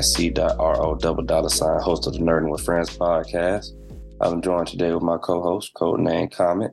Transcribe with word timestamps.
Money 0.00 0.12
Money. 0.12 0.16
That's 0.16 0.16
C 0.16 0.30
dot 0.30 0.56
R 0.58 0.80
O 0.82 0.94
double 0.94 1.22
dollar 1.22 1.48
sign, 1.48 1.80
host 1.80 2.06
of 2.06 2.14
the 2.14 2.20
Nerding 2.20 2.50
with 2.50 2.62
Friends 2.62 2.96
podcast. 2.96 3.66
I'm 4.20 4.42
joined 4.42 4.68
today 4.68 4.92
with 4.92 5.02
my 5.02 5.18
co-host, 5.18 5.72
Codename 5.74 6.30
Comet. 6.30 6.72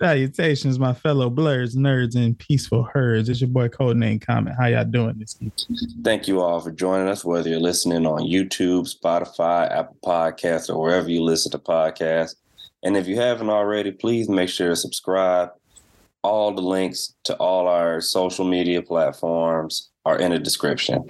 Salutations, 0.00 0.78
my 0.78 0.92
fellow 0.92 1.30
blurs, 1.30 1.76
nerds, 1.76 2.16
and 2.16 2.38
peaceful 2.38 2.82
herds. 2.82 3.28
It's 3.28 3.40
your 3.40 3.48
boy 3.48 3.68
Codename 3.68 4.20
Comet. 4.20 4.54
How 4.58 4.66
y'all 4.66 4.84
doing 4.84 5.18
this 5.18 5.36
evening? 5.36 6.02
Thank 6.02 6.28
you 6.28 6.40
all 6.40 6.60
for 6.60 6.72
joining 6.72 7.08
us, 7.08 7.24
whether 7.24 7.48
you're 7.48 7.60
listening 7.60 8.06
on 8.06 8.22
YouTube, 8.22 8.92
Spotify, 8.92 9.70
Apple 9.70 9.96
Podcasts, 10.04 10.68
or 10.68 10.80
wherever 10.80 11.10
you 11.10 11.22
listen 11.22 11.52
to 11.52 11.58
podcasts. 11.58 12.34
And 12.82 12.96
if 12.96 13.06
you 13.06 13.16
haven't 13.16 13.48
already, 13.48 13.92
please 13.92 14.28
make 14.28 14.48
sure 14.48 14.70
to 14.70 14.76
subscribe. 14.76 15.50
All 16.24 16.52
the 16.52 16.62
links 16.62 17.14
to 17.24 17.36
all 17.36 17.68
our 17.68 18.00
social 18.00 18.44
media 18.44 18.82
platforms 18.82 19.90
are 20.04 20.18
in 20.18 20.32
the 20.32 20.38
description. 20.38 21.04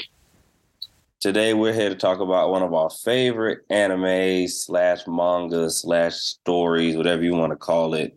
Today 1.22 1.54
we're 1.54 1.72
here 1.72 1.88
to 1.88 1.94
talk 1.94 2.18
about 2.18 2.50
one 2.50 2.64
of 2.64 2.74
our 2.74 2.90
favorite 2.90 3.60
anime 3.70 4.48
slash 4.48 5.06
manga 5.06 5.70
slash 5.70 6.14
stories, 6.14 6.96
whatever 6.96 7.22
you 7.22 7.32
want 7.32 7.52
to 7.52 7.56
call 7.56 7.94
it, 7.94 8.12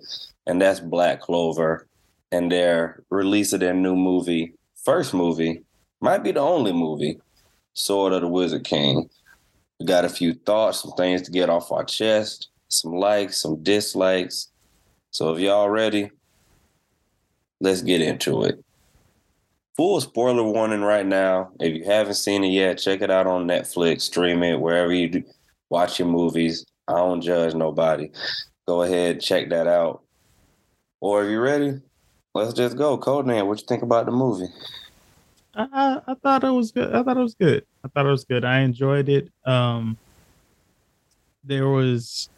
and 0.47 0.59
that's 0.59 0.79
Black 0.79 1.21
Clover. 1.21 1.87
And 2.31 2.51
their 2.51 3.03
release 3.11 3.53
of 3.53 3.59
their 3.59 3.75
new 3.75 3.95
movie, 3.95 4.55
first 4.83 5.13
movie, 5.13 5.61
might 6.01 6.23
be 6.23 6.31
the 6.31 6.39
only 6.39 6.73
movie, 6.73 7.19
Sword 7.75 8.11
of 8.11 8.21
the 8.21 8.27
Wizard 8.27 8.63
King. 8.63 9.07
We 9.79 9.85
got 9.85 10.05
a 10.05 10.09
few 10.09 10.33
thoughts, 10.33 10.81
some 10.81 10.93
things 10.93 11.21
to 11.21 11.31
get 11.31 11.47
off 11.47 11.71
our 11.71 11.85
chest, 11.85 12.49
some 12.69 12.93
likes, 12.93 13.39
some 13.39 13.61
dislikes. 13.61 14.47
So 15.11 15.31
if 15.31 15.39
y'all 15.39 15.69
ready, 15.69 16.09
let's 17.61 17.83
get 17.83 18.01
into 18.01 18.45
it. 18.45 18.64
Full 19.75 19.99
spoiler 19.99 20.43
warning 20.43 20.81
right 20.81 21.05
now. 21.05 21.51
If 21.59 21.75
you 21.75 21.83
haven't 21.83 22.13
seen 22.13 22.43
it 22.43 22.49
yet, 22.49 22.77
check 22.77 23.01
it 23.01 23.11
out 23.11 23.27
on 23.27 23.45
Netflix, 23.45 24.01
stream 24.01 24.41
it 24.41 24.59
wherever 24.59 24.93
you 24.93 25.09
do, 25.09 25.23
watch 25.69 25.99
your 25.99 26.07
movies. 26.07 26.65
I 26.87 26.93
don't 26.93 27.21
judge 27.21 27.55
nobody. 27.55 28.09
Go 28.67 28.83
ahead, 28.83 29.19
check 29.19 29.49
that 29.49 29.67
out. 29.67 30.01
Or 31.01 31.23
if 31.23 31.29
you're 31.29 31.41
ready, 31.41 31.81
let's 32.33 32.53
just 32.53 32.77
go. 32.77 32.97
Codename, 32.97 33.47
what 33.47 33.59
you 33.59 33.65
think 33.67 33.83
about 33.83 34.05
the 34.05 34.11
movie? 34.11 34.47
I, 35.55 35.99
I 36.07 36.13
thought 36.15 36.43
it 36.43 36.51
was 36.51 36.71
good. 36.71 36.93
I 36.93 37.03
thought 37.03 37.17
it 37.17 37.21
was 37.21 37.35
good. 37.35 37.65
I 37.83 37.87
thought 37.87 38.05
it 38.05 38.09
was 38.09 38.25
good. 38.25 38.45
I 38.45 38.59
enjoyed 38.59 39.09
it. 39.09 39.29
Um, 39.45 39.97
there 41.43 41.67
was 41.67 42.29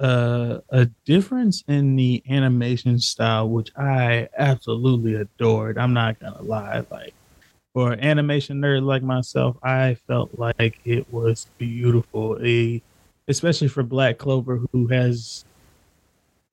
uh, 0.00 0.58
a 0.70 0.86
difference 1.04 1.62
in 1.68 1.96
the 1.96 2.22
animation 2.28 2.98
style, 2.98 3.48
which 3.48 3.70
I 3.76 4.28
absolutely 4.36 5.14
adored. 5.14 5.78
I'm 5.78 5.92
not 5.92 6.18
gonna 6.18 6.42
lie. 6.42 6.84
Like 6.90 7.14
for 7.72 7.92
an 7.92 8.00
animation 8.00 8.60
nerd 8.60 8.82
like 8.82 9.02
myself, 9.02 9.56
I 9.62 9.96
felt 10.06 10.38
like 10.38 10.78
it 10.84 11.12
was 11.12 11.46
beautiful. 11.58 12.38
A 12.44 12.82
especially 13.28 13.68
for 13.68 13.82
Black 13.82 14.18
Clover, 14.18 14.60
who 14.72 14.86
has 14.88 15.44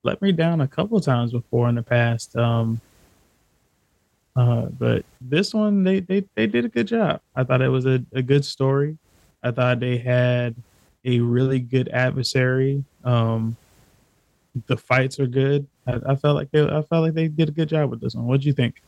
let 0.03 0.21
me 0.21 0.31
down 0.31 0.61
a 0.61 0.67
couple 0.67 0.99
times 0.99 1.31
before 1.31 1.69
in 1.69 1.75
the 1.75 1.83
past. 1.83 2.35
Um, 2.35 2.81
uh, 4.35 4.67
but 4.67 5.03
this 5.19 5.53
one, 5.53 5.83
they, 5.83 5.99
they 5.99 6.23
they 6.35 6.47
did 6.47 6.65
a 6.65 6.69
good 6.69 6.87
job. 6.87 7.21
I 7.35 7.43
thought 7.43 7.61
it 7.61 7.69
was 7.69 7.85
a, 7.85 8.03
a 8.13 8.21
good 8.21 8.45
story. 8.45 8.97
I 9.43 9.51
thought 9.51 9.79
they 9.79 9.97
had 9.97 10.55
a 11.05 11.19
really 11.19 11.59
good 11.59 11.89
adversary. 11.89 12.83
Um, 13.03 13.57
the 14.67 14.77
fights 14.77 15.19
are 15.19 15.27
good. 15.27 15.67
I, 15.87 15.99
I 16.07 16.15
felt 16.15 16.35
like 16.35 16.51
they, 16.51 16.63
I 16.63 16.81
felt 16.83 17.03
like 17.03 17.13
they 17.13 17.27
did 17.27 17.49
a 17.49 17.53
good 17.53 17.69
job 17.69 17.89
with 17.89 18.01
this 18.01 18.15
one. 18.15 18.25
What 18.25 18.41
do 18.41 18.47
you 18.47 18.53
think? 18.53 18.81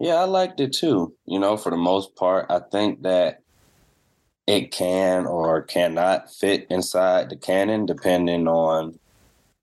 Yeah, 0.00 0.16
I 0.16 0.24
liked 0.24 0.60
it 0.60 0.72
too. 0.72 1.14
You 1.26 1.38
know, 1.38 1.56
for 1.56 1.70
the 1.70 1.76
most 1.76 2.16
part, 2.16 2.46
I 2.50 2.60
think 2.70 3.02
that 3.02 3.40
it 4.46 4.70
can 4.72 5.26
or 5.26 5.62
cannot 5.62 6.32
fit 6.32 6.66
inside 6.68 7.30
the 7.30 7.36
canon 7.36 7.86
depending 7.86 8.46
on 8.46 8.98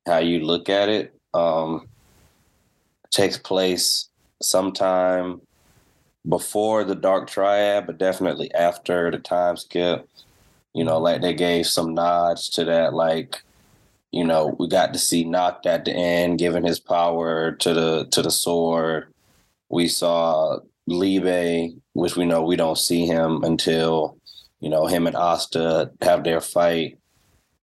how 0.08 0.18
you 0.18 0.40
look 0.40 0.70
at 0.70 0.90
it. 0.90 1.14
Um, 1.34 1.88
takes 3.12 3.38
place 3.38 4.10
sometime 4.42 5.42
before 6.28 6.84
the 6.84 6.96
Dark 6.96 7.30
Triad, 7.30 7.86
but 7.86 7.98
definitely 7.98 8.54
after 8.54 9.12
the 9.12 9.20
time 9.20 9.58
skip. 9.58 10.08
You 10.74 10.84
know, 10.84 11.00
like 11.00 11.22
they 11.22 11.34
gave 11.34 11.68
some 11.68 11.94
nods 11.94 12.50
to 12.50 12.66
that, 12.66 12.94
like, 12.94 13.44
you 14.12 14.24
know, 14.24 14.56
we 14.60 14.68
got 14.68 14.94
to 14.94 15.00
see 15.00 15.24
Nacht 15.24 15.66
at 15.66 15.86
the 15.86 15.92
end, 15.92 16.40
giving 16.40 16.64
his 16.64 16.80
power 16.80 17.52
to 17.54 17.74
the 17.74 18.06
to 18.12 18.22
the 18.22 18.32
sword. 18.32 19.14
We 19.70 19.88
saw 19.88 20.60
Liebe, 20.88 21.76
which 21.94 22.16
we 22.16 22.26
know 22.26 22.42
we 22.44 22.56
don't 22.56 22.78
see 22.78 23.06
him 23.06 23.44
until, 23.44 24.18
you 24.60 24.70
know, 24.70 24.88
him 24.88 25.08
and 25.08 25.16
Asta 25.16 25.92
have 26.02 26.24
their 26.24 26.42
fight. 26.42 26.98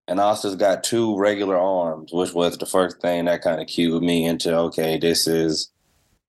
And 0.07 0.19
Asta's 0.19 0.55
got 0.55 0.83
two 0.83 1.17
regular 1.17 1.57
arms, 1.57 2.11
which 2.11 2.33
was 2.33 2.57
the 2.57 2.65
first 2.65 2.99
thing 2.99 3.25
that 3.25 3.43
kind 3.43 3.61
of 3.61 3.67
cued 3.67 4.01
me 4.01 4.25
into 4.25 4.55
okay, 4.55 4.97
this 4.97 5.27
is 5.27 5.71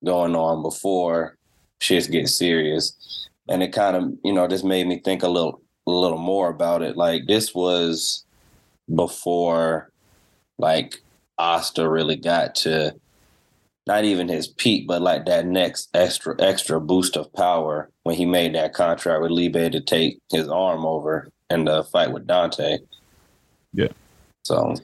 going 0.05 0.37
on 0.37 0.63
before 0.63 1.37
shit 1.81 2.11
gets 2.11 2.35
serious. 2.37 3.29
And 3.49 3.63
it 3.63 3.73
kind 3.73 3.97
of, 3.97 4.13
you 4.23 4.33
know, 4.33 4.47
just 4.47 4.65
made 4.65 4.87
me 4.87 5.01
think 5.01 5.23
a 5.23 5.29
little 5.29 5.63
a 5.87 5.91
little 5.91 6.19
more 6.19 6.51
about 6.51 6.83
it. 6.83 6.97
Like 6.97 7.27
this 7.27 7.55
was 7.55 8.25
before 8.95 9.91
like 10.59 11.01
Asta 11.39 11.89
really 11.89 12.17
got 12.17 12.55
to 12.57 12.95
not 13.87 14.05
even 14.05 14.29
his 14.29 14.47
peak, 14.47 14.87
but 14.87 15.03
like 15.03 15.27
that 15.27 15.47
next 15.47 15.89
extra 15.95 16.35
extra 16.39 16.81
boost 16.81 17.17
of 17.17 17.33
power 17.33 17.91
when 18.03 18.15
he 18.15 18.27
made 18.27 18.55
that 18.55 18.75
contract 18.75 19.23
with 19.23 19.31
Liebe 19.31 19.71
to 19.71 19.81
take 19.81 20.21
his 20.31 20.49
arm 20.49 20.85
over 20.85 21.31
in 21.49 21.65
the 21.65 21.83
fight 21.85 22.13
with 22.13 22.27
Dante. 22.27 22.79
Yeah. 23.73 23.89
So 24.45 24.75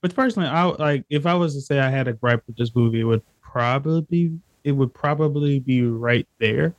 But 0.00 0.14
personally, 0.14 0.48
I 0.48 0.64
like 0.64 1.04
if 1.10 1.26
I 1.26 1.34
was 1.34 1.54
to 1.54 1.60
say 1.60 1.80
I 1.80 1.90
had 1.90 2.08
a 2.08 2.12
gripe 2.12 2.44
with 2.46 2.56
this 2.56 2.74
movie, 2.74 3.00
it 3.00 3.04
would 3.04 3.22
probably 3.42 4.02
be 4.02 4.38
it 4.64 4.72
would 4.72 4.94
probably 4.94 5.60
be 5.60 5.82
right 5.82 6.26
there. 6.38 6.74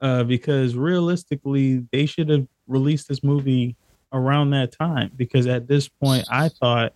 Uh, 0.00 0.22
because 0.22 0.76
realistically, 0.76 1.84
they 1.90 2.06
should 2.06 2.28
have 2.28 2.46
released 2.68 3.08
this 3.08 3.24
movie 3.24 3.76
around 4.12 4.50
that 4.50 4.72
time. 4.72 5.10
Because 5.16 5.46
at 5.46 5.66
this 5.66 5.88
point, 5.88 6.26
I 6.30 6.48
thought, 6.48 6.92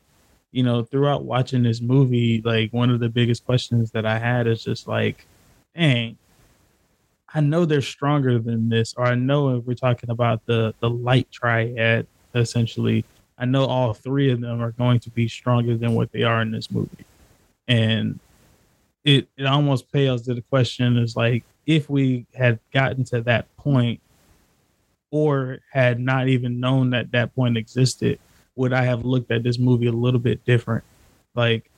you 0.53 0.63
know, 0.63 0.85
throughout 0.85 1.25
watching 1.25 1.63
this 1.63 1.81
movie, 1.81 2.43
like 2.45 2.73
one 2.73 2.91
of 2.91 3.01
the 3.01 3.09
biggest 3.09 3.45
questions 3.45 3.91
that 3.93 4.07
I 4.07 4.19
had 4.19 4.47
is 4.47 4.63
just 4.63 4.87
like, 4.87 5.27
dang, 5.75 6.17
I 7.35 7.41
know 7.41 7.65
they're 7.65 7.81
stronger 7.81 8.39
than 8.39 8.69
this, 8.69 8.95
or 8.97 9.07
I 9.07 9.15
know 9.15 9.57
if 9.57 9.65
we're 9.65 9.75
talking 9.75 10.11
about 10.11 10.45
the 10.47 10.75
the 10.81 10.91
light 10.91 11.31
triad, 11.31 12.07
essentially, 12.35 13.05
I 13.39 13.47
know 13.47 13.65
all 13.65 13.95
three 13.95 14.31
of 14.31 14.41
them 14.41 14.61
are 14.61 14.73
going 14.73 15.01
to 15.01 15.11
be 15.11 15.29
stronger 15.29 15.77
than 15.77 15.95
what 15.95 16.13
they 16.13 16.23
are 16.23 16.43
in 16.43 16.51
this 16.51 16.71
movie, 16.71 17.07
and 17.67 18.21
it 19.05 19.29
it 19.37 19.47
almost 19.47 19.91
pales 19.91 20.23
to 20.23 20.35
the 20.35 20.43
question 20.43 20.99
is 20.99 21.17
like 21.17 21.45
if 21.67 21.89
we 21.89 22.27
had 22.35 22.59
gotten 22.73 23.05
to 23.05 23.21
that 23.23 23.55
point 23.57 24.01
or 25.13 25.61
had 25.71 26.01
not 26.01 26.27
even 26.29 26.59
known 26.59 26.91
that 26.91 27.13
that 27.13 27.33
point 27.37 27.57
existed 27.57 28.19
would 28.57 28.73
i 28.73 28.83
have 28.83 29.05
looked 29.05 29.31
at 29.31 29.45
this 29.45 29.59
movie 29.59 29.87
a 29.87 29.93
little 29.93 30.21
bit 30.21 30.45
different? 30.45 30.83
Like 31.37 31.71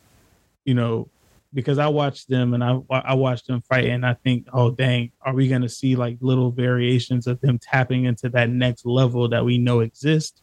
you 0.64 0.72
know 0.72 1.08
because 1.52 1.78
i 1.78 1.86
watched 1.86 2.28
them 2.28 2.54
and 2.54 2.64
i 2.64 2.81
i 2.90 3.14
watched 3.14 3.46
them 3.46 3.60
fight 3.60 3.84
and 3.84 4.04
i 4.04 4.14
think 4.14 4.48
oh 4.52 4.70
dang 4.70 5.12
are 5.20 5.34
we 5.34 5.46
going 5.46 5.62
to 5.62 5.69
see 5.69 5.94
like 5.94 6.16
little 6.20 6.50
variations 6.50 7.26
of 7.26 7.38
them 7.42 7.58
tapping 7.58 8.06
into 8.06 8.31
that 8.31 8.48
next 8.48 8.86
level 8.86 9.28
that 9.28 9.44
we 9.44 9.58
know 9.58 9.80
exists 9.80 10.40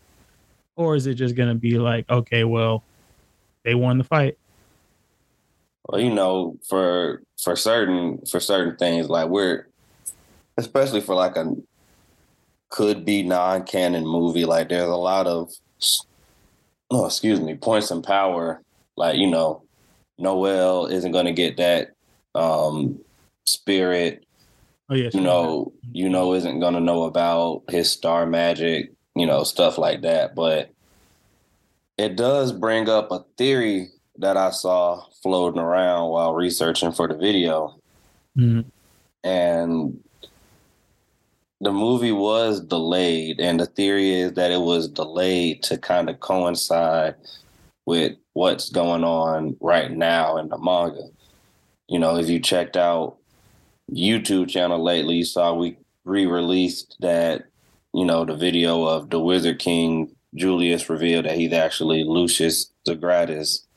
or 0.76 0.96
is 0.96 1.08
it 1.08 1.16
just 1.16 1.36
going 1.36 1.50
to 1.50 1.56
be 1.56 1.80
like 1.80 2.08
okay 2.10 2.44
well 2.44 2.84
they 3.64 3.76
won 3.76 3.98
the 3.98 4.04
fight. 4.04 4.38
Well, 5.88 6.02
you 6.02 6.14
know, 6.14 6.58
for 6.68 7.24
for 7.42 7.56
certain 7.56 8.20
for 8.30 8.40
certain 8.40 8.78
things, 8.78 9.10
like 9.10 9.30
we're 9.30 9.68
especially 10.58 11.02
for 11.02 11.16
like 11.16 11.36
a 11.36 11.56
could 12.72 13.06
be 13.06 13.22
non-canon 13.22 14.06
movie, 14.06 14.46
like 14.46 14.70
there's 14.70 14.90
a 14.90 14.96
lot 14.96 15.28
of 15.28 15.52
oh 16.90 17.06
excuse 17.06 17.40
me, 17.40 17.56
points 17.56 17.92
and 17.92 18.04
power. 18.04 18.62
Like, 18.98 19.18
you 19.18 19.30
know, 19.30 19.64
Noelle 20.18 20.88
isn't 20.88 21.12
gonna 21.12 21.34
get 21.34 21.58
that 21.58 21.92
um 22.34 23.00
spirit. 23.46 24.26
Oh 24.90 24.96
yeah. 24.96 25.10
You 25.14 25.22
know, 25.22 25.74
Yuno 25.94 26.36
isn't 26.36 26.60
gonna 26.60 26.80
know 26.80 27.04
about 27.04 27.64
his 27.70 27.92
star 27.92 28.26
magic, 28.26 28.92
you 29.16 29.26
know, 29.26 29.44
stuff 29.44 29.78
like 29.78 30.02
that. 30.02 30.34
But 30.34 30.72
it 31.98 32.16
does 32.16 32.52
bring 32.52 32.90
up 32.90 33.12
a 33.12 33.24
theory 33.38 33.90
that 34.18 34.38
I 34.38 34.52
saw 34.52 35.04
floating 35.22 35.62
around 35.62 36.10
while 36.10 36.34
researching 36.34 36.92
for 36.92 37.08
the 37.08 37.16
video. 37.16 37.76
Mm-hmm. 38.38 38.70
And 39.24 40.04
the 41.62 41.72
movie 41.72 42.12
was 42.12 42.60
delayed, 42.60 43.40
and 43.40 43.60
the 43.60 43.68
theory 43.68 44.16
is 44.16 44.34
that 44.34 44.52
it 44.52 44.62
was 44.62 44.88
delayed 44.88 45.62
to 45.64 45.78
kind 45.78 46.10
of 46.10 46.20
coincide 46.20 47.16
with 47.86 48.14
what's 48.34 48.70
going 48.70 49.04
on 49.04 49.56
right 49.62 49.92
now 49.92 50.38
in 50.38 50.50
the 50.50 50.58
manga. 50.58 51.08
You 51.88 52.00
know, 52.00 52.18
if 52.18 52.30
you 52.30 52.40
checked 52.40 52.78
out 52.78 53.18
YouTube 53.92 54.50
channel 54.50 54.84
lately, 54.84 55.18
you 55.18 55.26
saw 55.26 55.54
we 55.54 55.78
re-released 56.04 56.98
that, 57.02 57.44
you 57.94 58.06
know, 58.06 58.26
the 58.26 58.36
video 58.36 58.84
of 58.86 59.12
the 59.12 59.20
Wizard 59.20 59.60
King 59.60 60.16
Julius 60.34 60.90
revealed 60.90 61.26
that 61.26 61.38
he's 61.38 61.54
actually 61.54 62.04
Lucius 62.04 62.72
Zogratis. 62.88 63.68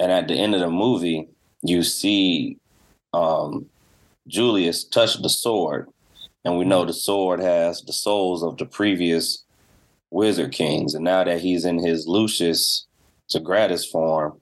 And 0.00 0.10
at 0.12 0.28
the 0.28 0.34
end 0.34 0.54
of 0.54 0.60
the 0.60 0.70
movie, 0.70 1.28
you 1.62 1.82
see 1.82 2.56
um, 3.12 3.66
Julius 4.28 4.84
touch 4.84 5.20
the 5.20 5.28
sword. 5.28 5.88
And 6.44 6.58
we 6.58 6.64
know 6.64 6.84
the 6.84 6.92
sword 6.92 7.40
has 7.40 7.82
the 7.82 7.92
souls 7.92 8.42
of 8.42 8.56
the 8.56 8.66
previous 8.66 9.44
Wizard 10.10 10.52
Kings. 10.52 10.94
And 10.94 11.04
now 11.04 11.24
that 11.24 11.40
he's 11.40 11.64
in 11.64 11.78
his 11.78 12.06
Lucius 12.06 12.86
Zogratis 13.30 13.88
form, 13.90 14.40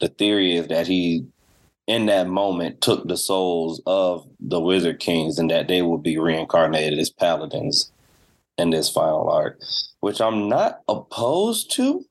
the 0.00 0.08
theory 0.08 0.56
is 0.56 0.68
that 0.68 0.86
he, 0.86 1.26
in 1.86 2.06
that 2.06 2.28
moment, 2.28 2.80
took 2.80 3.08
the 3.08 3.16
souls 3.16 3.82
of 3.86 4.28
the 4.38 4.60
Wizard 4.60 5.00
Kings 5.00 5.38
and 5.38 5.50
that 5.50 5.68
they 5.68 5.82
will 5.82 5.98
be 5.98 6.18
reincarnated 6.18 6.98
as 6.98 7.10
paladins 7.10 7.90
in 8.56 8.70
this 8.70 8.88
final 8.88 9.28
arc, 9.28 9.60
which 10.00 10.20
I'm 10.20 10.48
not 10.48 10.80
opposed 10.88 11.72
to, 11.72 12.04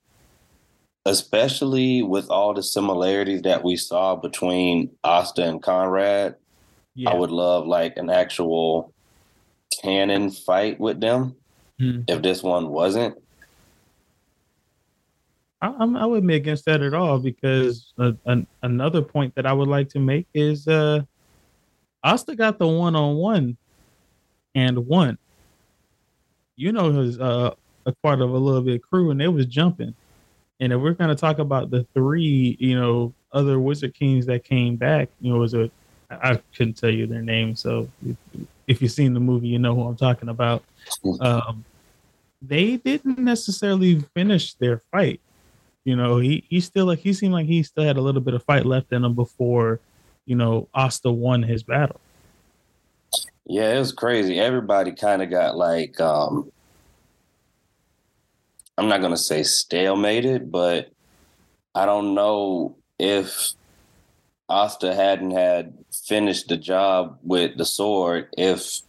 especially 1.06 2.02
with 2.02 2.30
all 2.30 2.54
the 2.54 2.64
similarities 2.64 3.44
that 3.44 3.64
we 3.64 3.78
saw 3.78 4.16
between 4.16 4.90
Asta 5.04 5.44
and 5.44 5.62
Conrad. 5.62 6.36
Yeah. 6.96 7.12
I 7.12 7.16
would 7.16 7.32
love 7.32 7.68
like 7.68 7.96
an 7.98 8.10
actual 8.10 8.94
canon 9.82 10.30
fight 10.32 10.80
with 10.80 11.00
them 11.00 11.36
hmm. 11.80 12.02
if 12.08 12.22
this 12.22 12.44
one 12.44 12.70
wasn't. 12.70 13.18
I, 15.62 15.70
I 15.70 16.06
wouldn't 16.06 16.28
be 16.28 16.36
against 16.36 16.66
that 16.66 16.84
at 16.84 16.94
all 16.94 17.18
because 17.18 17.94
an, 17.98 18.46
another 18.62 19.02
point 19.02 19.34
that 19.36 19.48
I 19.48 19.54
would 19.54 19.68
like 19.68 19.90
to 19.90 20.00
make 20.00 20.28
is 20.34 20.68
uh 20.68 21.02
Asta 22.04 22.36
got 22.36 22.60
the 22.60 22.68
one 22.68 22.96
on 22.96 23.16
one 23.16 23.58
and 24.54 24.88
won 24.88 25.18
you 26.58 26.72
know, 26.72 26.90
was 26.92 27.20
uh, 27.20 27.54
a 27.86 27.92
part 28.04 28.20
of 28.20 28.32
a 28.32 28.38
little 28.38 28.62
bit 28.62 28.82
crew, 28.82 29.12
and 29.12 29.22
they 29.22 29.30
was 29.30 29.46
jumping. 29.46 29.94
And 30.60 30.74
if 30.74 30.82
we're 30.82 30.94
gonna 30.94 31.16
talk 31.16 31.40
about 31.40 31.70
the 31.70 31.86
three, 31.94 32.58
you 32.60 32.78
know, 32.78 33.14
other 33.32 33.60
Wizard 33.60 33.94
Kings 33.94 34.26
that 34.26 34.44
came 34.44 34.76
back, 34.76 35.08
you 35.22 35.32
know, 35.32 35.40
was 35.40 35.54
a 35.54 35.72
I 36.10 36.42
couldn't 36.56 36.78
tell 36.78 36.90
you 36.90 37.06
their 37.06 37.22
names, 37.22 37.62
so 37.62 37.88
if, 38.68 38.82
you've 38.82 38.92
seen 38.92 39.14
the 39.14 39.20
movie, 39.20 39.48
you 39.48 39.60
know 39.60 39.74
who 39.74 39.84
I'm 39.84 39.96
talking 39.96 40.30
about. 40.30 40.64
Um, 41.22 41.64
they 42.42 42.78
didn't 42.78 43.18
necessarily 43.20 44.02
finish 44.14 44.54
their 44.56 44.82
fight. 44.92 45.22
You 45.84 45.96
know, 45.96 46.18
he 46.18 46.44
he 46.50 46.60
still 46.60 46.86
like 46.86 47.00
he 47.00 47.14
seemed 47.14 47.34
like 47.34 47.46
he 47.46 47.64
still 47.64 47.86
had 47.86 47.98
a 47.98 48.02
little 48.02 48.20
bit 48.20 48.34
of 48.34 48.44
fight 48.44 48.66
left 48.66 48.92
in 48.92 49.06
him 49.06 49.14
before, 49.14 49.80
you 50.26 50.36
know, 50.36 50.68
Asta 50.74 51.10
won 51.10 51.42
his 51.44 51.64
battle. 51.64 52.02
Yeah, 53.46 53.74
it 53.74 53.80
was 53.80 53.94
crazy. 53.94 54.38
Everybody 54.38 54.92
kind 54.92 55.22
of 55.22 55.30
got 55.30 55.56
like 55.56 56.00
um 56.02 56.52
I'm 58.78 58.90
not 58.90 59.02
gonna 59.02 59.18
say 59.18 59.42
stalemated, 59.42 60.52
but 60.52 60.92
I 61.74 61.86
don't 61.86 62.14
know 62.14 62.76
if 63.00 63.54
Asta 64.50 64.94
hadn't 64.94 65.32
had 65.32 65.74
finished 66.08 66.48
the 66.48 66.58
job 66.58 67.20
with 67.24 67.58
the 67.58 67.66
sword 67.66 68.28
if 68.38 68.82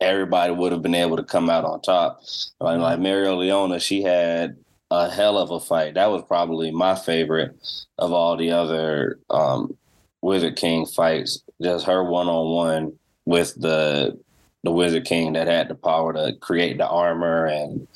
everybody 0.00 0.52
would 0.52 0.72
have 0.72 0.82
been 0.82 0.94
able 0.94 1.16
to 1.16 1.24
come 1.24 1.50
out 1.50 1.64
on 1.64 1.80
top. 1.80 2.22
Like, 2.60 2.78
like 2.78 2.98
Mereoleona, 2.98 3.80
she 3.80 4.02
had 4.02 4.56
a 4.90 5.10
hell 5.10 5.38
of 5.38 5.50
a 5.50 5.60
fight. 5.60 5.94
That 5.94 6.10
was 6.10 6.22
probably 6.26 6.70
my 6.70 6.94
favorite 6.94 7.56
of 7.98 8.12
all 8.12 8.36
the 8.36 8.52
other 8.52 9.18
um, 9.30 9.76
Wizard 10.22 10.56
King 10.56 10.86
fights. 10.86 11.42
Just 11.62 11.86
her 11.86 12.04
one 12.04 12.28
on 12.28 12.54
one 12.54 12.98
with 13.24 13.54
the 13.60 14.18
the 14.62 14.72
Wizard 14.72 15.04
King 15.04 15.34
that 15.34 15.46
had 15.46 15.68
the 15.68 15.74
power 15.74 16.12
to 16.14 16.34
create 16.40 16.78
the 16.78 16.88
armor 16.88 17.44
and 17.44 17.86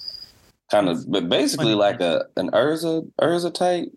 kind 0.71 0.88
of, 0.88 1.11
but 1.11 1.29
basically 1.29 1.75
like 1.75 2.00
a 2.00 2.26
an 2.37 2.50
Erza 2.50 3.11
Erza 3.21 3.53
type. 3.53 3.88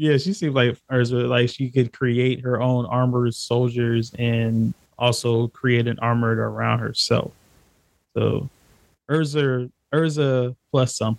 Yeah, 0.00 0.16
she 0.16 0.32
seemed 0.32 0.54
like 0.54 0.78
Erza, 0.90 1.28
like 1.28 1.50
she 1.50 1.68
could 1.68 1.92
create 1.92 2.40
her 2.40 2.58
own 2.58 2.86
armored 2.86 3.34
soldiers 3.34 4.10
and 4.18 4.72
also 4.98 5.48
create 5.48 5.86
an 5.86 5.98
armored 5.98 6.38
around 6.38 6.78
herself. 6.78 7.32
So 8.14 8.48
Erza 9.10 9.70
Erza 9.92 10.56
plus 10.70 10.96
some. 10.96 11.18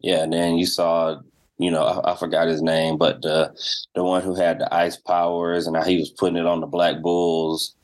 Yeah, 0.00 0.24
and 0.24 0.30
then 0.30 0.58
you 0.58 0.66
saw, 0.66 1.20
you 1.56 1.70
know, 1.70 1.84
I, 1.84 2.12
I, 2.12 2.16
forgot 2.16 2.48
his 2.48 2.60
name, 2.60 2.98
but 2.98 3.22
the 3.22 3.50
the 3.94 4.04
one 4.04 4.20
who 4.20 4.34
had 4.34 4.58
the 4.58 4.74
ice 4.74 4.98
powers 4.98 5.66
and 5.66 5.74
how 5.74 5.84
he 5.84 5.96
was 5.96 6.10
putting 6.10 6.36
it 6.36 6.44
on 6.44 6.60
the 6.60 6.66
Black 6.66 7.00
Bulls 7.00 7.74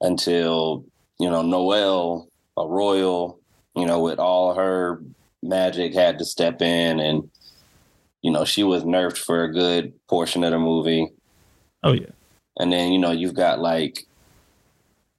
until 0.00 0.84
you 1.20 1.30
know 1.30 1.42
Noelle, 1.42 2.28
a 2.56 2.66
royal, 2.66 3.38
you 3.76 3.86
know, 3.86 4.00
with 4.00 4.18
all 4.18 4.52
her 4.54 5.00
magic, 5.44 5.94
had 5.94 6.18
to 6.18 6.24
step 6.24 6.60
in, 6.60 6.98
and 6.98 7.30
you 8.26 8.32
know 8.32 8.44
she 8.44 8.64
was 8.64 8.82
nerfed 8.82 9.18
for 9.18 9.44
a 9.44 9.52
good 9.52 9.92
portion 10.08 10.42
of 10.42 10.50
the 10.50 10.58
movie. 10.58 11.08
Oh 11.84 11.92
yeah, 11.92 12.10
and 12.58 12.72
then 12.72 12.90
you 12.90 12.98
know 12.98 13.12
you've 13.12 13.34
got 13.34 13.60
like 13.60 14.04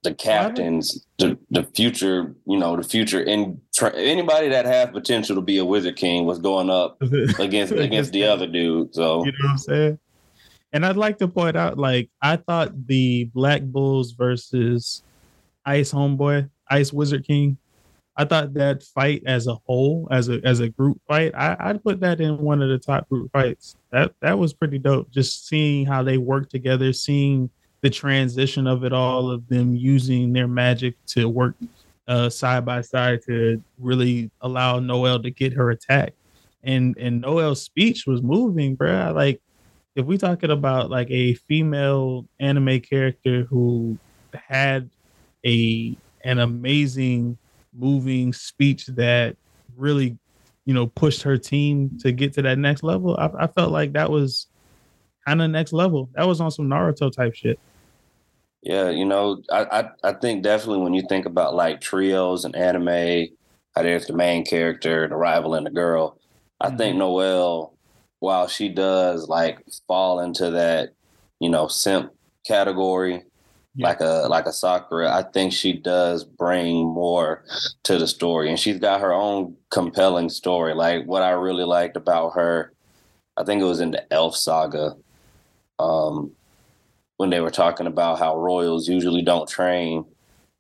the 0.04 0.14
captains, 0.14 1.06
the 1.18 1.38
the 1.50 1.64
future, 1.64 2.36
you 2.46 2.58
know, 2.58 2.76
the 2.76 2.84
future 2.84 3.22
in 3.22 3.62
anybody 3.82 4.50
that 4.50 4.66
has 4.66 4.90
potential 4.90 5.38
to 5.38 5.42
be 5.42 5.58
a 5.58 5.64
wizard 5.64 5.96
king 5.96 6.26
was 6.26 6.38
going 6.38 6.70
up 6.70 7.02
against 7.40 7.72
against 7.72 8.12
the 8.12 8.26
other 8.26 8.46
dude. 8.46 8.94
So 8.94 9.24
you 9.24 9.32
know 9.32 9.38
what 9.44 9.52
I'm 9.52 9.58
saying? 9.58 10.00
And 10.74 10.86
I'd 10.86 10.98
like 10.98 11.18
to 11.20 11.30
point 11.30 11.56
out, 11.56 11.78
like, 11.78 12.10
I 12.22 12.36
thought 12.36 12.88
the 12.88 13.32
Black 13.34 13.62
Bulls 13.62 14.12
versus 14.12 15.02
Ice 15.66 15.94
Homeboy, 15.94 16.50
Ice 16.70 16.92
Wizard 16.92 17.26
King, 17.26 17.58
I 18.20 18.26
thought 18.26 18.56
that 18.56 18.82
fight 18.82 19.22
as 19.28 19.46
a 19.46 19.56
whole, 19.66 20.08
as 20.10 20.28
a 20.28 20.42
as 20.44 20.60
a 20.60 20.70
group 20.70 21.00
fight, 21.08 21.36
I, 21.36 21.72
would 21.72 21.84
put 21.84 22.00
that 22.00 22.20
in 22.20 22.40
one 22.40 22.64
of 22.64 22.70
the 22.70 22.80
top 22.80 23.08
group 23.10 23.32
fights. 23.32 23.76
That 23.92 24.12
that 24.22 24.40
was 24.40 24.54
pretty 24.54 24.80
dope. 24.80 25.12
Just 25.12 25.48
seeing 25.48 25.86
how 25.86 26.02
they 26.02 26.18
work 26.18 26.50
together, 26.50 26.94
seeing 26.94 27.50
the 27.82 27.92
transition 27.92 28.66
of 28.66 28.84
it 28.84 28.92
all, 28.92 29.30
of 29.30 29.48
them 29.48 29.76
using 29.76 30.34
their 30.34 30.48
magic 30.48 30.96
to 31.08 31.30
work 31.30 31.56
uh, 32.08 32.30
side 32.30 32.66
by 32.66 32.82
side 32.82 33.22
to 33.28 33.62
really 33.78 34.32
allow 34.42 34.80
Noelle 34.80 35.22
to 35.22 35.30
get 35.30 35.54
her 35.54 35.70
attack. 35.70 36.14
And 36.64 36.98
and 36.98 37.22
Noelle's 37.22 37.62
speech 37.62 38.08
was 38.08 38.24
moving, 38.24 38.74
bro. 38.74 39.14
Like 39.16 39.42
if 39.96 40.08
we 40.08 40.18
talking 40.18 40.52
about 40.52 40.90
like 40.90 41.10
a 41.12 41.36
female 41.36 42.26
anime 42.40 42.80
character 42.80 43.44
who 43.44 43.98
had 44.34 44.90
a 45.46 45.96
an 46.24 46.40
amazing 46.40 47.38
moving 47.78 48.34
speech 48.34 48.88
that 48.88 49.36
really 49.76 50.18
you 50.66 50.74
know 50.74 50.88
pushed 50.88 51.22
her 51.22 51.38
team 51.38 51.98
to 52.00 52.12
get 52.12 52.34
to 52.34 52.42
that 52.42 52.58
next 52.58 52.84
level 52.84 53.16
i, 53.18 53.30
I 53.44 53.48
felt 53.48 53.72
like 53.72 53.94
that 53.94 54.10
was 54.10 54.48
kind 55.26 55.42
of 55.42 55.50
next 55.52 55.74
level 55.74 56.10
that 56.16 56.28
was 56.28 56.42
on 56.42 56.52
some 56.52 56.68
naruto 56.68 57.12
type 57.12 57.36
shit 57.36 57.60
yeah 58.62 58.90
you 58.90 59.06
know 59.06 59.42
I, 59.52 59.66
I 60.04 60.10
i 60.10 60.14
think 60.14 60.44
definitely 60.44 60.84
when 60.84 60.94
you 60.94 61.04
think 61.08 61.26
about 61.26 61.56
like 61.56 61.82
trios 61.82 62.44
and 62.44 62.56
anime 62.56 63.28
how 63.76 63.84
there's 63.84 64.08
the 64.08 64.14
main 64.14 64.46
character 64.46 65.08
the 65.08 65.16
rival 65.16 65.54
and 65.54 65.66
the 65.66 65.72
girl 65.72 66.18
i 66.60 66.68
mm-hmm. 66.68 66.78
think 66.78 66.98
noelle 66.98 67.78
while 68.20 68.48
she 68.48 68.70
does 68.70 69.28
like 69.28 69.64
fall 69.88 70.20
into 70.20 70.52
that, 70.52 70.90
you 71.40 71.50
know, 71.50 71.68
simp 71.68 72.12
category, 72.46 73.24
yeah. 73.78 73.88
like 73.88 74.02
a 74.02 74.28
like 74.30 74.46
a 74.46 74.52
Sakura, 74.52 75.10
I 75.10 75.24
think 75.24 75.54
she 75.54 75.74
does 75.74 76.26
bring 76.26 76.86
more 76.86 77.44
to 77.84 77.98
the 77.98 78.08
story, 78.08 78.50
and 78.50 78.60
she's 78.60 78.80
got 78.80 79.02
her 79.02 79.14
own 79.14 79.56
compelling 79.70 80.30
story. 80.30 80.74
Like 80.74 81.06
what 81.06 81.24
I 81.24 81.32
really 81.32 81.64
liked 81.64 81.96
about 81.96 82.34
her, 82.34 82.74
I 83.38 83.44
think 83.44 83.62
it 83.62 83.66
was 83.66 83.80
in 83.80 83.92
the 83.92 84.14
Elf 84.14 84.36
Saga, 84.36 84.98
um, 85.80 86.32
when 87.16 87.30
they 87.30 87.40
were 87.40 87.52
talking 87.52 87.88
about 87.88 88.20
how 88.20 88.38
royals 88.38 88.90
usually 88.90 89.22
don't 89.22 89.48
train. 89.48 90.04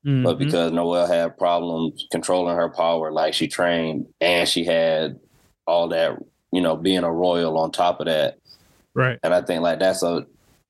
Mm-hmm. 0.05 0.24
But 0.24 0.38
because 0.38 0.71
Noelle 0.71 1.07
had 1.07 1.38
problems 1.38 2.07
controlling 2.12 2.55
her 2.55 2.69
power, 2.69 3.12
like 3.12 3.33
she 3.33 3.47
trained 3.50 4.07
and 4.21 4.47
she 4.47 4.63
had 4.63 5.19
all 5.65 5.89
that 5.89 6.17
you 6.51 6.62
know, 6.62 6.75
being 6.75 7.03
a 7.03 7.12
royal 7.12 7.57
on 7.57 7.71
top 7.71 8.00
of 8.00 8.05
that. 8.05 8.39
Right. 8.93 9.19
And 9.24 9.33
I 9.33 9.41
think 9.41 9.62
like 9.62 9.79
that's 9.79 10.03
a 10.03 10.25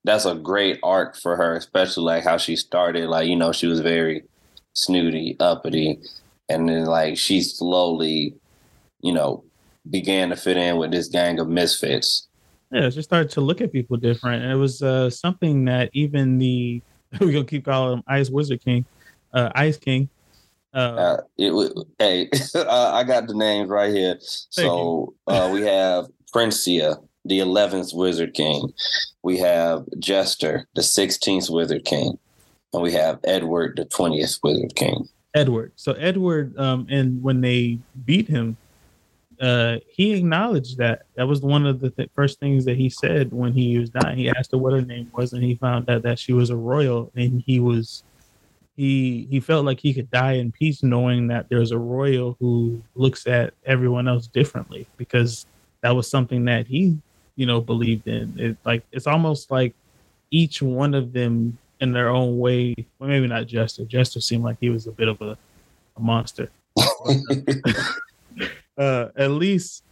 that's 0.07 0.25
a 0.25 0.35
great 0.35 0.79
arc 0.83 1.17
for 1.17 1.35
her, 1.35 1.55
especially 1.55 2.03
like 2.03 2.23
how 2.23 2.37
she 2.37 2.55
started. 2.55 3.09
Like, 3.09 3.27
you 3.27 3.35
know, 3.35 3.51
she 3.51 3.67
was 3.67 3.81
very 3.81 4.23
snooty, 4.73 5.35
uppity, 5.39 5.99
and 6.49 6.69
then 6.69 6.85
like 6.85 7.17
she 7.17 7.41
slowly, 7.41 8.33
you 9.01 9.13
know, 9.13 9.43
began 9.89 10.29
to 10.29 10.35
fit 10.35 10.57
in 10.57 10.77
with 10.77 10.91
this 10.91 11.09
gang 11.09 11.39
of 11.39 11.47
misfits. 11.47 12.27
Yeah, 12.71 12.89
she 12.89 13.01
started 13.01 13.29
to 13.31 13.41
look 13.41 13.61
at 13.61 13.71
people 13.71 13.97
different. 13.97 14.43
And 14.43 14.51
it 14.51 14.55
was 14.55 14.81
uh, 14.81 15.09
something 15.09 15.65
that 15.65 15.89
even 15.93 16.37
the 16.37 16.81
we're 17.19 17.31
gonna 17.31 17.45
keep 17.45 17.65
calling 17.65 17.97
him 17.97 18.03
Ice 18.07 18.29
Wizard 18.29 18.63
King, 18.63 18.85
uh, 19.33 19.51
Ice 19.55 19.77
King, 19.77 20.09
uh, 20.73 20.77
uh, 20.77 21.17
it, 21.37 21.73
hey, 21.97 22.29
I 22.55 23.03
got 23.03 23.27
the 23.27 23.33
names 23.33 23.69
right 23.69 23.93
here. 23.93 24.17
So 24.19 25.13
uh, 25.25 25.49
we 25.51 25.61
have 25.63 26.07
Princia, 26.33 27.01
the 27.27 27.39
11th 27.39 27.93
Wizard 27.93 28.33
King. 28.33 28.73
We 29.23 29.37
have 29.37 29.85
Jester, 29.99 30.67
the 30.75 30.81
16th 30.81 31.49
Wizard 31.49 31.85
King. 31.85 32.17
And 32.73 32.81
we 32.83 32.91
have 32.93 33.19
Edward, 33.23 33.77
the 33.77 33.85
20th 33.85 34.39
Wizard 34.43 34.75
King. 34.75 35.07
Edward. 35.33 35.71
So 35.75 35.93
Edward, 35.93 36.57
um, 36.57 36.87
and 36.89 37.21
when 37.21 37.41
they 37.41 37.79
beat 38.05 38.27
him, 38.27 38.57
uh, 39.39 39.77
he 39.87 40.13
acknowledged 40.13 40.77
that. 40.77 41.03
That 41.15 41.27
was 41.27 41.41
one 41.41 41.65
of 41.65 41.79
the 41.79 41.91
th- 41.91 42.09
first 42.15 42.39
things 42.39 42.65
that 42.65 42.75
he 42.75 42.89
said 42.89 43.31
when 43.31 43.53
he 43.53 43.77
was 43.77 43.91
dying. 43.91 44.17
He 44.17 44.29
asked 44.29 44.51
her 44.51 44.57
what 44.57 44.73
her 44.73 44.81
name 44.81 45.11
was, 45.13 45.33
and 45.33 45.43
he 45.43 45.53
found 45.53 45.89
out 45.89 46.01
that 46.03 46.17
she 46.17 46.33
was 46.33 46.49
a 46.49 46.55
royal, 46.55 47.11
and 47.15 47.43
he 47.45 47.59
was 47.59 48.03
he 48.77 49.27
he 49.29 49.39
felt 49.39 49.65
like 49.65 49.79
he 49.79 49.93
could 49.93 50.09
die 50.11 50.33
in 50.33 50.51
peace 50.51 50.83
knowing 50.83 51.27
that 51.27 51.49
there's 51.49 51.71
a 51.71 51.77
royal 51.77 52.37
who 52.39 52.81
looks 52.95 53.27
at 53.27 53.53
everyone 53.65 54.07
else 54.07 54.27
differently 54.27 54.87
because 54.97 55.45
that 55.81 55.95
was 55.95 56.09
something 56.09 56.45
that 56.45 56.67
he 56.67 56.97
you 57.37 57.45
know 57.45 57.61
believed 57.61 58.05
in. 58.07 58.33
It 58.37 58.57
like 58.65 58.83
it's 58.91 59.07
almost 59.07 59.49
like 59.49 59.73
each 60.29 60.61
one 60.61 60.93
of 60.93 61.13
them 61.13 61.57
in 61.79 61.93
their 61.93 62.09
own 62.09 62.37
way. 62.37 62.75
Well, 62.99 63.07
maybe 63.07 63.27
not 63.27 63.47
Jester. 63.47 63.85
Jester 63.85 64.19
seemed 64.19 64.43
like 64.43 64.57
he 64.59 64.69
was 64.69 64.87
a 64.87 64.91
bit 64.91 65.07
of 65.07 65.21
a, 65.21 65.37
a 65.95 65.99
monster. 66.01 66.49
uh, 68.77 69.07
at 69.15 69.31
least 69.31 69.83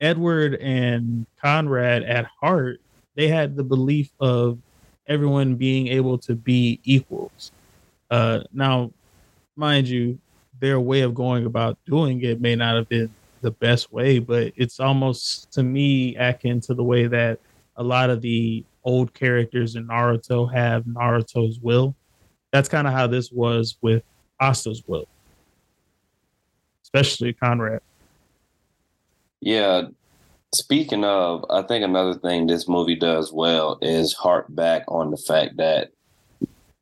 Edward 0.00 0.54
and 0.56 1.26
Conrad 1.40 2.04
at 2.04 2.26
heart, 2.40 2.80
they 3.16 3.26
had 3.26 3.56
the 3.56 3.64
belief 3.64 4.10
of 4.20 4.58
everyone 5.06 5.56
being 5.56 5.88
able 5.88 6.18
to 6.18 6.34
be 6.34 6.80
equals. 6.84 7.50
Uh, 8.10 8.40
now, 8.52 8.90
mind 9.56 9.88
you, 9.88 10.18
their 10.60 10.78
way 10.78 11.00
of 11.00 11.14
going 11.14 11.46
about 11.46 11.78
doing 11.86 12.22
it 12.22 12.40
may 12.40 12.54
not 12.54 12.76
have 12.76 12.88
been 12.88 13.12
the 13.44 13.50
best 13.50 13.92
way, 13.92 14.18
but 14.18 14.54
it's 14.56 14.80
almost 14.80 15.52
to 15.52 15.62
me 15.62 16.16
akin 16.16 16.60
to 16.62 16.72
the 16.72 16.82
way 16.82 17.06
that 17.06 17.38
a 17.76 17.82
lot 17.82 18.08
of 18.08 18.22
the 18.22 18.64
old 18.84 19.12
characters 19.12 19.76
in 19.76 19.86
Naruto 19.86 20.52
have 20.52 20.84
Naruto's 20.84 21.60
will. 21.60 21.94
That's 22.52 22.70
kind 22.70 22.86
of 22.86 22.94
how 22.94 23.06
this 23.06 23.30
was 23.30 23.76
with 23.82 24.02
Asta's 24.40 24.82
will, 24.86 25.06
especially 26.84 27.34
Conrad. 27.34 27.82
Yeah. 29.40 29.88
Speaking 30.54 31.04
of, 31.04 31.44
I 31.50 31.62
think 31.62 31.84
another 31.84 32.14
thing 32.14 32.46
this 32.46 32.66
movie 32.66 32.94
does 32.94 33.30
well 33.30 33.76
is 33.82 34.14
harp 34.14 34.46
back 34.48 34.84
on 34.88 35.10
the 35.10 35.18
fact 35.18 35.58
that 35.58 35.90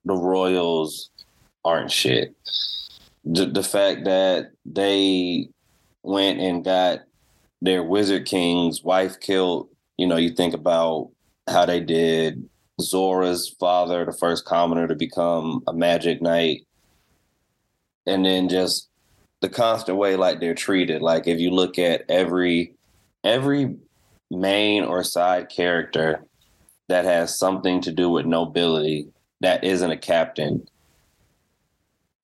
the 0.05 0.15
Royals 0.15 1.11
aren't 1.65 1.91
shit. 1.91 2.37
The, 3.25 3.47
the 3.47 3.63
fact 3.65 4.05
that 4.05 4.53
they 4.65 5.49
went 6.03 6.41
and 6.41 6.65
got 6.65 7.01
their 7.61 7.83
Wizard 7.83 8.27
King's 8.27 8.83
wife 8.83 9.21
killed, 9.21 9.69
you 9.97 10.07
know, 10.07 10.17
you 10.17 10.31
think 10.31 10.55
about 10.55 11.11
how 11.49 11.65
they 11.65 11.81
did 11.81 12.49
Zora's 12.81 13.49
father, 13.61 14.05
the 14.05 14.13
first 14.13 14.45
commoner 14.45 14.89
to 14.89 14.95
become 14.95 15.63
a 15.67 15.73
magic 15.73 16.21
knight. 16.21 16.67
And 18.07 18.25
then 18.25 18.49
just 18.49 18.89
the 19.41 19.49
constant 19.49 19.99
way 19.99 20.17
like 20.17 20.41
they're 20.41 20.55
treated. 20.55 21.03
Like 21.03 21.27
if 21.27 21.39
you 21.39 21.51
look 21.51 21.79
at 21.79 22.05
every 22.09 22.75
every 23.23 23.77
main 24.31 24.83
or 24.83 25.05
side 25.05 25.49
character 25.49 26.25
that 26.89 27.05
has 27.05 27.39
something 27.39 27.81
to 27.83 27.93
do 27.93 28.09
with 28.09 28.27
nobility 28.27 29.09
that 29.41 29.63
isn't 29.63 29.91
a 29.91 29.97
captain 29.97 30.67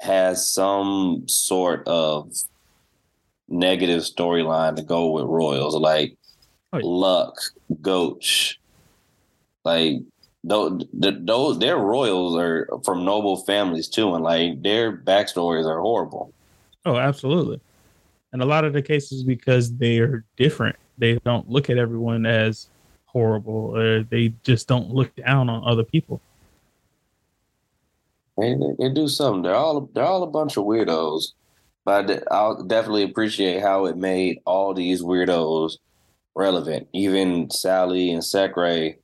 has 0.01 0.53
some 0.53 1.25
sort 1.27 1.87
of 1.87 2.33
negative 3.49 4.02
storyline 4.02 4.76
to 4.76 4.83
go 4.83 5.11
with 5.11 5.25
royals 5.25 5.75
like 5.75 6.17
oh, 6.73 6.78
Luck 6.78 7.35
Gauche 7.81 8.57
like 9.64 9.97
those, 10.45 10.85
those 10.93 11.59
their 11.59 11.78
royals 11.78 12.37
are 12.37 12.69
from 12.85 13.05
noble 13.05 13.45
families 13.45 13.88
too 13.88 14.14
and 14.14 14.23
like 14.23 14.62
their 14.62 14.97
backstories 14.97 15.67
are 15.67 15.81
horrible 15.81 16.33
Oh, 16.88 16.97
absolutely. 16.97 17.61
And 18.33 18.40
a 18.40 18.47
lot 18.47 18.64
of 18.64 18.73
the 18.73 18.81
cases 18.81 19.23
because 19.23 19.76
they 19.76 19.99
are 19.99 20.25
different. 20.38 20.76
They 20.97 21.19
don't 21.19 21.49
look 21.50 21.69
at 21.69 21.76
everyone 21.76 22.25
as 22.25 22.69
horrible 23.05 23.76
or 23.76 24.05
they 24.05 24.33
just 24.43 24.69
don't 24.69 24.90
look 24.90 25.14
down 25.17 25.50
on 25.50 25.69
other 25.69 25.85
people. 25.85 26.23
They, 28.38 28.57
they 28.78 28.88
do 28.88 29.07
something. 29.07 29.43
They're 29.43 29.55
all 29.55 29.90
they're 29.93 30.05
all 30.05 30.23
a 30.23 30.28
bunch 30.28 30.57
of 30.57 30.64
weirdos. 30.64 31.33
But 31.88 32.30
I'll 32.30 32.62
definitely 32.64 33.04
appreciate 33.04 33.62
how 33.62 33.87
it 33.87 33.97
made 33.97 34.42
all 34.45 34.75
these 34.75 35.02
weirdos 35.02 35.78
relevant. 36.35 36.87
Even 36.92 37.50
Sally 37.50 38.11
and 38.11 38.23
Secre 38.23 38.99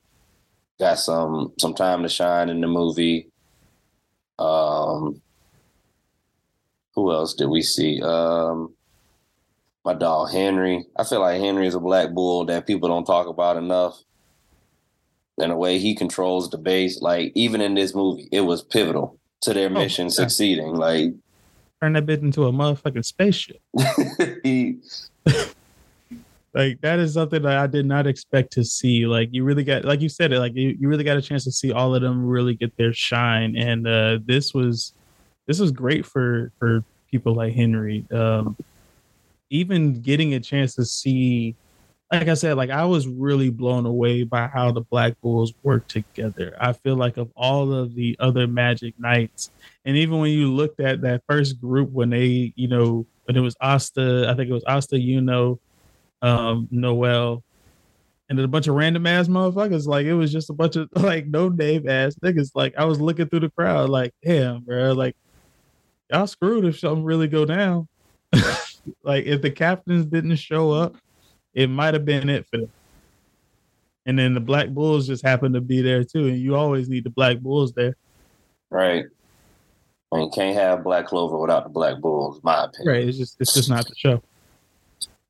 got 0.78 0.98
some 0.98 1.54
some 1.58 1.72
time 1.72 2.02
to 2.02 2.10
shine 2.10 2.50
in 2.50 2.60
the 2.60 2.66
movie. 2.66 3.28
Um, 4.38 5.22
who 6.94 7.10
else 7.10 7.32
did 7.32 7.46
we 7.46 7.62
see? 7.62 8.02
Um, 8.02 8.74
my 9.86 9.94
dog 9.94 10.30
Henry. 10.30 10.84
I 10.94 11.04
feel 11.04 11.20
like 11.20 11.40
Henry 11.40 11.66
is 11.66 11.74
a 11.74 11.80
black 11.80 12.10
bull 12.10 12.44
that 12.44 12.66
people 12.66 12.90
don't 12.90 13.06
talk 13.06 13.28
about 13.28 13.56
enough. 13.56 13.98
In 15.38 15.50
a 15.50 15.56
way, 15.56 15.78
he 15.78 15.94
controls 15.94 16.50
the 16.50 16.58
base. 16.58 17.00
Like 17.00 17.32
even 17.34 17.62
in 17.62 17.76
this 17.76 17.94
movie, 17.94 18.28
it 18.30 18.42
was 18.42 18.62
pivotal 18.62 19.18
to 19.40 19.54
their 19.54 19.70
oh, 19.70 19.72
mission 19.72 20.08
yeah. 20.08 20.10
succeeding. 20.10 20.74
Like 20.74 21.14
turn 21.84 21.92
that 21.92 22.06
bit 22.06 22.22
into 22.22 22.46
a 22.46 22.52
motherfucking 22.52 23.04
spaceship. 23.04 23.60
like 26.54 26.80
that 26.80 26.98
is 26.98 27.12
something 27.12 27.42
that 27.42 27.58
I 27.58 27.66
did 27.66 27.84
not 27.84 28.06
expect 28.06 28.54
to 28.54 28.64
see. 28.64 29.06
Like 29.06 29.28
you 29.32 29.44
really 29.44 29.64
got, 29.64 29.84
like 29.84 30.00
you 30.00 30.08
said 30.08 30.32
it, 30.32 30.38
like 30.38 30.54
you, 30.54 30.76
you 30.80 30.88
really 30.88 31.04
got 31.04 31.18
a 31.18 31.22
chance 31.22 31.44
to 31.44 31.52
see 31.52 31.72
all 31.72 31.94
of 31.94 32.00
them 32.00 32.26
really 32.26 32.54
get 32.54 32.74
their 32.78 32.94
shine. 32.94 33.54
And 33.56 33.86
uh, 33.86 34.20
this 34.24 34.54
was 34.54 34.94
this 35.46 35.58
was 35.58 35.70
great 35.72 36.06
for 36.06 36.52
for 36.58 36.82
people 37.10 37.34
like 37.34 37.52
Henry. 37.52 38.06
Um, 38.10 38.56
even 39.50 40.00
getting 40.00 40.32
a 40.32 40.40
chance 40.40 40.74
to 40.76 40.86
see, 40.86 41.54
like 42.12 42.28
I 42.28 42.34
said, 42.34 42.56
like 42.56 42.70
I 42.70 42.84
was 42.84 43.06
really 43.08 43.50
blown 43.50 43.86
away 43.86 44.24
by 44.24 44.46
how 44.46 44.70
the 44.70 44.82
Black 44.82 45.20
Bulls 45.20 45.52
work 45.62 45.86
together. 45.88 46.56
I 46.60 46.72
feel 46.72 46.96
like 46.96 47.16
of 47.16 47.30
all 47.34 47.72
of 47.72 47.94
the 47.94 48.16
other 48.20 48.46
Magic 48.46 48.94
Knights, 48.98 49.50
and 49.84 49.96
even 49.96 50.18
when 50.18 50.30
you 50.30 50.52
looked 50.52 50.80
at 50.80 51.00
that 51.02 51.22
first 51.28 51.60
group 51.60 51.90
when 51.90 52.10
they, 52.10 52.52
you 52.56 52.68
know, 52.68 53.06
when 53.24 53.36
it 53.36 53.40
was 53.40 53.56
Asta, 53.60 54.26
I 54.28 54.34
think 54.34 54.50
it 54.50 54.54
was 54.54 54.64
Asta, 54.64 54.98
you 54.98 55.20
know, 55.20 55.58
um, 56.22 56.68
Noelle, 56.70 57.42
and 58.28 58.38
then 58.38 58.44
a 58.44 58.48
bunch 58.48 58.68
of 58.68 58.74
random 58.74 59.06
ass 59.06 59.28
motherfuckers. 59.28 59.86
Like 59.86 60.06
it 60.06 60.14
was 60.14 60.32
just 60.32 60.50
a 60.50 60.54
bunch 60.54 60.76
of 60.76 60.88
like 60.96 61.26
no 61.26 61.48
name 61.48 61.88
ass 61.88 62.16
niggas. 62.16 62.50
Like 62.54 62.74
I 62.76 62.84
was 62.84 63.00
looking 63.00 63.28
through 63.28 63.40
the 63.40 63.50
crowd, 63.50 63.90
like, 63.90 64.14
damn, 64.22 64.60
bro, 64.60 64.92
like 64.92 65.16
y'all 66.10 66.26
screwed 66.26 66.64
if 66.64 66.78
something 66.78 67.04
really 67.04 67.28
go 67.28 67.44
down. 67.44 67.88
like 69.02 69.24
if 69.24 69.42
the 69.42 69.50
captains 69.50 70.06
didn't 70.06 70.36
show 70.36 70.70
up, 70.70 70.96
it 71.54 71.68
might 71.68 71.94
have 71.94 72.04
been 72.04 72.28
it 72.28 72.46
for 72.46 72.58
them. 72.58 72.72
And 74.06 74.18
then 74.18 74.34
the 74.34 74.40
Black 74.40 74.68
Bulls 74.68 75.06
just 75.06 75.24
happened 75.24 75.54
to 75.54 75.60
be 75.60 75.80
there 75.80 76.04
too, 76.04 76.26
and 76.26 76.38
you 76.38 76.56
always 76.56 76.88
need 76.88 77.04
the 77.04 77.10
Black 77.10 77.38
Bulls 77.38 77.72
there. 77.72 77.96
Right. 78.70 79.06
I 80.12 80.16
mean, 80.16 80.30
can't 80.30 80.56
have 80.56 80.84
Black 80.84 81.06
Clover 81.06 81.38
without 81.38 81.64
the 81.64 81.70
Black 81.70 82.00
Bulls, 82.00 82.40
my 82.42 82.64
opinion. 82.64 82.94
Right. 82.94 83.08
It's 83.08 83.16
just 83.16 83.36
it's 83.40 83.54
just 83.54 83.70
not 83.70 83.86
the 83.86 83.94
show. 83.96 84.22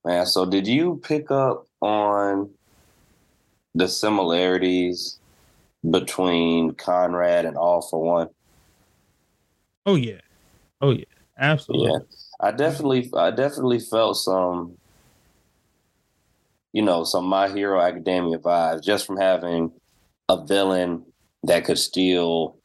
Man, 0.05 0.27
so 0.27 0.45
did 0.45 0.67
you 0.67 1.01
pick 1.03 1.31
up 1.31 1.67
on 1.81 2.51
the 3.75 3.89
similarities 3.89 5.19
between 5.89 6.75
Conrad 6.75 7.45
and 7.45 7.57
All 7.57 7.81
for 7.83 8.03
One? 8.03 8.29
Oh 9.87 9.95
yeah. 9.95 10.21
Oh 10.81 10.91
yeah, 10.91 11.05
absolutely. 11.39 11.93
Yeah, 11.93 11.99
I 12.41 12.51
definitely, 12.51 13.11
I 13.17 13.31
definitely 13.31 13.81
felt 13.81 14.17
some, 14.19 14.77
you 16.75 16.83
know, 16.83 17.05
some 17.05 17.25
My 17.25 17.49
Hero 17.49 17.81
Academia 17.81 18.37
vibes 18.37 18.83
just 18.83 19.07
from 19.07 19.17
having 19.17 19.71
a 20.29 20.45
villain 20.45 21.05
that 21.45 21.65
could 21.65 21.79
steal, 21.79 22.57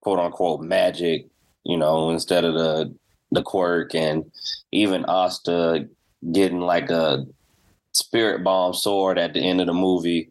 quote 0.00 0.18
unquote, 0.18 0.62
magic, 0.62 1.26
you 1.64 1.76
know, 1.76 2.10
instead 2.10 2.44
of 2.44 2.54
the 2.54 2.92
the 3.30 3.42
quirk, 3.42 3.94
and 3.94 4.30
even 4.72 5.04
Asta 5.04 5.88
getting 6.32 6.60
like 6.60 6.90
a 6.90 7.24
spirit 7.92 8.42
bomb 8.42 8.74
sword 8.74 9.16
at 9.16 9.32
the 9.32 9.40
end 9.40 9.60
of 9.60 9.68
the 9.68 9.72
movie. 9.72 10.28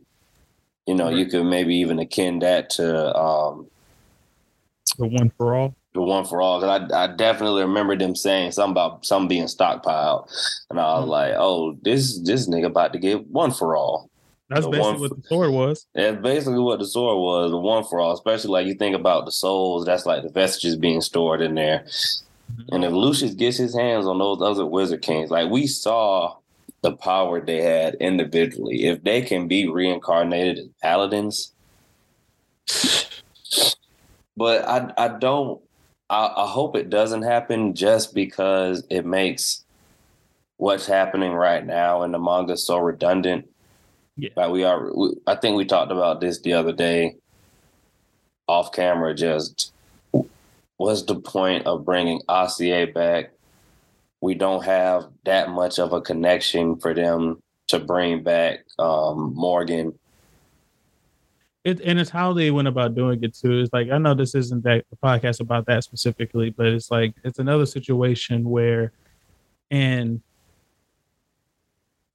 You 0.85 0.95
know, 0.95 1.09
you 1.09 1.25
could 1.25 1.45
maybe 1.45 1.77
even 1.77 1.99
akin 1.99 2.39
that 2.39 2.69
to 2.71 3.17
um, 3.17 3.67
the 4.97 5.05
one 5.07 5.31
for 5.37 5.55
all 5.55 5.75
the 5.95 6.01
one 6.01 6.25
for 6.25 6.41
all. 6.41 6.61
Cause 6.61 6.89
I, 6.91 7.03
I 7.03 7.07
definitely 7.07 7.63
remember 7.63 7.97
them 7.97 8.15
saying 8.15 8.51
something 8.51 8.71
about 8.71 9.05
some 9.05 9.27
being 9.27 9.45
stockpiled, 9.45 10.29
and 10.69 10.79
I 10.79 10.83
was 10.83 11.01
mm-hmm. 11.01 11.09
like, 11.09 11.33
"Oh, 11.37 11.77
this 11.81 12.19
this 12.19 12.47
nigga 12.47 12.67
about 12.67 12.93
to 12.93 12.99
get 12.99 13.25
one 13.27 13.51
for 13.51 13.75
all." 13.75 14.09
That's 14.49 14.65
the 14.65 14.71
basically 14.71 15.01
what 15.01 15.15
the 15.15 15.27
sword 15.27 15.51
was. 15.51 15.87
That's 15.95 16.21
basically 16.21 16.59
what 16.59 16.79
the 16.79 16.85
sword 16.85 17.17
was, 17.17 17.51
the 17.51 17.57
one 17.57 17.83
for 17.83 17.99
all. 17.99 18.13
Especially 18.13 18.51
like 18.51 18.67
you 18.67 18.75
think 18.75 18.95
about 18.95 19.25
the 19.25 19.31
souls, 19.31 19.85
that's 19.85 20.05
like 20.05 20.21
the 20.21 20.29
vestiges 20.29 20.75
being 20.75 21.01
stored 21.01 21.41
in 21.41 21.55
there. 21.55 21.79
Mm-hmm. 21.79 22.75
And 22.75 22.85
if 22.85 22.91
Lucius 22.91 23.33
gets 23.33 23.57
his 23.57 23.75
hands 23.75 24.05
on 24.05 24.19
those 24.19 24.41
other 24.41 24.67
wizard 24.67 25.01
kings, 25.01 25.31
like 25.31 25.49
we 25.49 25.65
saw 25.65 26.35
the 26.85 26.95
power 26.95 27.41
they 27.41 27.61
had 27.61 27.95
individually. 27.95 28.85
If 28.85 29.03
they 29.03 29.23
can 29.23 29.47
be 29.47 29.67
reincarnated 29.67 30.59
as 30.59 30.67
paladins, 30.81 31.51
but 34.37 34.67
I 34.67 34.93
I 34.97 35.07
don't. 35.07 35.61
I, 36.09 36.31
I 36.37 36.47
hope 36.47 36.75
it 36.75 36.89
doesn't 36.89 37.23
happen 37.23 37.73
just 37.73 38.13
because 38.13 38.85
it 38.89 39.05
makes 39.05 39.63
what's 40.57 40.85
happening 40.85 41.33
right 41.33 41.65
now 41.65 42.03
in 42.03 42.11
the 42.11 42.19
manga 42.19 42.57
so 42.57 42.77
redundant. 42.77 43.49
Yeah. 44.17 44.29
Like 44.35 44.51
we 44.51 44.63
are, 44.63 44.91
we, 44.95 45.15
I 45.27 45.35
think 45.35 45.57
we 45.57 45.65
talked 45.65 45.91
about 45.91 46.21
this 46.21 46.39
the 46.39 46.53
other 46.53 46.71
day 46.71 47.15
off 48.47 48.71
camera. 48.71 49.13
Just 49.13 49.73
what's 50.77 51.03
the 51.03 51.15
point 51.15 51.65
of 51.65 51.85
bringing 51.85 52.21
Acier 52.29 52.87
back? 52.87 53.31
We 54.21 54.35
don't 54.35 54.63
have 54.63 55.05
that 55.25 55.49
much 55.49 55.79
of 55.79 55.91
a 55.91 56.01
connection 56.01 56.77
for 56.77 56.93
them 56.93 57.41
to 57.67 57.79
bring 57.79 58.23
back 58.23 58.59
um, 58.79 59.33
Morgen. 59.35 59.97
It, 61.65 61.81
and 61.81 61.99
it's 61.99 62.11
how 62.11 62.31
they 62.31 62.51
went 62.51 62.67
about 62.67 62.93
doing 62.93 63.23
it 63.23 63.33
too. 63.35 63.59
It's 63.59 63.73
like 63.73 63.89
I 63.89 63.97
know 63.97 64.13
this 64.13 64.35
isn't 64.35 64.63
that 64.63 64.85
the 64.91 64.97
podcast 64.97 65.39
about 65.39 65.65
that 65.65 65.83
specifically, 65.83 66.51
but 66.51 66.67
it's 66.67 66.91
like 66.91 67.15
it's 67.23 67.39
another 67.39 67.65
situation 67.65 68.47
where, 68.47 68.91
and 69.71 70.21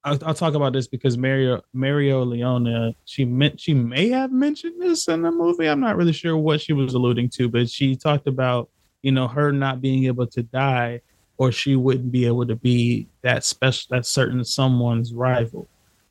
I'll, 0.04 0.18
I'll 0.24 0.34
talk 0.34 0.54
about 0.54 0.72
this 0.72 0.86
because 0.86 1.18
Mario 1.18 1.62
Mereoleona 1.74 2.94
she 3.04 3.24
meant 3.24 3.60
she 3.60 3.74
may 3.74 4.08
have 4.10 4.30
mentioned 4.30 4.80
this 4.80 5.08
in 5.08 5.22
the 5.22 5.32
movie. 5.32 5.68
I'm 5.68 5.80
not 5.80 5.96
really 5.96 6.12
sure 6.12 6.36
what 6.36 6.60
she 6.60 6.72
was 6.72 6.94
alluding 6.94 7.30
to, 7.30 7.48
but 7.48 7.68
she 7.68 7.96
talked 7.96 8.28
about 8.28 8.70
you 9.02 9.10
know 9.10 9.26
her 9.26 9.50
not 9.50 9.80
being 9.80 10.04
able 10.04 10.28
to 10.28 10.44
die 10.44 11.00
or 11.38 11.50
she 11.50 11.74
wouldn't 11.74 12.12
be 12.12 12.26
able 12.26 12.46
to 12.46 12.54
be 12.54 13.08
that 13.22 13.44
special 13.44 13.88
that 13.96 14.06
certain 14.06 14.44
someone's 14.44 15.12
rival. 15.12 15.69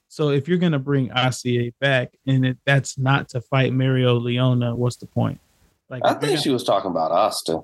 So 0.09 0.29
if 0.29 0.47
you're 0.47 0.57
gonna 0.57 0.79
bring 0.79 1.09
Acier 1.09 1.71
back 1.79 2.11
and 2.25 2.45
it, 2.45 2.57
that's 2.65 2.97
not 2.97 3.29
to 3.29 3.41
fight 3.41 3.71
Mereoleona, 3.71 4.75
what's 4.75 4.95
the 4.97 5.05
point? 5.05 5.39
Like 5.87 6.01
I 6.03 6.15
think 6.15 6.39
she 6.39 6.49
was 6.49 6.63
talking 6.63 6.89
about 6.89 7.11
Asta. 7.11 7.61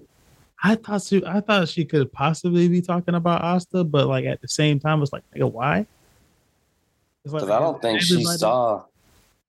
I 0.64 0.76
thought 0.76 1.02
she 1.02 1.26
I 1.26 1.42
thought 1.42 1.68
she 1.70 1.86
could 1.86 2.12
possibly 2.12 2.68
be 2.68 2.82
talking 2.82 3.16
about 3.16 3.42
Asta, 3.42 3.84
but 3.84 4.08
like 4.08 4.26
at 4.26 4.42
the 4.42 4.48
same 4.48 4.80
time, 4.80 5.02
it's 5.02 5.12
like, 5.12 5.24
nigga, 5.36 5.52
why? 5.52 5.88
Because 7.24 7.42
like, 7.42 7.52
I 7.52 7.60
don't 7.60 7.82
think 7.82 8.02
she 8.02 8.24
saw. 8.24 8.84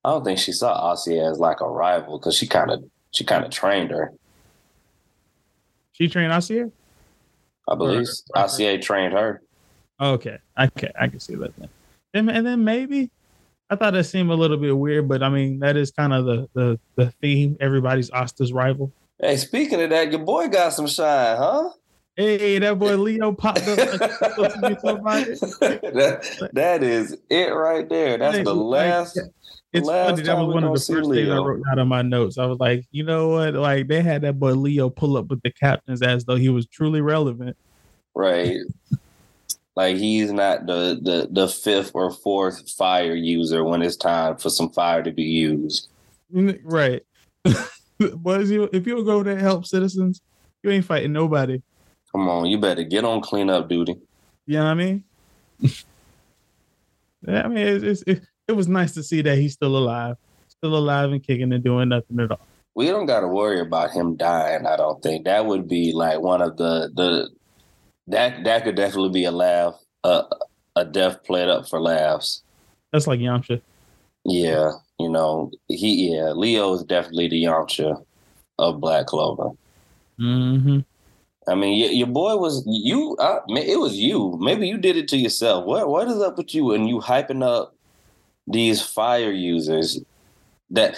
I 0.03 0.11
don't 0.11 0.25
think 0.25 0.39
she 0.39 0.53
saw 0.53 0.93
Acier 0.93 1.31
as 1.31 1.39
like 1.39 1.61
a 1.61 1.69
rival 1.69 2.19
because 2.19 2.35
she 2.35 2.47
kind 2.47 2.71
of 2.71 2.83
she 3.11 3.25
kind 3.25 3.45
of 3.45 3.51
trained 3.51 3.91
her. 3.91 4.13
She 5.93 6.09
trained 6.09 6.33
Acier. 6.33 6.71
I 7.69 7.75
believe 7.75 8.07
or, 8.35 8.79
trained 8.79 9.13
her. 9.13 9.43
Okay, 10.01 10.39
okay, 10.59 10.93
I 10.99 11.09
can 11.09 11.21
see 11.21 11.35
that 11.35 11.55
then. 11.57 11.69
And, 12.17 12.31
and 12.31 12.47
then 12.47 12.65
maybe 12.65 13.11
I 13.69 13.77
thought 13.77 13.93
that 13.95 14.05
seemed 14.05 14.31
a 14.31 14.35
little 14.35 14.57
bit 14.57 14.77
weird, 14.77 15.09
but 15.09 15.23
I 15.23 15.29
mean 15.29 15.59
that 15.61 15.77
is 15.77 15.91
kind 15.91 16.13
of 16.13 16.25
the 16.25 16.49
the 16.55 16.79
the 16.97 17.11
theme. 17.23 17.57
Everybody's 17.61 18.11
Asta's 18.11 18.53
rival. 18.53 18.93
Hey, 19.19 19.37
speaking 19.37 19.81
of 19.81 19.91
that, 19.91 20.11
your 20.11 20.21
boy 20.21 20.49
got 20.49 20.73
some 20.73 20.87
shine, 20.87 21.37
huh? 21.37 21.71
Hey, 22.17 22.59
that 22.59 22.79
boy 22.79 22.97
Leo 22.97 23.33
popped 23.33 23.61
up. 23.61 23.77
that, 25.93 26.49
that 26.53 26.83
is 26.83 27.17
it 27.29 27.55
right 27.55 27.87
there. 27.89 28.17
That's 28.17 28.43
the 28.43 28.55
last. 28.55 29.21
It's 29.73 29.87
last 29.87 30.11
funny. 30.11 30.23
That 30.23 30.39
was 30.39 30.55
one 30.55 30.65
of 30.65 30.73
the 30.73 30.81
first 30.81 31.09
Leo. 31.09 31.25
things 31.25 31.29
I 31.29 31.37
wrote 31.37 31.63
out 31.71 31.79
of 31.79 31.89
my 31.89 32.01
notes. 32.03 32.39
I 32.39 32.47
was 32.47 32.59
like, 32.59 32.87
you 32.91 33.05
know 33.05 33.29
what? 33.29 33.55
Like 33.55 33.89
they 33.89 34.01
had 34.01 34.23
that 34.23 34.39
boy 34.39 34.53
Leo 34.53 34.89
pull 34.89 35.19
up 35.19 35.27
with 35.27 35.43
the 35.43 35.51
captains 35.51 36.01
as 36.03 36.25
though 36.25 36.37
he 36.37 36.49
was 36.49 36.67
truly 36.67 37.03
relevant. 37.03 37.57
Right. 38.15 38.61
Like 39.77 39.97
he's 39.97 40.33
not 40.33 40.67
the 40.67 40.99
the 41.01 41.29
the 41.31 41.49
fifth 41.49 41.93
or 41.95 42.11
fourth 42.11 42.69
fire 42.71 43.15
user 43.15 43.63
when 43.63 43.83
it's 43.83 43.97
time 43.97 44.37
for 44.39 44.51
some 44.51 44.71
fire 44.71 45.03
to 45.03 45.13
be 45.13 45.23
used. 45.23 45.89
Right. 46.31 47.03
but 47.45 48.41
if 48.41 48.87
you 48.87 49.05
go 49.05 49.23
there 49.23 49.37
to 49.37 49.41
help 49.41 49.67
citizens, 49.67 50.21
you 50.63 50.71
ain't 50.71 50.85
fighting 50.85 51.13
nobody. 51.13 51.63
Come 52.11 52.29
on, 52.29 52.47
you 52.47 52.59
better 52.59 52.83
get 52.83 53.05
on 53.05 53.21
cleanup 53.21 53.69
duty. 53.69 53.97
You 54.47 54.59
know 54.59 54.65
what 54.65 54.71
I 54.71 54.75
mean? 54.75 55.05
yeah, 55.61 57.43
I 57.45 57.49
mean, 57.49 57.59
it, 57.59 57.85
it, 57.85 58.03
it, 58.07 58.23
it 58.49 58.53
was 58.53 58.69
nice 58.69 58.95
to 58.95 59.03
see 59.03 59.23
that 59.23 59.37
he's 59.37 59.53
still 59.53 59.77
alive, 59.77 60.17
still 60.49 60.77
alive 60.77 61.13
and 61.13 61.23
kicking 61.23 61.53
and 61.53 61.63
doing 61.63 61.91
nothing 61.91 62.19
at 62.21 62.31
all. 62.31 62.41
We 62.75 62.87
don't 62.87 63.07
got 63.07 63.21
to 63.21 63.29
worry 63.29 63.61
about 63.61 63.91
him 63.91 64.17
dying. 64.17 64.67
I 64.67 64.77
don't 64.77 65.03
think 65.03 65.25
that 65.25 65.47
would 65.47 65.69
be 65.69 65.93
like 65.93 66.21
one 66.21 66.43
of 66.43 66.57
the 66.57 66.91
the 66.95 67.31
that 68.09 68.45
that 68.45 68.65
could 68.65 68.77
definitely 68.77 69.11
be 69.11 69.25
a 69.25 69.31
laugh, 69.31 69.75
uh, 70.05 70.25
a 70.77 70.85
death 70.85 71.25
played 71.25 71.49
up 71.49 71.69
for 71.69 71.81
laughs. 71.81 72.43
That's 72.93 73.07
like 73.07 73.21
Yamcha. 73.21 73.61
Yeah, 74.25 74.73
you 74.99 75.09
know 75.09 75.51
he 75.69 76.11
yeah 76.11 76.33
Leo 76.33 76.75
is 76.75 76.85
definitely 76.85 77.29
the 77.29 77.45
Yamcha 77.45 78.03
of 78.59 78.81
Black 78.81 79.07
Clover. 79.07 79.51
Mm-hmm. 80.21 80.81
I 81.49 81.55
mean, 81.55 81.79
your, 81.79 81.91
your 81.91 82.07
boy 82.07 82.37
was 82.37 82.65
you. 82.67 83.17
Uh, 83.19 83.41
it 83.49 83.79
was 83.79 83.97
you. 83.97 84.37
Maybe 84.41 84.67
you 84.67 84.79
did 84.79 84.97
it 84.97 85.09
to 85.09 85.17
yourself. 85.17 85.65
What 85.65 85.89
what 85.89 86.09
is 86.09 86.21
up 86.21 86.37
with 86.37 86.55
you 86.55 86.73
and 86.73 86.89
you 86.89 87.01
hyping 87.01 87.45
up 87.45 87.75
these 88.47 88.83
fire 88.83 89.31
users? 89.31 90.01
That 90.71 90.97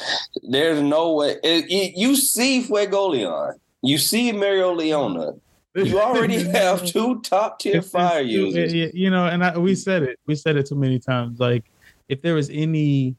there's 0.48 0.80
no 0.80 1.12
way 1.12 1.36
it, 1.44 1.66
it, 1.70 1.94
you 1.94 2.16
see 2.16 2.62
Fuegoleon, 2.62 3.58
you 3.82 3.98
see 3.98 4.32
Mereoleona. 4.32 5.38
You 5.86 6.00
already 6.00 6.42
have 6.50 6.84
two 6.84 7.20
top 7.20 7.58
tier 7.58 7.82
fire 7.82 8.20
users. 8.20 8.72
You 8.72 9.10
know, 9.10 9.26
and 9.26 9.44
I, 9.44 9.56
we 9.58 9.74
said 9.74 10.02
it. 10.02 10.18
We 10.26 10.34
said 10.34 10.56
it 10.56 10.66
too 10.66 10.74
many 10.74 10.98
times. 10.98 11.38
Like, 11.38 11.64
if 12.08 12.22
there 12.22 12.34
was 12.34 12.50
any 12.50 13.16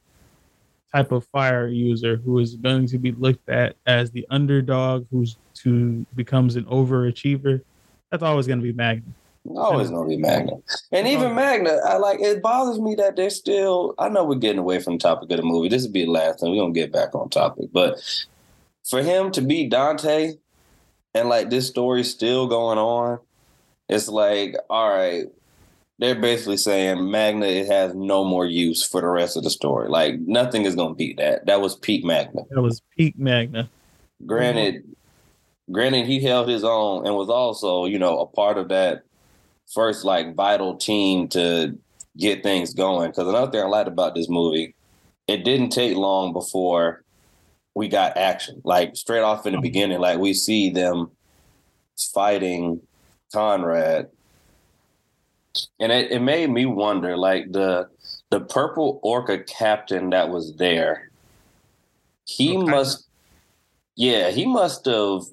type 0.94 1.12
of 1.12 1.26
fire 1.28 1.68
user 1.68 2.18
who 2.18 2.40
is 2.40 2.56
going 2.56 2.88
to 2.88 2.98
be 2.98 3.12
looked 3.12 3.48
at 3.48 3.76
as 3.86 4.12
the 4.12 4.26
underdog 4.30 5.06
who's 5.12 5.38
who 5.64 6.06
becomes 6.16 6.56
an 6.56 6.66
overachiever, 6.66 7.62
that's 8.10 8.24
always 8.24 8.48
going 8.48 8.60
to 8.60 8.64
be 8.64 8.74
Magna. 8.74 9.04
Always 9.56 9.90
going 9.90 10.10
to 10.10 10.16
be 10.16 10.22
Magna. 10.22 10.54
And 10.92 11.08
even 11.08 11.36
Magna, 11.36 11.78
I 11.86 11.98
like 11.98 12.20
it 12.20 12.42
bothers 12.42 12.80
me 12.80 12.96
that 12.96 13.16
they're 13.16 13.30
still. 13.30 13.94
I 13.98 14.10
know 14.10 14.24
we're 14.24 14.36
getting 14.36 14.60
away 14.60 14.80
from 14.80 14.94
the 14.94 15.00
topic 15.00 15.32
of 15.32 15.38
the 15.38 15.44
movie. 15.44 15.70
This 15.70 15.84
will 15.86 15.92
be 15.92 16.06
the 16.06 16.12
last 16.12 16.40
thing. 16.40 16.56
We're 16.56 16.66
to 16.66 16.72
get 16.72 16.92
back 16.92 17.16
on 17.16 17.30
topic. 17.30 17.70
But 17.72 18.00
for 18.90 19.02
him 19.02 19.32
to 19.32 19.42
be 19.42 19.68
Dante 19.68 20.34
and 21.14 21.30
like 21.30 21.50
this 21.50 21.68
story's 21.68 22.10
still 22.10 22.48
going 22.48 22.78
on, 22.78 23.20
it's 23.88 24.08
like, 24.08 24.56
all 24.70 24.90
right, 24.90 25.26
they're 25.98 26.16
basically 26.16 26.58
saying 26.58 27.12
Magna 27.12 27.46
it 27.46 27.68
has 27.68 27.94
no 27.94 28.24
more 28.24 28.46
use 28.46 28.86
for 28.86 29.02
the 29.02 29.08
rest 29.08 29.36
of 29.36 29.44
the 29.44 29.50
story. 29.50 29.90
Like 29.90 30.20
nothing 30.20 30.66
is 30.66 30.76
gonna 30.76 30.96
beat 30.96 31.18
that. 31.18 31.46
That 31.46 31.62
was 31.62 31.76
peak 31.76 32.06
Magna. 32.06 32.42
That 32.52 32.62
was 32.62 32.82
peak 32.98 33.18
Magna. 33.18 33.70
Granted, 34.26 34.84
granted 35.72 36.06
he 36.06 36.22
held 36.22 36.48
his 36.48 36.64
own 36.64 37.06
and 37.06 37.16
was 37.16 37.30
also, 37.30 37.86
you 37.86 38.00
know, 38.00 38.20
a 38.20 38.26
part 38.26 38.58
of 38.58 38.70
that 38.70 39.04
first 39.74 40.06
like 40.06 40.36
vital 40.36 40.76
team 40.78 41.28
to 41.30 41.78
get 42.18 42.44
things 42.44 42.74
going. 42.74 43.10
Because 43.10 43.28
another 43.28 43.52
thing 43.52 43.62
I 43.62 43.68
liked 43.68 43.88
about 43.88 44.16
this 44.16 44.30
movie, 44.30 44.76
it 45.28 45.44
didn't 45.44 45.70
take 45.70 45.96
long 45.96 46.34
before 46.34 47.04
we 47.80 47.88
got 47.88 48.16
action. 48.18 48.62
Like 48.64 48.96
straight 48.96 49.22
off 49.22 49.48
in 49.48 49.54
the 49.54 49.58
mm-hmm. 49.58 49.64
beginning, 49.64 50.00
like 50.00 50.20
we 50.20 50.34
see 50.34 50.70
them 50.70 51.10
fighting 52.14 52.82
Conrad 53.34 54.10
and 55.80 55.92
it, 55.92 56.12
it 56.12 56.20
made 56.20 56.50
me 56.50 56.66
wonder 56.66 57.18
like 57.18 57.52
the 57.52 57.88
the 58.30 58.40
purple 58.40 59.00
orca 59.04 59.40
captain 59.44 60.10
that 60.12 60.30
was 60.30 60.56
there 60.58 61.10
he 62.26 62.58
okay. 62.58 62.72
must 62.72 63.08
yeah 63.96 64.30
he 64.30 64.46
must 64.46 64.86
have 64.86 65.24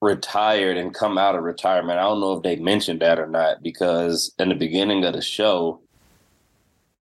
retired 0.00 0.76
and 0.76 0.94
come 0.94 1.18
out 1.18 1.34
of 1.34 1.42
retirement 1.42 1.98
i 1.98 2.02
don't 2.02 2.20
know 2.20 2.32
if 2.32 2.42
they 2.42 2.56
mentioned 2.56 3.00
that 3.00 3.18
or 3.18 3.26
not 3.26 3.62
because 3.62 4.32
in 4.38 4.48
the 4.48 4.54
beginning 4.54 5.04
of 5.04 5.12
the 5.12 5.22
show 5.22 5.80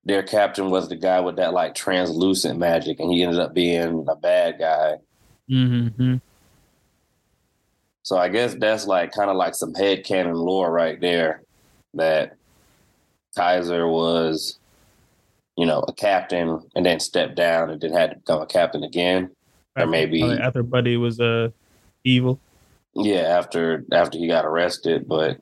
their 0.07 0.23
captain 0.23 0.69
was 0.69 0.89
the 0.89 0.95
guy 0.95 1.19
with 1.19 1.35
that 1.35 1.53
like 1.53 1.75
translucent 1.75 2.57
magic 2.57 2.99
and 2.99 3.11
he 3.11 3.23
ended 3.23 3.39
up 3.39 3.53
being 3.53 4.05
a 4.07 4.15
bad 4.15 4.57
guy 4.57 4.95
mm-hmm. 5.49 6.15
so 8.03 8.17
i 8.17 8.27
guess 8.27 8.55
that's 8.55 8.87
like 8.87 9.11
kind 9.11 9.29
of 9.29 9.35
like 9.35 9.53
some 9.53 9.73
head 9.73 10.03
canon 10.03 10.35
lore 10.35 10.71
right 10.71 10.99
there 11.01 11.43
that 11.93 12.37
Kaiser 13.37 13.87
was, 13.87 14.57
you 15.55 15.65
know, 15.65 15.79
a 15.87 15.93
captain 15.93 16.59
and 16.75 16.85
then 16.85 16.99
stepped 16.99 17.35
down 17.35 17.69
and 17.69 17.79
then 17.79 17.93
had 17.93 18.09
to 18.09 18.15
become 18.17 18.41
a 18.41 18.47
captain 18.47 18.83
again, 18.83 19.29
or 19.77 19.85
maybe 19.85 20.23
after 20.23 20.63
Buddy 20.63 20.97
was 20.97 21.19
uh 21.19 21.49
evil. 22.03 22.39
Yeah, 22.95 23.21
after 23.21 23.85
after 23.93 24.17
he 24.17 24.27
got 24.27 24.45
arrested, 24.45 25.07
but 25.07 25.39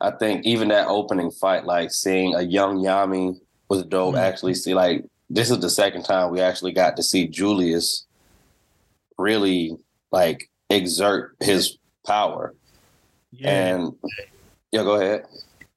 I 0.00 0.10
think 0.12 0.46
even 0.46 0.68
that 0.68 0.88
opening 0.88 1.30
fight, 1.30 1.64
like 1.64 1.92
seeing 1.92 2.34
a 2.34 2.42
young 2.42 2.78
Yami 2.78 3.38
was 3.68 3.84
dope. 3.84 4.14
Mm-hmm. 4.14 4.24
Actually, 4.24 4.54
see, 4.54 4.74
like 4.74 5.04
this 5.28 5.50
is 5.50 5.60
the 5.60 5.70
second 5.70 6.04
time 6.04 6.30
we 6.30 6.40
actually 6.40 6.72
got 6.72 6.96
to 6.96 7.02
see 7.02 7.26
Julius 7.26 8.06
really 9.18 9.76
like 10.10 10.50
exert 10.70 11.36
his 11.40 11.78
power. 12.06 12.54
Yeah. 13.32 13.74
And 13.74 13.92
yeah, 14.72 14.82
go 14.82 14.94
ahead. 14.94 15.26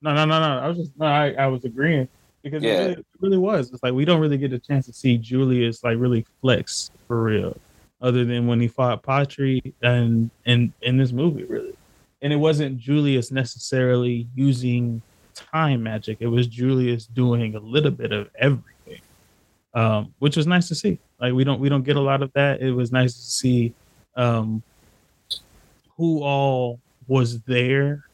No, 0.01 0.13
no, 0.13 0.25
no, 0.25 0.39
no. 0.39 0.59
I 0.59 0.67
was 0.67 0.77
just 0.77 0.91
no, 0.97 1.05
I, 1.05 1.31
I 1.31 1.47
was 1.47 1.63
agreeing. 1.65 2.07
because 2.43 2.61
yeah. 2.61 2.71
it, 2.71 2.79
really, 2.79 2.91
it 2.93 3.05
really 3.21 3.37
was. 3.37 3.71
It's 3.71 3.81
like 3.81 3.93
we 3.93 4.05
don't 4.05 4.19
really 4.19 4.37
get 4.37 4.53
a 4.53 4.59
chance 4.59 4.85
to 4.85 4.93
see 4.93 5.17
Julius 5.17 5.83
like 5.83 5.97
really 5.97 6.25
flex 6.41 6.91
for 7.07 7.23
real, 7.23 7.57
other 8.01 8.25
than 8.25 8.45
when 8.45 8.59
he 8.59 8.67
fought 8.67 9.01
Patry 9.01 9.73
and 9.81 10.29
in 10.45 10.73
in 10.81 10.97
this 10.97 11.11
movie, 11.11 11.45
really. 11.45 11.73
And 12.23 12.33
it 12.33 12.37
wasn't 12.37 12.79
Julius 12.79 13.31
necessarily 13.31 14.27
using 14.33 15.01
time 15.35 15.83
magic. 15.83 16.17
It 16.21 16.27
was 16.27 16.47
Julius 16.47 17.05
doing 17.05 17.55
a 17.55 17.59
little 17.59 17.91
bit 17.91 18.11
of 18.11 18.29
everything, 18.39 19.01
um, 19.75 20.13
which 20.19 20.37
was 20.37 20.47
nice 20.47 20.67
to 20.69 20.75
see. 20.75 20.99
Like 21.19 21.33
we 21.33 21.43
don't 21.43 21.59
we 21.59 21.69
don't 21.69 21.83
get 21.83 21.97
a 21.97 22.01
lot 22.01 22.23
of 22.23 22.31
that. 22.33 22.61
It 22.61 22.71
was 22.71 22.91
nice 22.91 23.13
to 23.13 23.21
see 23.21 23.73
um, 24.15 24.63
who 25.97 26.23
all 26.23 26.79
was 27.07 27.41
there 27.41 28.05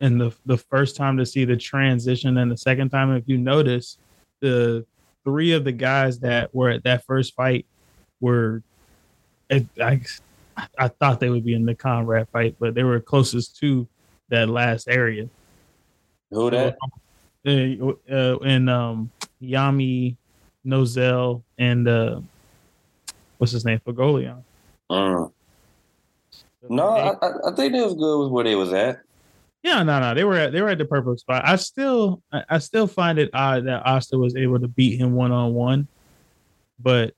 and 0.00 0.20
the 0.20 0.34
the 0.44 0.58
first 0.58 0.96
time 0.96 1.16
to 1.16 1.26
see 1.26 1.44
the 1.44 1.56
transition 1.56 2.38
and 2.38 2.50
the 2.50 2.56
second 2.56 2.90
time 2.90 3.14
if 3.14 3.24
you 3.26 3.38
notice 3.38 3.98
the 4.40 4.84
three 5.24 5.52
of 5.52 5.64
the 5.64 5.72
guys 5.72 6.18
that 6.18 6.54
were 6.54 6.70
at 6.70 6.84
that 6.84 7.04
first 7.04 7.34
fight 7.34 7.66
were 8.20 8.62
I, 9.50 9.66
I, 9.80 10.00
I 10.78 10.88
thought 10.88 11.20
they 11.20 11.30
would 11.30 11.44
be 11.44 11.54
in 11.54 11.66
the 11.66 11.74
Conrad 11.74 12.28
fight, 12.28 12.56
but 12.58 12.74
they 12.74 12.82
were 12.82 13.00
closest 13.00 13.58
to 13.58 13.86
that 14.28 14.48
last 14.48 14.88
area. 14.88 15.28
Who 16.30 16.50
that? 16.50 16.76
Uh, 17.46 17.92
uh, 18.12 18.38
and 18.38 18.68
um, 18.68 19.10
Yami, 19.40 20.16
Nozel, 20.66 21.42
and 21.58 21.86
uh, 21.86 22.20
what's 23.38 23.52
his 23.52 23.64
name? 23.64 23.80
Fuegoleon. 23.86 24.42
Uh, 24.90 25.26
no, 26.68 26.88
I, 26.88 27.50
I 27.50 27.54
think 27.54 27.72
they 27.72 27.80
was 27.80 27.94
good 27.94 28.24
with 28.24 28.32
where 28.32 28.44
they 28.44 28.56
was 28.56 28.72
at. 28.72 29.00
Yeah, 29.62 29.82
no, 29.82 30.00
no, 30.00 30.14
they 30.14 30.24
were 30.24 30.36
at 30.36 30.52
they 30.52 30.60
were 30.60 30.68
at 30.68 30.78
the 30.78 30.84
perfect 30.84 31.20
spot. 31.20 31.42
I 31.44 31.56
still 31.56 32.22
I 32.32 32.58
still 32.58 32.86
find 32.86 33.18
it 33.18 33.30
odd 33.32 33.66
that 33.66 33.84
Asta 33.84 34.16
was 34.16 34.36
able 34.36 34.60
to 34.60 34.68
beat 34.68 35.00
him 35.00 35.14
one 35.14 35.32
on 35.32 35.54
one, 35.54 35.88
but 36.78 37.14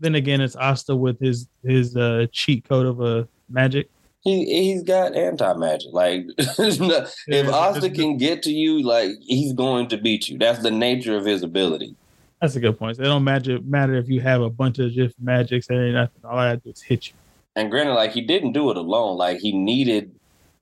then 0.00 0.14
again, 0.14 0.40
it's 0.40 0.56
Asta 0.56 0.94
with 0.94 1.18
his 1.20 1.48
his 1.62 1.96
uh, 1.96 2.26
cheat 2.32 2.68
code 2.68 2.86
of 2.86 3.00
a 3.00 3.28
magic. 3.48 3.90
He 4.20 4.44
he's 4.44 4.82
got 4.82 5.14
anti 5.14 5.52
magic. 5.54 5.92
Like 5.92 6.26
if 6.38 7.48
Asta 7.48 7.90
can 7.90 8.16
get 8.16 8.42
to 8.44 8.50
you, 8.50 8.82
like 8.82 9.10
he's 9.20 9.52
going 9.52 9.88
to 9.88 9.96
beat 9.96 10.28
you. 10.28 10.38
That's 10.38 10.62
the 10.62 10.70
nature 10.70 11.16
of 11.16 11.24
his 11.24 11.42
ability. 11.42 11.94
That's 12.40 12.56
a 12.56 12.60
good 12.60 12.78
point. 12.78 12.96
So 12.96 13.02
it 13.02 13.06
don't 13.06 13.24
matter 13.24 13.58
matter 13.62 13.94
if 13.94 14.08
you 14.08 14.20
have 14.20 14.42
a 14.42 14.50
bunch 14.50 14.78
of 14.78 14.92
just 14.92 15.18
magics 15.20 15.68
and 15.68 15.94
nothing. 15.94 16.24
All 16.24 16.38
I 16.38 16.48
have 16.48 16.62
to 16.62 16.64
do 16.64 16.70
is 16.70 16.82
hit 16.82 17.08
you. 17.08 17.14
And 17.56 17.70
granted, 17.70 17.94
like 17.94 18.12
he 18.12 18.20
didn't 18.20 18.52
do 18.52 18.70
it 18.70 18.76
alone. 18.76 19.16
Like 19.16 19.38
he 19.38 19.52
needed 19.52 20.14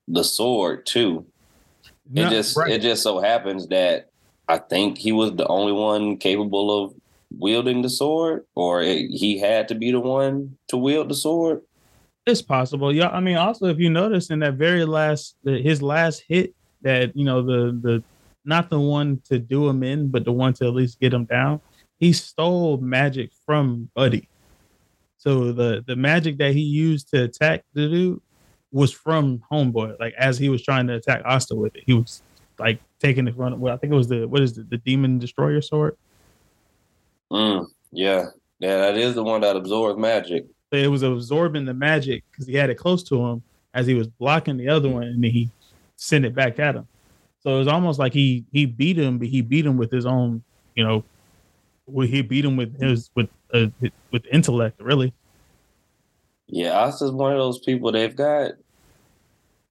the 0.09 0.25
sword 0.25 0.85
too. 0.87 1.25
It 2.14 2.29
just 2.29 2.57
right. 2.57 2.71
it 2.71 2.83
just 2.83 3.03
so 3.03 3.21
happens 3.21 3.68
that 3.68 4.11
I 4.49 4.59
think 4.59 4.99
he 4.99 5.12
was 5.12 5.35
the 5.35 5.47
only 5.47 5.73
one 5.73 6.18
capable 6.18 6.85
of 6.85 6.95
wielding 7.38 7.83
the 7.83 7.90
sword, 7.90 8.45
or 8.55 8.83
it, 8.83 9.11
he 9.11 9.38
had 9.38 9.68
to 9.68 9.75
be 9.75 9.90
the 9.90 10.01
one 10.01 10.57
to 10.68 10.77
wield 10.77 11.09
the 11.09 11.14
sword. 11.14 11.62
It's 12.27 12.42
possible, 12.42 12.95
yeah. 12.95 13.09
I 13.09 13.21
mean, 13.21 13.37
also 13.37 13.66
if 13.66 13.79
you 13.79 13.90
notice 13.90 14.31
in 14.31 14.38
that 14.40 14.55
very 14.55 14.85
last, 14.85 15.37
his 15.45 15.83
last 15.83 16.23
hit, 16.29 16.55
that 16.83 17.16
you 17.16 17.25
know 17.25 17.42
the 17.42 17.79
the 17.81 18.03
not 18.45 18.71
the 18.71 18.81
one 18.81 19.21
to 19.29 19.38
do 19.38 19.68
him 19.68 19.83
in, 19.83 20.09
but 20.09 20.25
the 20.25 20.33
one 20.33 20.53
to 20.55 20.66
at 20.66 20.75
least 20.75 21.01
get 21.01 21.14
him 21.14 21.25
down. 21.25 21.61
He 21.99 22.12
stole 22.12 22.79
magic 22.79 23.31
from 23.47 23.88
Buddy. 23.95 24.29
So 25.18 25.53
the 25.53 25.85
the 25.87 25.97
magic 25.97 26.38
that 26.38 26.53
he 26.53 26.61
used 26.61 27.11
to 27.11 27.25
attack 27.25 27.64
the 27.75 27.88
dude 27.88 28.21
was 28.73 28.92
from 28.92 29.42
Homeboy. 29.51 29.99
Like 30.01 30.14
as 30.18 30.38
he 30.38 30.49
was 30.49 30.62
trying 30.62 30.88
to 30.88 30.95
attack 30.95 31.23
Asta 31.25 31.55
with 31.55 31.77
it, 31.77 31.85
he 31.87 31.95
was 31.95 32.23
like 32.59 32.81
taking 32.99 33.29
it 33.29 33.37
from. 33.37 33.61
Well, 33.61 33.75
I 33.75 33.77
think 33.77 33.92
it 33.92 33.97
was 33.97 34.09
the 34.09 34.27
what 34.27 34.42
is 34.42 34.59
it, 34.59 34.71
the 34.71 34.79
Demon 34.79 35.18
Destroyer 35.18 35.61
sword. 35.61 35.97
Mm, 37.33 37.66
yeah, 37.92 38.27
yeah, 38.59 38.77
that 38.77 38.97
is 38.97 39.14
the 39.14 39.23
one 39.23 39.40
that 39.40 39.57
absorbs 39.57 39.99
magic. 39.99 40.45
It 40.71 40.90
was 40.90 41.03
absorbing 41.03 41.64
the 41.64 41.75
magic 41.75 42.25
because 42.31 42.47
he 42.47 42.55
had 42.55 42.71
it 42.71 42.77
close 42.77 43.03
to 43.05 43.25
him 43.25 43.42
as 43.75 43.87
he 43.87 43.95
was 43.95 44.07
blocking 44.07 44.59
the 44.59 44.68
other 44.68 44.88
one, 44.88 45.05
and 45.05 45.25
then 45.25 45.31
he 45.31 45.51
sent 45.97 46.25
it 46.25 46.35
back 46.35 46.59
at 46.59 46.77
him. 46.77 46.87
So 47.42 47.57
it 47.57 47.59
was 47.59 47.68
almost 47.68 47.99
like 47.99 48.12
he 48.12 48.45
he 48.53 48.66
beat 48.66 48.99
him, 48.99 49.18
but 49.18 49.29
he 49.29 49.40
beat 49.40 49.66
him 49.66 49.77
with 49.77 49.90
his 49.90 50.07
own, 50.07 50.42
you 50.75 50.85
know, 50.85 51.05
he 52.05 52.23
beat 52.23 52.45
him 52.45 52.57
with 52.57 52.81
his 52.81 53.11
with 53.14 53.29
uh, 53.53 53.66
with 54.11 54.25
intellect, 54.31 54.81
really. 54.81 55.12
Yeah, 56.49 56.79
Asta's 56.79 57.12
one 57.12 57.33
of 57.33 57.38
those 57.38 57.61
people 57.61 57.92
they've 57.92 58.14
got 58.14 58.53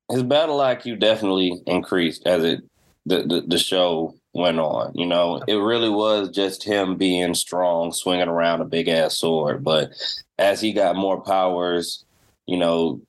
his 0.10 0.24
battle 0.24 0.58
IQ 0.58 1.00
definitely 1.00 1.62
increased 1.68 2.26
as 2.26 2.44
it 2.44 2.62
the, 3.06 3.24
the, 3.24 3.44
the 3.48 3.58
show 3.58 4.16
went 4.34 4.60
on. 4.60 4.92
You 4.96 5.06
know, 5.06 5.42
it 5.48 5.56
really 5.56 5.90
was 5.90 6.30
just 6.30 6.64
him 6.64 6.96
being 6.98 7.34
strong, 7.34 7.92
swinging 7.92 8.28
around 8.28 8.62
a 8.62 8.66
big 8.66 8.88
ass 8.88 9.18
sword. 9.18 9.64
But 9.64 9.92
as 10.38 10.62
he 10.62 10.74
got 10.74 10.96
more 10.96 11.22
powers, 11.22 12.06
you 12.46 12.58
know, 12.58 13.02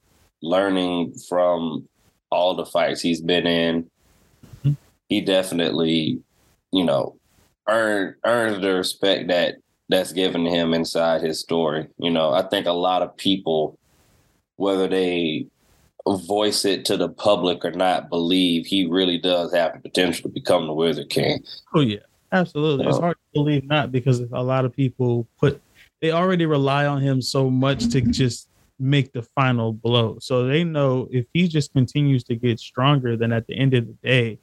learning 0.42 1.14
from 1.28 1.88
all 2.30 2.54
the 2.54 2.66
fights 2.66 3.00
he's 3.00 3.20
been 3.20 3.46
in, 3.46 3.90
mm-hmm. 4.44 4.72
he 5.08 5.20
definitely, 5.20 6.20
you 6.72 6.84
know, 6.84 7.16
earned 7.68 8.16
earns 8.24 8.60
the 8.60 8.74
respect 8.74 9.28
that 9.28 9.56
that's 9.88 10.12
given 10.12 10.44
him 10.46 10.74
inside 10.74 11.20
his 11.20 11.40
story. 11.40 11.86
You 11.98 12.10
know, 12.10 12.32
I 12.32 12.42
think 12.42 12.66
a 12.66 12.72
lot 12.72 13.02
of 13.02 13.16
people, 13.16 13.78
whether 14.56 14.88
they 14.88 15.46
voice 16.06 16.64
it 16.64 16.84
to 16.86 16.96
the 16.96 17.08
public 17.08 17.64
or 17.64 17.70
not, 17.70 18.08
believe 18.08 18.66
he 18.66 18.86
really 18.86 19.18
does 19.18 19.52
have 19.54 19.74
the 19.74 19.80
potential 19.80 20.24
to 20.24 20.28
become 20.28 20.66
the 20.66 20.72
Wizard 20.72 21.10
King. 21.10 21.42
Oh 21.74 21.80
yeah, 21.80 22.00
absolutely. 22.32 22.86
it's 22.86 22.98
hard 22.98 23.16
to 23.16 23.40
believe 23.40 23.64
not 23.64 23.92
because 23.92 24.20
a 24.20 24.42
lot 24.42 24.64
of 24.64 24.74
people 24.74 25.26
put 25.38 25.60
they 26.00 26.10
already 26.10 26.46
rely 26.46 26.86
on 26.86 27.00
him 27.00 27.22
so 27.22 27.48
much 27.48 27.88
to 27.90 28.00
just 28.00 28.48
make 28.78 29.12
the 29.12 29.22
final 29.22 29.72
blow. 29.72 30.18
So 30.20 30.46
they 30.46 30.64
know 30.64 31.08
if 31.10 31.26
he 31.32 31.46
just 31.46 31.72
continues 31.72 32.24
to 32.24 32.34
get 32.34 32.58
stronger, 32.58 33.16
then 33.16 33.32
at 33.32 33.46
the 33.46 33.56
end 33.56 33.74
of 33.74 33.86
the 33.86 33.94
day, 34.02 34.38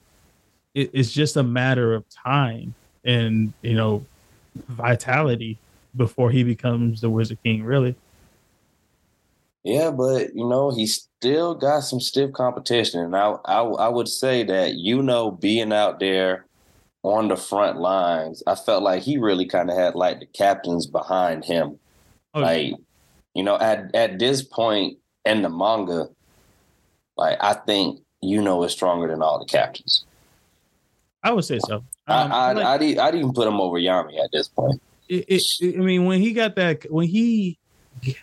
it, 0.73 0.89
it's 0.93 1.11
just 1.11 1.35
a 1.35 1.43
matter 1.43 1.93
of 1.93 2.05
time 2.09 2.73
and 3.03 3.53
you 3.61 3.75
know 3.75 4.05
vitality 4.69 5.57
before 5.95 6.31
he 6.31 6.43
becomes 6.43 7.01
the 7.01 7.09
Wizard 7.09 7.39
King. 7.43 7.63
Really. 7.63 7.95
Yeah, 9.63 9.91
but 9.91 10.33
you 10.35 10.47
know 10.47 10.71
he 10.71 10.87
still 10.87 11.53
got 11.53 11.81
some 11.81 11.99
stiff 11.99 12.31
competition, 12.31 13.01
and 13.01 13.15
I, 13.15 13.35
I 13.45 13.61
I 13.61 13.87
would 13.89 14.07
say 14.07 14.43
that 14.43 14.75
you 14.75 15.01
know 15.01 15.31
being 15.31 15.73
out 15.73 15.99
there 15.99 16.45
on 17.03 17.27
the 17.27 17.35
front 17.35 17.79
lines, 17.79 18.41
I 18.47 18.55
felt 18.55 18.83
like 18.83 19.03
he 19.03 19.17
really 19.17 19.45
kind 19.45 19.69
of 19.69 19.77
had 19.77 19.95
like 19.95 20.19
the 20.19 20.25
captains 20.27 20.85
behind 20.85 21.45
him. 21.45 21.79
Oh, 22.33 22.41
like, 22.41 22.73
you 23.33 23.43
know, 23.43 23.57
at 23.57 23.93
at 23.93 24.19
this 24.19 24.41
point 24.41 24.97
in 25.25 25.41
the 25.41 25.49
manga, 25.49 26.07
like 27.17 27.37
I 27.41 27.53
think 27.53 27.99
Yuno 28.23 28.65
is 28.65 28.71
stronger 28.71 29.07
than 29.07 29.21
all 29.21 29.39
the 29.39 29.45
captains. 29.45 30.05
I 31.21 31.33
would 31.33 31.43
say 31.43 31.59
so. 31.59 31.75
Um, 31.75 31.83
I, 32.07 32.21
I, 32.21 32.53
like, 32.53 32.65
I'd, 32.65 32.97
I'd, 32.97 33.15
even 33.15 33.33
put 33.33 33.47
him 33.47 33.59
over 33.59 33.77
Yami 33.77 34.23
at 34.23 34.31
this 34.31 34.47
point. 34.47 34.81
It, 35.09 35.25
it, 35.27 35.75
I 35.75 35.81
mean, 35.81 36.05
when 36.05 36.21
he 36.21 36.31
got 36.31 36.55
that, 36.55 36.89
when 36.89 37.07
he 37.07 37.58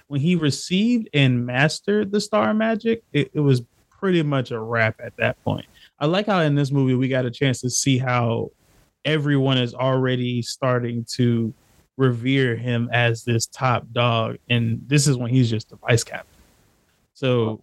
when 0.09 0.21
he 0.21 0.37
received 0.37 1.09
and 1.15 1.45
mastered 1.45 2.13
the 2.13 2.21
star 2.21 2.55
magic, 2.55 3.03
it, 3.13 3.31
it 3.35 3.41
was 3.41 3.63
pretty 3.91 4.23
much 4.23 4.51
a 4.51 4.61
wrap 4.61 5.01
at 5.03 5.17
that 5.17 5.43
point. 5.43 5.67
I 5.99 6.07
like 6.07 6.27
how 6.27 6.41
in 6.41 6.55
this 6.55 6.71
movie 6.71 6.95
we 6.95 7.09
got 7.09 7.25
a 7.25 7.31
chance 7.31 7.61
to 7.63 7.71
see 7.71 7.99
how 7.99 8.51
everyone 9.05 9.59
is 9.59 9.75
already 9.75 10.43
starting 10.43 11.05
to 11.15 11.53
revere 11.97 12.57
him 12.57 12.91
as 12.93 13.25
this 13.25 13.47
top 13.47 13.87
dog, 13.93 14.37
and 14.51 14.83
this 14.87 15.07
is 15.07 15.17
when 15.17 15.31
he's 15.31 15.49
just 15.49 15.71
the 15.71 15.77
vice 15.77 16.05
captain. 16.05 16.29
So 17.15 17.63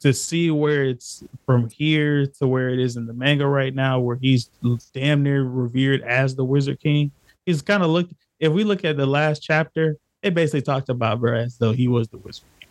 to 0.00 0.12
see 0.12 0.50
where 0.50 0.84
it's 0.84 1.22
from 1.44 1.68
here 1.68 2.26
to 2.26 2.46
where 2.46 2.70
it 2.70 2.78
is 2.78 2.96
in 2.96 3.06
the 3.06 3.12
manga 3.12 3.46
right 3.46 3.74
now, 3.74 4.00
where 4.00 4.16
he's 4.16 4.50
damn 4.92 5.22
near 5.22 5.44
revered 5.44 6.02
as 6.02 6.34
the 6.34 6.44
Wizard 6.44 6.80
King, 6.80 7.10
he's 7.44 7.62
kind 7.62 7.82
of 7.82 7.90
looked. 7.90 8.14
If 8.40 8.52
we 8.52 8.64
look 8.64 8.84
at 8.84 8.96
the 8.96 9.06
last 9.06 9.42
chapter, 9.42 9.96
it 10.24 10.34
basically 10.34 10.62
talked 10.62 10.88
about 10.88 11.20
bro 11.20 11.34
as 11.36 11.58
though 11.58 11.72
he 11.72 11.86
was 11.86 12.08
the 12.08 12.16
Wizard 12.16 12.44
King. 12.58 12.70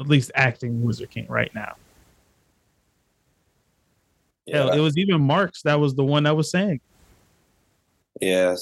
At 0.00 0.08
least 0.08 0.32
acting 0.34 0.82
Wizard 0.82 1.10
King 1.10 1.26
right 1.28 1.54
now. 1.54 1.74
Yeah, 4.46 4.64
Hell, 4.64 4.70
it 4.70 4.80
was 4.80 4.96
even 4.96 5.20
Marx 5.20 5.62
that 5.62 5.78
was 5.78 5.94
the 5.94 6.04
one 6.04 6.22
that 6.22 6.34
was 6.36 6.50
saying. 6.50 6.80
Yeah. 8.20 8.56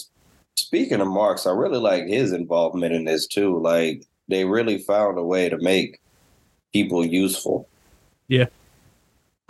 Speaking 0.57 1.01
of 1.01 1.07
Marx, 1.07 1.47
I 1.47 1.53
really 1.53 1.79
like 1.79 2.07
his 2.07 2.33
involvement 2.33 2.92
in 2.92 3.05
this 3.05 3.29
too. 3.29 3.61
Like 3.61 4.05
they 4.27 4.45
really 4.45 4.79
found 4.79 5.16
a 5.16 5.23
way 5.23 5.49
to 5.49 5.59
make 5.59 6.01
people 6.73 7.07
useful. 7.07 7.69
Yeah. 8.27 8.47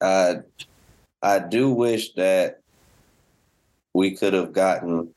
I 0.00 0.36
I 1.22 1.38
do 1.38 1.70
wish 1.70 2.14
that 2.14 2.60
we 3.92 4.16
could 4.16 4.32
have 4.32 4.52
gotten 4.54 5.12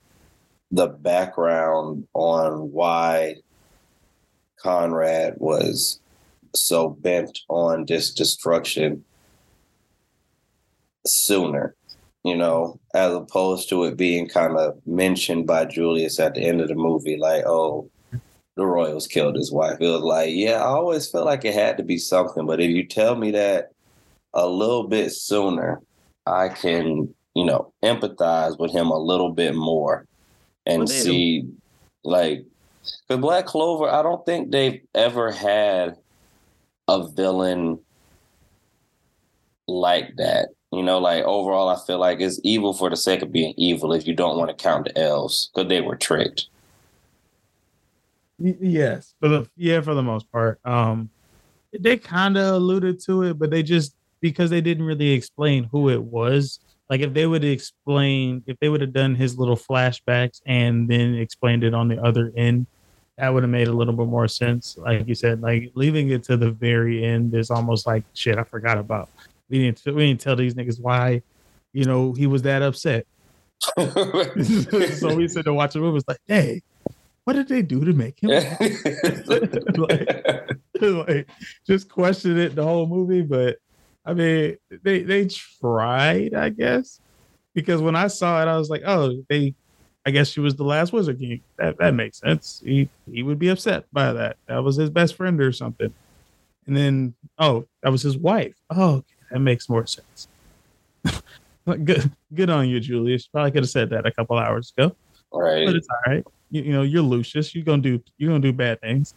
the 0.72 0.88
background 0.88 2.08
on 2.14 2.72
why 2.72 3.36
Conrad 4.60 5.36
was 5.38 6.00
so 6.56 6.90
bent 6.90 7.40
on 7.48 7.86
this 7.86 8.14
destruction 8.14 9.04
sooner. 11.06 11.76
you 12.24 12.36
know, 12.36 12.80
as 12.94 13.14
opposed 13.14 13.70
to 13.70 13.84
it 13.86 13.98
being 13.98 14.28
kind 14.28 14.58
of 14.58 14.80
mentioned 14.86 15.48
by 15.48 15.66
Julius 15.66 16.20
at 16.20 16.36
the 16.36 16.42
end 16.42 16.62
of 16.62 16.68
the 16.68 16.76
movie, 16.76 17.18
like, 17.18 17.46
oh, 17.46 17.90
the 18.56 18.66
Royals 18.66 19.08
killed 19.08 19.36
his 19.36 19.52
wife. 19.52 19.78
It 19.80 19.88
was 19.88 20.02
like, 20.02 20.32
yeah, 20.34 20.62
I 20.62 20.68
always 20.68 21.10
felt 21.10 21.26
like 21.26 21.46
it 21.46 21.54
had 21.54 21.78
to 21.78 21.84
be 21.84 21.98
something. 21.98 22.46
But 22.46 22.60
if 22.60 22.70
you 22.70 22.86
tell 22.86 23.16
me 23.16 23.32
that 23.32 23.72
a 24.34 24.48
little 24.48 24.88
bit 24.88 25.12
sooner, 25.14 25.82
I 26.26 26.50
can, 26.50 27.14
you 27.36 27.46
know, 27.46 27.74
empathize 27.84 28.60
with 28.60 28.72
him 28.72 28.88
a 28.88 29.00
little 29.00 29.32
bit 29.32 29.56
more 29.56 30.06
and 30.70 30.90
see, 30.90 31.48
like, 32.04 32.46
because 33.08 33.22
Black 33.22 33.46
Clover, 33.46 33.90
I 33.90 34.02
don't 34.02 34.26
think 34.26 34.52
they've 34.52 34.82
ever 34.96 35.32
had 35.32 35.98
a 36.88 37.08
villain 37.08 37.80
like 39.68 40.16
that. 40.18 40.50
You 40.72 40.84
know, 40.84 41.00
like 41.00 41.24
overall, 41.24 41.70
I 41.70 41.78
feel 41.86 41.98
like 41.98 42.20
it's 42.22 42.40
evil 42.44 42.74
for 42.74 42.90
the 42.90 42.98
sake 42.98 43.22
of 43.22 43.32
being 43.32 43.54
evil 43.58 43.94
if 43.94 44.06
you 44.06 44.14
don't 44.14 44.38
want 44.38 44.50
to 44.50 44.64
count 44.64 44.86
the 44.86 44.98
elves 45.00 45.50
because 45.54 45.68
they 45.68 45.82
were 45.82 45.96
tricked. 45.96 46.48
Yes, 48.38 49.16
for 49.20 49.28
the 49.28 49.50
yeah, 49.58 49.82
for 49.82 49.96
the 49.96 50.04
most 50.04 50.32
part. 50.32 50.60
Um, 50.64 51.10
they 51.78 51.98
kind 51.98 52.38
of 52.38 52.56
alluded 52.56 53.00
to 53.06 53.24
it, 53.24 53.40
but 53.40 53.50
they 53.50 53.64
just 53.64 53.96
because 54.22 54.50
they 54.50 54.62
didn't 54.62 54.86
really 54.86 55.12
explain 55.12 55.66
who 55.66 55.90
it 55.90 56.02
was. 56.02 56.60
Like 56.90 57.02
if 57.02 57.14
they 57.14 57.28
would 57.28 57.44
explain, 57.44 58.44
if 58.48 58.58
they 58.60 58.70
would 58.70 58.82
have 58.82 58.94
done 58.94 59.16
his 59.16 59.38
little 59.38 59.56
flashbacks 59.56 60.42
and 60.46 60.90
then 60.90 61.16
explained 61.16 61.64
it 61.64 61.74
on 61.74 61.88
the 61.88 62.02
other 62.02 62.32
end, 62.36 62.66
that 63.18 63.34
would 63.34 63.44
have 63.44 63.50
made 63.50 63.68
a 63.68 63.74
little 63.74 63.94
bit 63.94 64.08
more 64.08 64.28
sense. 64.28 64.78
Like 64.78 65.08
you 65.08 65.14
said, 65.14 65.42
like 65.42 65.72
leaving 65.76 66.10
it 66.10 66.24
to 66.24 66.38
the 66.38 66.52
very 66.52 67.04
end 67.04 67.36
is 67.36 67.52
almost 67.52 67.86
like 67.86 68.04
shit. 68.14 68.38
I 68.38 68.44
forgot 68.44 68.78
about. 68.78 69.10
We 69.50 69.60
didn't. 69.60 69.86
We 69.86 70.08
didn't 70.08 70.22
tell 70.22 70.36
these 70.36 70.56
niggas 70.56 70.80
why, 70.80 71.22
you 71.74 71.86
know, 71.86 72.14
he 72.14 72.28
was 72.28 72.42
that 72.44 72.62
upset. 72.62 73.06
so 73.78 75.16
we 75.16 75.28
said 75.28 75.46
to 75.46 75.54
watch 75.54 75.74
the 75.74 75.80
movie. 75.80 75.98
It's 75.98 76.08
like, 76.08 76.22
hey, 76.28 76.62
what 77.26 77.34
did 77.34 77.50
they 77.50 77.62
do 77.62 77.84
to 77.84 77.94
make 77.94 78.24
him? 78.24 78.30
like, 79.78 81.08
like, 81.08 81.28
just 81.68 81.90
question 81.90 82.40
it 82.40 82.56
the 82.56 82.64
whole 82.64 82.88
movie. 82.88 83.22
But 83.22 83.58
I 84.06 84.14
mean, 84.14 84.58
they 84.84 85.04
they 85.04 85.28
tried, 85.28 86.34
I 86.34 86.50
guess, 86.50 87.00
because 87.54 87.82
when 87.82 87.96
I 87.96 88.08
saw 88.08 88.42
it, 88.42 88.48
I 88.48 88.58
was 88.58 88.70
like, 88.70 88.84
oh, 88.86 89.24
they. 89.30 89.54
I 90.06 90.12
guess 90.12 90.30
she 90.30 90.40
was 90.40 90.56
the 90.56 90.64
last 90.64 90.94
Wizard 90.94 91.20
King. 91.20 91.42
That 91.58 91.78
that 91.78 91.94
makes 91.94 92.20
sense. 92.20 92.64
He 92.66 92.90
he 93.12 93.22
would 93.22 93.38
be 93.38 93.50
upset 93.50 93.86
by 93.92 94.14
that. 94.14 94.38
That 94.48 94.64
was 94.64 94.78
his 94.78 94.90
best 94.90 95.16
friend 95.16 95.40
or 95.42 95.52
something. 95.52 95.94
And 96.66 96.78
then, 96.78 97.14
oh, 97.38 97.66
that 97.84 97.92
was 97.92 98.02
his 98.02 98.18
wife. 98.18 98.56
Oh, 98.70 98.96
okay, 98.96 99.16
that 99.32 99.40
makes 99.40 99.68
more 99.70 99.86
sense. 99.86 100.30
good, 101.84 102.12
good 102.34 102.50
on 102.50 102.70
you, 102.70 102.80
Julius. 102.80 103.28
Probably 103.28 103.52
could 103.52 103.64
have 103.64 103.70
said 103.70 103.90
that 103.90 104.06
a 104.06 104.12
couple 104.12 104.38
hours 104.38 104.74
ago. 104.76 104.96
Right. 105.34 105.66
But 105.66 105.76
it's 105.76 105.88
all 105.90 106.12
right 106.12 106.26
you, 106.50 106.64
you 106.64 106.74
know, 106.74 106.82
you're 106.82 107.02
Lucius. 107.04 107.54
You're 107.56 107.64
gonna 107.64 107.82
do 107.82 108.02
you're 108.18 108.30
gonna 108.30 108.42
do 108.42 108.54
bad 108.54 108.82
things. 108.82 109.14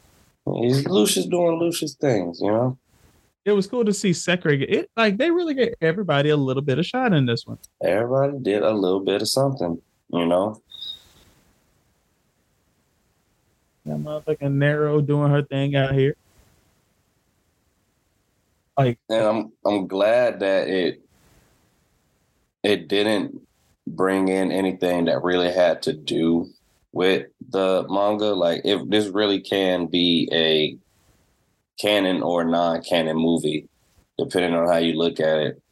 He's 0.60 0.86
Lucius 0.86 1.26
doing 1.26 1.58
Lucius 1.58 1.94
things, 1.94 2.40
you 2.40 2.50
know. 2.50 2.78
It 3.44 3.52
was 3.52 3.66
cool 3.66 3.84
to 3.84 3.92
see 3.92 4.10
Secre. 4.10 4.64
It 4.68 4.90
like 4.96 5.16
they 5.16 5.30
really 5.30 5.54
gave 5.54 5.74
everybody 5.80 6.30
a 6.30 6.36
little 6.36 6.62
bit 6.62 6.78
of 6.78 6.86
shot 6.86 7.12
in 7.12 7.26
this 7.26 7.44
one. 7.46 7.58
Everybody 7.82 8.38
did 8.40 8.62
a 8.62 8.70
little 8.70 9.00
bit 9.00 9.20
of 9.20 9.28
something, 9.28 9.80
you 10.10 10.26
know. 10.26 10.62
That 13.84 13.98
motherfucking 13.98 14.52
Nero 14.52 15.00
doing 15.00 15.32
her 15.32 15.42
thing 15.42 15.74
out 15.74 15.92
here. 15.92 16.14
Like, 18.78 18.98
and 19.08 19.24
I'm 19.24 19.52
I'm 19.66 19.86
glad 19.88 20.40
that 20.40 20.68
it 20.68 21.02
it 22.62 22.86
didn't 22.86 23.40
bring 23.88 24.28
in 24.28 24.52
anything 24.52 25.06
that 25.06 25.22
really 25.22 25.50
had 25.50 25.82
to 25.82 25.92
do 25.92 26.48
with 26.92 27.26
the 27.50 27.84
manga. 27.88 28.26
Like 28.26 28.62
if 28.64 28.88
this 28.88 29.08
really 29.08 29.40
can 29.40 29.86
be 29.86 30.28
a 30.32 30.78
canon 31.78 32.22
or 32.22 32.44
non-canon 32.44 33.16
movie, 33.16 33.68
depending 34.18 34.54
on 34.54 34.68
how 34.68 34.78
you 34.78 34.94
look 34.94 35.20
at 35.20 35.38
it. 35.38 35.62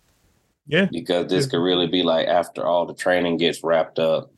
Yeah. 0.66 0.86
Because 0.90 1.28
this 1.28 1.46
yeah. 1.46 1.50
could 1.50 1.62
really 1.64 1.86
be 1.86 2.02
like 2.02 2.28
after 2.28 2.64
all 2.64 2.86
the 2.86 2.94
training 2.94 3.38
gets 3.38 3.62
wrapped 3.62 3.98
up. 3.98 4.30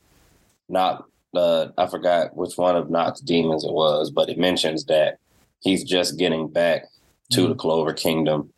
Not 0.69 1.05
uh 1.35 1.69
I 1.77 1.87
forgot 1.87 2.37
which 2.37 2.57
one 2.57 2.77
of 2.77 2.91
Nacht's 2.91 3.21
demons 3.21 3.65
it 3.65 3.73
was, 3.73 4.11
but 4.11 4.29
it 4.29 4.39
mentions 4.39 4.85
that 4.87 5.19
he's 5.61 5.85
just 5.85 6.19
getting 6.19 6.49
back 6.49 6.85
to 7.33 7.41
mm-hmm. 7.41 7.51
the 7.51 7.55
Clover 7.57 7.93
Kingdom. 7.93 8.53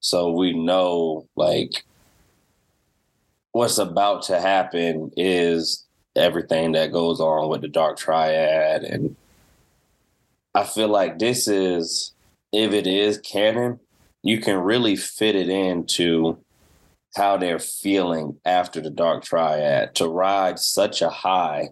So 0.00 0.30
we 0.32 0.52
know 0.52 1.28
like 1.36 1.84
what's 3.52 3.78
about 3.78 4.22
to 4.22 4.40
happen 4.40 5.10
is 5.16 5.86
everything 6.16 6.72
that 6.72 6.92
goes 6.92 7.20
on 7.20 7.48
with 7.48 7.60
the 7.60 7.68
Dark 7.68 7.98
Triad. 7.98 8.82
And 8.82 9.16
I 10.54 10.64
feel 10.64 10.88
like 10.88 11.18
this 11.18 11.48
is, 11.48 12.12
if 12.52 12.72
it 12.72 12.86
is 12.86 13.18
canon, 13.18 13.80
you 14.22 14.40
can 14.40 14.58
really 14.58 14.96
fit 14.96 15.34
it 15.34 15.48
into 15.48 16.38
how 17.16 17.36
they're 17.36 17.58
feeling 17.58 18.38
after 18.44 18.80
the 18.80 18.90
Dark 18.90 19.24
Triad 19.24 19.94
to 19.96 20.08
ride 20.08 20.58
such 20.58 21.02
a 21.02 21.08
high. 21.10 21.70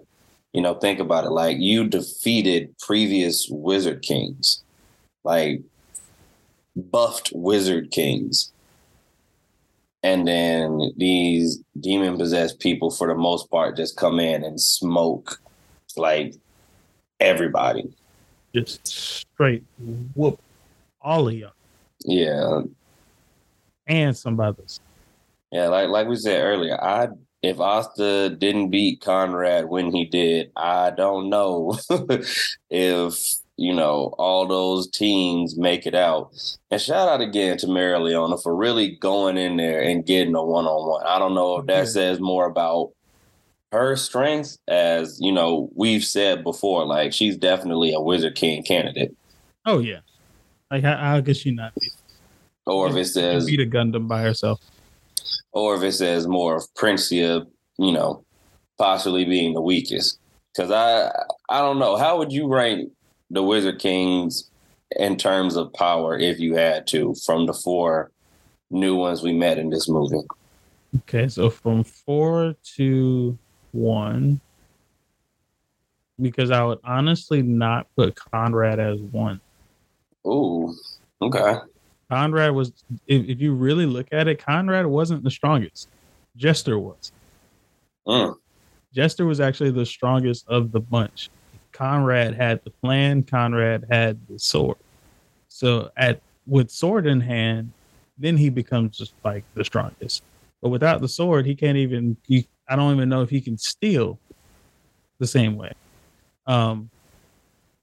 You 0.52 0.62
know, 0.62 0.74
think 0.74 0.98
about 0.98 1.24
it 1.24 1.30
like 1.30 1.58
you 1.58 1.86
defeated 1.86 2.76
previous 2.78 3.46
Wizard 3.50 4.02
Kings, 4.02 4.62
like 5.24 5.62
buffed 6.76 7.30
Wizard 7.34 7.90
Kings 7.90 8.52
and 10.02 10.26
then 10.26 10.92
these 10.96 11.62
demon 11.78 12.16
possessed 12.16 12.58
people 12.58 12.90
for 12.90 13.06
the 13.08 13.14
most 13.14 13.50
part 13.50 13.76
just 13.76 13.96
come 13.96 14.18
in 14.18 14.44
and 14.44 14.60
smoke 14.60 15.40
like 15.96 16.34
everybody 17.18 17.92
just 18.54 18.86
straight 18.86 19.64
whoop 20.14 20.38
all 21.00 21.28
of 21.28 21.34
y'all 21.34 21.52
yeah 22.04 22.60
and 23.86 24.16
some 24.16 24.38
others 24.40 24.80
yeah 25.52 25.68
like 25.68 25.88
like 25.88 26.06
we 26.08 26.16
said 26.16 26.42
earlier 26.42 26.82
i 26.82 27.08
if 27.42 27.58
Asta 27.58 28.28
didn't 28.28 28.68
beat 28.68 29.00
Conrad 29.00 29.70
when 29.70 29.94
he 29.94 30.04
did, 30.04 30.52
I 30.56 30.90
don't 30.90 31.30
know 31.30 31.78
if 32.70 33.40
you 33.60 33.74
know, 33.74 34.14
all 34.16 34.46
those 34.46 34.88
teams 34.88 35.58
make 35.58 35.86
it 35.86 35.94
out. 35.94 36.32
And 36.70 36.80
shout 36.80 37.10
out 37.10 37.20
again 37.20 37.58
to 37.58 37.66
Mereoleona 37.66 38.42
for 38.42 38.56
really 38.56 38.96
going 38.96 39.36
in 39.36 39.58
there 39.58 39.82
and 39.82 40.06
getting 40.06 40.34
a 40.34 40.42
one 40.42 40.64
on 40.64 40.88
one. 40.88 41.06
I 41.06 41.18
don't 41.18 41.34
know 41.34 41.58
if 41.58 41.66
that 41.66 41.80
yeah. 41.80 41.84
says 41.84 42.20
more 42.20 42.46
about 42.46 42.92
her 43.72 43.96
strengths, 43.96 44.58
as 44.68 45.18
you 45.20 45.32
know, 45.32 45.70
we've 45.74 46.04
said 46.04 46.42
before, 46.42 46.84
like 46.86 47.12
she's 47.12 47.36
definitely 47.36 47.92
a 47.92 48.00
Wizard 48.00 48.34
King 48.34 48.62
candidate. 48.62 49.16
Oh 49.66 49.78
yeah, 49.78 50.00
like 50.70 50.82
how, 50.82 50.96
how 50.96 51.20
could 51.20 51.36
she 51.36 51.52
not 51.52 51.74
be? 51.74 51.90
Or 52.66 52.88
if 52.88 52.96
it 52.96 53.06
says 53.06 53.46
beat 53.46 53.60
a 53.60 53.66
Gundam 53.66 54.08
by 54.08 54.22
herself, 54.22 54.60
or 55.52 55.76
if 55.76 55.82
it 55.82 55.92
says 55.92 56.26
more 56.26 56.56
of 56.56 56.74
Princia, 56.74 57.46
you 57.78 57.92
know, 57.92 58.24
possibly 58.78 59.24
being 59.24 59.54
the 59.54 59.60
weakest. 59.60 60.18
Because 60.52 60.70
I, 60.70 61.10
I 61.48 61.60
don't 61.60 61.78
know, 61.78 61.96
how 61.96 62.18
would 62.18 62.32
you 62.32 62.48
rank 62.48 62.90
the 63.30 63.42
Wizard 63.42 63.78
Kings 63.78 64.50
in 64.96 65.16
terms 65.16 65.54
of 65.54 65.72
power 65.72 66.18
if 66.18 66.40
you 66.40 66.56
had 66.56 66.86
to 66.88 67.14
from 67.24 67.46
the 67.46 67.52
four 67.52 68.10
new 68.70 68.96
ones 68.96 69.22
we 69.22 69.32
met 69.32 69.58
in 69.58 69.70
this 69.70 69.88
movie? 69.88 70.26
Okay, 70.98 71.28
so 71.28 71.50
from 71.50 71.84
four 71.84 72.56
to 72.76 73.38
one, 73.72 74.40
because 76.20 76.50
I 76.50 76.62
would 76.62 76.78
honestly 76.84 77.42
not 77.42 77.86
put 77.96 78.14
Conrad 78.14 78.78
as 78.78 79.00
one. 79.00 79.40
Ooh, 80.26 80.74
okay. 81.22 81.56
Conrad 82.10 82.52
was, 82.52 82.72
if, 83.06 83.28
if 83.28 83.40
you 83.40 83.54
really 83.54 83.86
look 83.86 84.08
at 84.12 84.28
it, 84.28 84.44
Conrad 84.44 84.86
wasn't 84.86 85.22
the 85.22 85.30
strongest. 85.30 85.88
Jester 86.36 86.78
was. 86.78 87.12
Mm. 88.06 88.36
Jester 88.92 89.26
was 89.26 89.40
actually 89.40 89.70
the 89.70 89.86
strongest 89.86 90.48
of 90.48 90.72
the 90.72 90.80
bunch. 90.80 91.30
Conrad 91.72 92.34
had 92.34 92.62
the 92.64 92.70
plan, 92.70 93.22
Conrad 93.22 93.86
had 93.90 94.18
the 94.28 94.38
sword. 94.38 94.76
So 95.48 95.90
at 95.96 96.20
with 96.46 96.70
sword 96.70 97.06
in 97.06 97.20
hand, 97.20 97.72
then 98.18 98.36
he 98.36 98.50
becomes 98.50 98.98
just 98.98 99.14
like 99.24 99.44
the 99.54 99.64
strongest. 99.64 100.22
But 100.60 100.70
without 100.70 101.00
the 101.00 101.08
sword, 101.08 101.46
he 101.46 101.54
can't 101.54 101.78
even 101.78 102.16
he, 102.26 102.46
I 102.70 102.76
don't 102.76 102.94
even 102.94 103.08
know 103.08 103.22
if 103.22 103.30
he 103.30 103.40
can 103.40 103.58
steal 103.58 104.18
the 105.18 105.26
same 105.26 105.56
way. 105.56 105.72
Um 106.46 106.90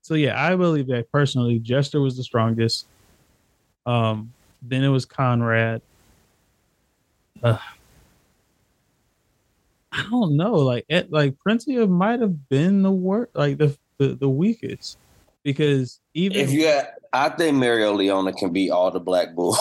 so 0.01 0.13
yeah, 0.13 0.41
I 0.41 0.55
believe 0.55 0.87
that 0.87 1.11
personally 1.11 1.59
Jester 1.59 2.01
was 2.01 2.17
the 2.17 2.23
strongest. 2.23 2.87
Um 3.85 4.33
then 4.61 4.83
it 4.83 4.89
was 4.89 5.05
Conrad. 5.05 5.81
Uh, 7.43 7.57
I 9.91 10.07
don't 10.09 10.35
know. 10.35 10.53
Like 10.53 10.85
it, 10.89 11.11
like 11.11 11.37
Prince 11.39 11.67
might 11.67 12.19
have 12.19 12.49
been 12.49 12.81
the 12.81 12.91
worst, 12.91 13.31
like 13.35 13.57
the 13.57 13.77
the, 13.99 14.15
the 14.15 14.29
weakest 14.29 14.97
because 15.43 15.99
even 16.13 16.37
if 16.37 16.51
you, 16.51 16.67
had, 16.67 16.89
I 17.13 17.29
think 17.29 17.57
Mereoleona 17.57 18.35
can 18.35 18.51
beat 18.51 18.69
all 18.69 18.91
the 18.91 18.99
Black 18.99 19.33
Bulls. 19.33 19.57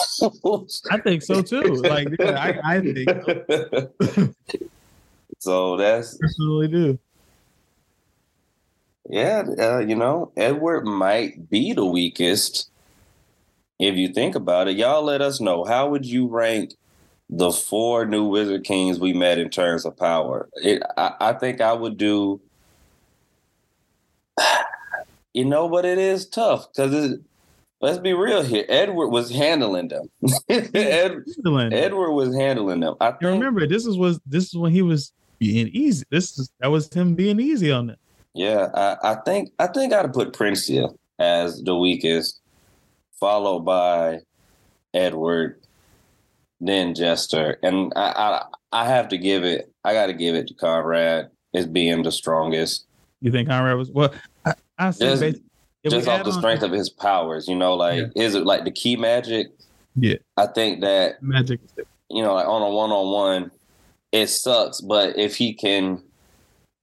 I 0.91 0.97
think 0.99 1.23
so 1.23 1.41
too. 1.41 1.61
Like, 1.61 2.09
yeah, 2.19 2.59
I, 2.63 2.75
I 2.75 2.81
think 2.81 3.09
so. 3.09 4.29
so 5.39 5.77
that's 5.77 6.17
personally 6.17 6.67
do. 6.67 6.99
Yeah, 9.09 9.43
uh, 9.57 9.79
you 9.79 9.95
know, 9.95 10.31
Edward 10.35 10.85
might 10.85 11.49
be 11.49 11.73
the 11.73 11.85
weakest 11.85 12.69
if 13.79 13.95
you 13.95 14.09
think 14.09 14.35
about 14.35 14.67
it. 14.67 14.77
Y'all 14.77 15.03
let 15.03 15.21
us 15.21 15.39
know. 15.39 15.63
How 15.63 15.89
would 15.89 16.05
you 16.05 16.27
rank 16.27 16.73
the 17.29 17.51
four 17.51 18.05
new 18.05 18.25
Wizard 18.25 18.63
Kings 18.63 18.99
we 18.99 19.13
met 19.13 19.37
in 19.37 19.49
terms 19.49 19.85
of 19.85 19.95
power? 19.97 20.49
It, 20.55 20.81
I, 20.97 21.13
I 21.19 21.33
think 21.33 21.61
I 21.61 21.73
would 21.73 21.97
do. 21.97 22.41
You 25.33 25.45
know, 25.45 25.69
but 25.69 25.85
it 25.85 25.99
is 25.99 26.27
tough 26.27 26.67
because 26.73 27.19
let's 27.79 27.99
be 27.99 28.13
real 28.13 28.41
here. 28.41 28.65
Edward 28.67 29.09
was 29.09 29.29
handling 29.29 29.87
them. 29.89 30.09
Ed, 30.49 31.25
Edward 31.45 32.13
was 32.13 32.35
handling 32.35 32.79
them. 32.79 32.95
I 32.99 33.11
think, 33.11 33.21
remember 33.21 33.67
this 33.67 33.85
is 33.85 33.99
was 33.99 34.19
this 34.25 34.45
is 34.45 34.55
when 34.55 34.71
he 34.71 34.81
was 34.81 35.13
being 35.39 35.67
easy. 35.69 36.05
This 36.09 36.37
is 36.37 36.49
that 36.59 36.67
was 36.67 36.91
him 36.93 37.15
being 37.15 37.39
easy 37.39 37.71
on 37.71 37.87
them. 37.87 37.97
Yeah, 38.33 38.69
I, 38.73 38.97
I 39.03 39.15
think 39.25 39.51
I 39.59 39.67
think 39.67 39.93
I'd 39.93 40.13
put 40.13 40.33
Princia 40.33 40.95
as 41.19 41.63
the 41.63 41.75
weakest, 41.75 42.39
followed 43.19 43.61
by 43.61 44.19
Edward, 44.93 45.59
then 46.59 46.93
Jester, 46.93 47.57
and 47.63 47.91
I 47.95 48.43
I, 48.71 48.83
I 48.83 48.85
have 48.85 49.07
to 49.09 49.17
give 49.17 49.43
it. 49.43 49.71
I 49.83 49.93
got 49.93 50.07
to 50.07 50.13
give 50.13 50.35
it 50.35 50.47
to 50.47 50.53
Conrad 50.53 51.29
as 51.53 51.65
being 51.65 52.03
the 52.03 52.11
strongest. 52.11 52.85
You 53.21 53.31
think 53.31 53.49
Conrad 53.49 53.77
was 53.77 53.89
well? 53.89 54.13
I, 54.45 54.53
I 54.77 54.91
just, 54.91 55.39
just 55.83 56.07
off 56.07 56.23
the 56.23 56.31
strength 56.31 56.63
on, 56.63 56.69
of 56.69 56.77
his 56.77 56.89
powers. 56.89 57.47
You 57.47 57.55
know, 57.55 57.73
like 57.73 57.99
yeah. 58.15 58.23
is 58.23 58.35
it 58.35 58.45
like 58.45 58.65
the 58.65 58.71
key 58.71 58.95
magic? 58.95 59.47
Yeah, 59.95 60.17
I 60.35 60.45
think 60.47 60.81
that 60.81 61.23
magic. 61.23 61.59
You 62.09 62.21
know, 62.23 62.35
like 62.35 62.47
on 62.47 62.61
a 62.61 62.69
one 62.69 62.91
on 62.91 63.11
one, 63.11 63.51
it 64.21 64.27
sucks. 64.27 64.81
But 64.81 65.17
if 65.17 65.35
he 65.35 65.53
can 65.53 66.03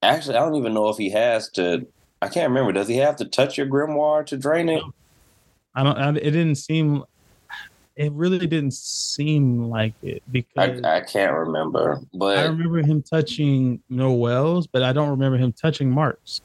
Actually, 0.05 0.37
I 0.37 0.41
don't 0.41 0.55
even 0.57 0.75
know 0.75 0.89
if 0.89 0.99
he 0.99 1.11
has 1.11 1.49
to. 1.51 1.87
I 2.21 2.29
can't 2.29 2.49
remember. 2.51 2.73
Does 2.73 2.89
he 2.89 2.97
have 2.97 3.17
to 3.17 3.25
touch 3.25 3.57
your 3.57 3.67
grimoire 3.67 4.25
to 4.27 4.37
drain 4.37 4.69
it? 4.69 4.83
I 5.75 5.83
don't. 5.83 5.97
I, 5.97 6.11
it 6.11 6.31
didn't 6.31 6.57
seem. 6.57 7.05
It 7.97 8.13
really 8.13 8.47
didn't 8.47 8.75
seem 8.75 9.71
like 9.71 9.95
it 10.03 10.23
because 10.31 10.83
I, 10.85 10.97
I 10.97 11.01
can't 11.01 11.33
remember. 11.33 12.01
But 12.13 12.39
I 12.39 12.45
remember 12.45 12.83
him 12.83 13.03
touching 13.03 13.81
Noelle's, 13.89 14.67
but 14.67 14.83
I 14.83 14.93
don't 14.93 15.09
remember 15.11 15.39
him 15.39 15.53
touching 15.53 15.91
Mark's. 15.91 16.41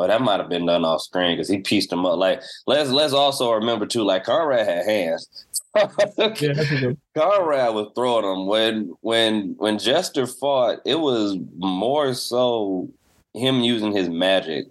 Oh, 0.00 0.06
that 0.06 0.22
might 0.22 0.40
have 0.40 0.48
been 0.48 0.64
done 0.64 0.82
off 0.82 1.02
screen 1.02 1.36
because 1.36 1.48
he 1.50 1.58
pieced 1.58 1.90
them 1.90 2.06
up. 2.06 2.16
Like 2.16 2.40
let's 2.66 2.88
let's 2.88 3.12
also 3.12 3.52
remember 3.52 3.84
too. 3.84 4.02
Like 4.02 4.24
Conrad 4.24 4.66
had 4.66 4.86
hands. 4.86 5.28
yeah, 5.76 6.92
Conrad 7.14 7.74
was 7.74 7.92
throwing 7.94 8.24
them 8.24 8.46
when 8.46 8.94
when 9.02 9.54
when 9.58 9.78
Jester 9.78 10.26
fought. 10.26 10.78
It 10.86 11.00
was 11.00 11.36
more 11.58 12.14
so 12.14 12.88
him 13.34 13.60
using 13.60 13.92
his 13.92 14.08
magic, 14.08 14.68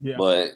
yeah. 0.00 0.16
but 0.18 0.54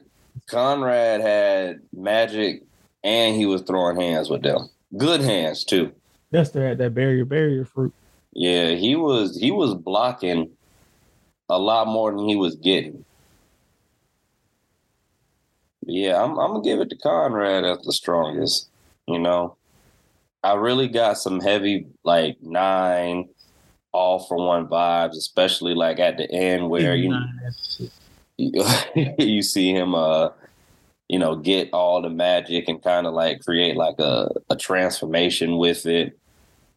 Conrad 0.48 1.20
had 1.20 1.80
magic 1.92 2.64
and 3.04 3.36
he 3.36 3.46
was 3.46 3.62
throwing 3.62 4.00
hands 4.00 4.28
with 4.28 4.42
them. 4.42 4.68
Good 4.96 5.20
hands 5.20 5.62
too. 5.62 5.92
Jester 6.32 6.66
had 6.66 6.78
that 6.78 6.92
barrier 6.92 7.24
barrier 7.24 7.64
fruit. 7.64 7.94
Yeah, 8.32 8.70
he 8.70 8.96
was 8.96 9.38
he 9.38 9.52
was 9.52 9.74
blocking 9.74 10.50
a 11.48 11.58
lot 11.58 11.86
more 11.86 12.10
than 12.10 12.28
he 12.28 12.34
was 12.34 12.56
getting. 12.56 13.04
Yeah, 15.88 16.22
I'm 16.22 16.38
I'm 16.38 16.52
gonna 16.52 16.62
give 16.62 16.80
it 16.80 16.90
to 16.90 16.96
Conrad 16.96 17.64
as 17.64 17.78
the 17.78 17.94
strongest. 17.94 18.68
You 19.06 19.18
know, 19.18 19.56
I 20.44 20.52
really 20.54 20.86
got 20.86 21.16
some 21.16 21.40
heavy 21.40 21.86
like 22.04 22.36
nine 22.42 23.30
all 23.92 24.18
for 24.18 24.36
one 24.36 24.68
vibes, 24.68 25.16
especially 25.16 25.74
like 25.74 25.98
at 25.98 26.18
the 26.18 26.30
end 26.30 26.68
where 26.68 26.94
you 26.94 27.18
you 29.18 29.42
see 29.42 29.72
him 29.72 29.94
uh 29.94 30.28
you 31.08 31.18
know 31.18 31.36
get 31.36 31.70
all 31.72 32.02
the 32.02 32.10
magic 32.10 32.68
and 32.68 32.82
kind 32.82 33.06
of 33.06 33.14
like 33.14 33.42
create 33.42 33.74
like 33.74 33.98
a, 33.98 34.30
a 34.50 34.56
transformation 34.56 35.56
with 35.56 35.86
it. 35.86 36.18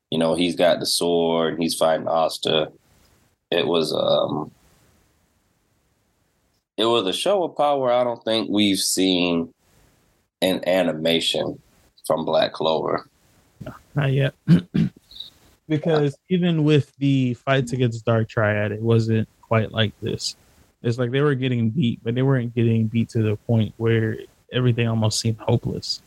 You 0.09 0.19
know, 0.19 0.35
he's 0.35 0.55
got 0.55 0.79
the 0.79 0.85
sword, 0.85 1.55
and 1.55 1.63
he's 1.63 1.75
fighting 1.75 2.07
Asta. 2.07 2.71
It 3.51 3.67
was 3.67 3.93
um 3.93 4.51
it 6.77 6.85
was 6.85 7.05
a 7.07 7.13
show 7.13 7.43
of 7.43 7.55
power 7.55 7.91
I 7.91 8.03
don't 8.03 8.23
think 8.23 8.49
we've 8.49 8.79
seen 8.79 9.53
in 10.41 10.67
animation 10.67 11.61
from 12.05 12.25
Black 12.25 12.53
Clover. 12.53 13.07
Not 13.95 14.11
yet. 14.11 14.33
because 15.69 16.17
even 16.29 16.63
with 16.63 16.95
the 16.97 17.33
fights 17.35 17.73
against 17.73 18.05
Dark 18.05 18.29
Triad, 18.29 18.71
it 18.71 18.81
wasn't 18.81 19.27
quite 19.41 19.71
like 19.71 19.93
this. 20.01 20.35
It's 20.81 20.97
like 20.97 21.11
they 21.11 21.21
were 21.21 21.35
getting 21.35 21.69
beat, 21.69 21.99
but 22.03 22.15
they 22.15 22.23
weren't 22.23 22.55
getting 22.55 22.87
beat 22.87 23.09
to 23.09 23.21
the 23.21 23.35
point 23.35 23.73
where 23.77 24.17
everything 24.51 24.87
almost 24.87 25.19
seemed 25.19 25.37
hopeless. 25.37 26.01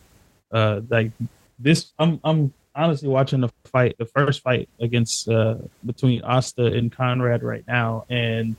Uh, 0.52 0.80
like 0.88 1.12
this, 1.58 1.92
I'm 1.98 2.20
I'm 2.24 2.52
honestly 2.74 3.08
watching 3.08 3.40
the 3.40 3.50
fight, 3.64 3.96
the 3.98 4.06
first 4.06 4.42
fight 4.42 4.68
against 4.80 5.28
uh, 5.28 5.56
between 5.86 6.22
Asta 6.22 6.66
and 6.66 6.90
Conrad 6.90 7.42
right 7.42 7.64
now, 7.68 8.04
and 8.08 8.56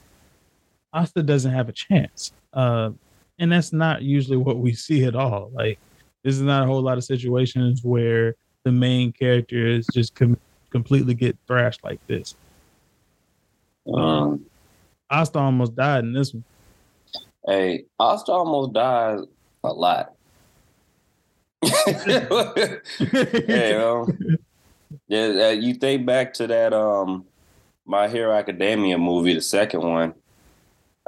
Asta 0.96 1.22
doesn't 1.22 1.52
have 1.52 1.68
a 1.70 1.74
chance. 1.74 2.32
Uh, 2.54 2.92
and 3.38 3.52
that's 3.52 3.74
not 3.74 4.02
usually 4.02 4.38
what 4.38 4.58
we 4.58 4.74
see 4.74 5.04
at 5.04 5.16
all. 5.16 5.52
Like 5.54 5.78
this 6.24 6.36
is 6.36 6.42
not 6.42 6.64
a 6.64 6.66
whole 6.66 6.82
lot 6.82 6.98
of 6.98 7.04
situations 7.04 7.84
where 7.84 8.36
the 8.64 8.72
main 8.72 9.12
characters 9.12 9.86
just 9.94 10.16
com- 10.16 10.40
completely 10.70 11.14
get 11.14 11.38
thrashed 11.48 11.84
like 11.84 12.00
this. 12.08 12.36
Um, 13.94 14.46
Asta 15.10 15.38
almost 15.38 15.76
died 15.76 16.06
in 16.06 16.14
this 16.14 16.34
one. 16.34 16.44
Hey, 17.46 17.86
Asta 18.00 18.32
almost 18.32 18.74
died 18.74 19.20
a 19.64 19.74
lot. 19.74 20.14
hey, 21.86 23.76
um, 23.76 24.18
yeah, 25.08 25.48
uh, 25.48 25.50
you 25.50 25.74
think 25.74 26.06
back 26.06 26.34
to 26.36 26.48
that 26.48 26.74
um, 26.74 27.26
My 27.86 28.08
Hero 28.08 28.34
Academia 28.34 28.98
movie, 28.98 29.34
the 29.34 29.42
second 29.42 29.82
one. 29.82 30.14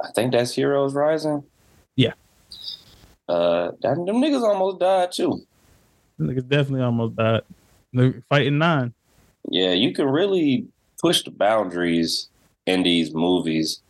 I 0.00 0.10
think 0.12 0.32
that's 0.32 0.54
Heroes 0.54 0.94
Rising. 0.94 1.42
Yeah. 1.96 2.12
Uh, 3.28 3.72
that, 3.82 3.96
them 3.96 4.16
niggas 4.22 4.42
almost 4.42 4.80
died 4.80 5.12
too. 5.12 5.42
Niggas 6.20 6.48
definitely 6.48 6.82
almost 6.82 7.16
died. 7.16 7.42
They're 7.92 8.22
fighting 8.28 8.58
nine. 8.58 8.94
Yeah, 9.50 9.72
you 9.72 9.92
can 9.92 10.06
really 10.06 10.66
push 11.00 11.22
the 11.22 11.30
boundaries 11.30 12.28
in 12.66 12.82
these 12.82 13.14
movies, 13.14 13.80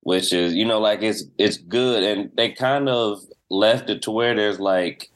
which 0.00 0.32
is, 0.32 0.54
you 0.54 0.64
know, 0.64 0.78
like 0.78 1.02
it's 1.02 1.24
it's 1.38 1.58
good. 1.58 2.02
And 2.02 2.30
they 2.36 2.50
kind 2.50 2.88
of 2.88 3.22
left 3.50 3.90
it 3.90 4.02
to 4.02 4.10
where 4.10 4.34
there's 4.34 4.60
like 4.60 5.10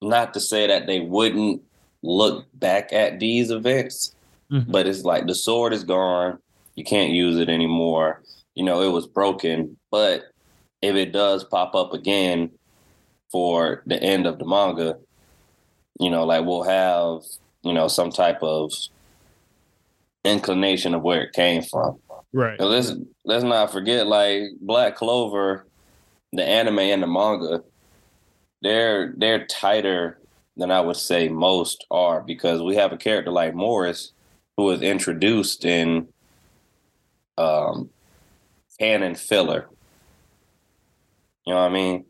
not 0.00 0.34
to 0.34 0.40
say 0.40 0.66
that 0.66 0.86
they 0.86 1.00
wouldn't 1.00 1.62
look 2.02 2.46
back 2.54 2.92
at 2.92 3.20
these 3.20 3.50
events, 3.50 4.14
mm-hmm. 4.50 4.70
but 4.70 4.86
it's 4.86 5.04
like 5.04 5.26
the 5.26 5.34
sword 5.34 5.72
is 5.72 5.84
gone. 5.84 6.38
You 6.74 6.84
can't 6.84 7.12
use 7.12 7.38
it 7.38 7.48
anymore. 7.48 8.22
You 8.54 8.64
know, 8.64 8.82
it 8.82 8.92
was 8.92 9.06
broken. 9.06 9.76
But 9.90 10.24
if 10.80 10.94
it 10.96 11.12
does 11.12 11.44
pop 11.44 11.74
up 11.74 11.92
again, 11.92 12.50
for 13.32 13.82
the 13.86 14.00
end 14.00 14.26
of 14.26 14.38
the 14.38 14.44
manga, 14.44 14.98
you 15.98 16.10
know, 16.10 16.24
like 16.24 16.44
we'll 16.44 16.62
have, 16.62 17.22
you 17.62 17.72
know, 17.72 17.88
some 17.88 18.10
type 18.10 18.42
of 18.42 18.70
inclination 20.24 20.94
of 20.94 21.02
where 21.02 21.22
it 21.22 21.32
came 21.32 21.62
from. 21.62 21.98
Right. 22.32 22.60
So 22.60 22.66
let's 22.66 22.92
let's 23.24 23.44
not 23.44 23.72
forget 23.72 24.06
like 24.06 24.42
Black 24.60 24.96
Clover, 24.96 25.66
the 26.32 26.44
anime 26.44 26.78
and 26.78 27.02
the 27.02 27.06
manga, 27.06 27.62
they're 28.60 29.14
they're 29.16 29.46
tighter 29.46 30.18
than 30.56 30.70
I 30.70 30.82
would 30.82 30.96
say 30.96 31.28
most 31.28 31.86
are 31.90 32.20
because 32.20 32.62
we 32.62 32.76
have 32.76 32.92
a 32.92 32.98
character 32.98 33.30
like 33.30 33.54
Morris 33.54 34.12
who 34.56 34.64
was 34.64 34.82
introduced 34.82 35.64
in 35.64 36.08
um 37.38 37.88
canon 38.82 39.14
filler. 39.14 39.68
You 41.46 41.54
know 41.54 41.60
what 41.60 41.70
I 41.70 41.74
mean? 41.74 42.04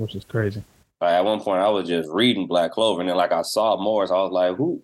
which 0.00 0.14
is 0.14 0.24
crazy. 0.24 0.64
Like 1.00 1.12
at 1.12 1.24
one 1.24 1.40
point, 1.40 1.60
I 1.60 1.68
was 1.68 1.86
just 1.86 2.08
reading 2.10 2.46
Black 2.46 2.72
Clover, 2.72 3.00
and 3.00 3.08
then 3.08 3.16
like 3.16 3.32
I 3.32 3.42
saw 3.42 3.76
Morris, 3.76 4.10
I 4.10 4.14
was 4.14 4.32
like, 4.32 4.56
"Who, 4.56 4.82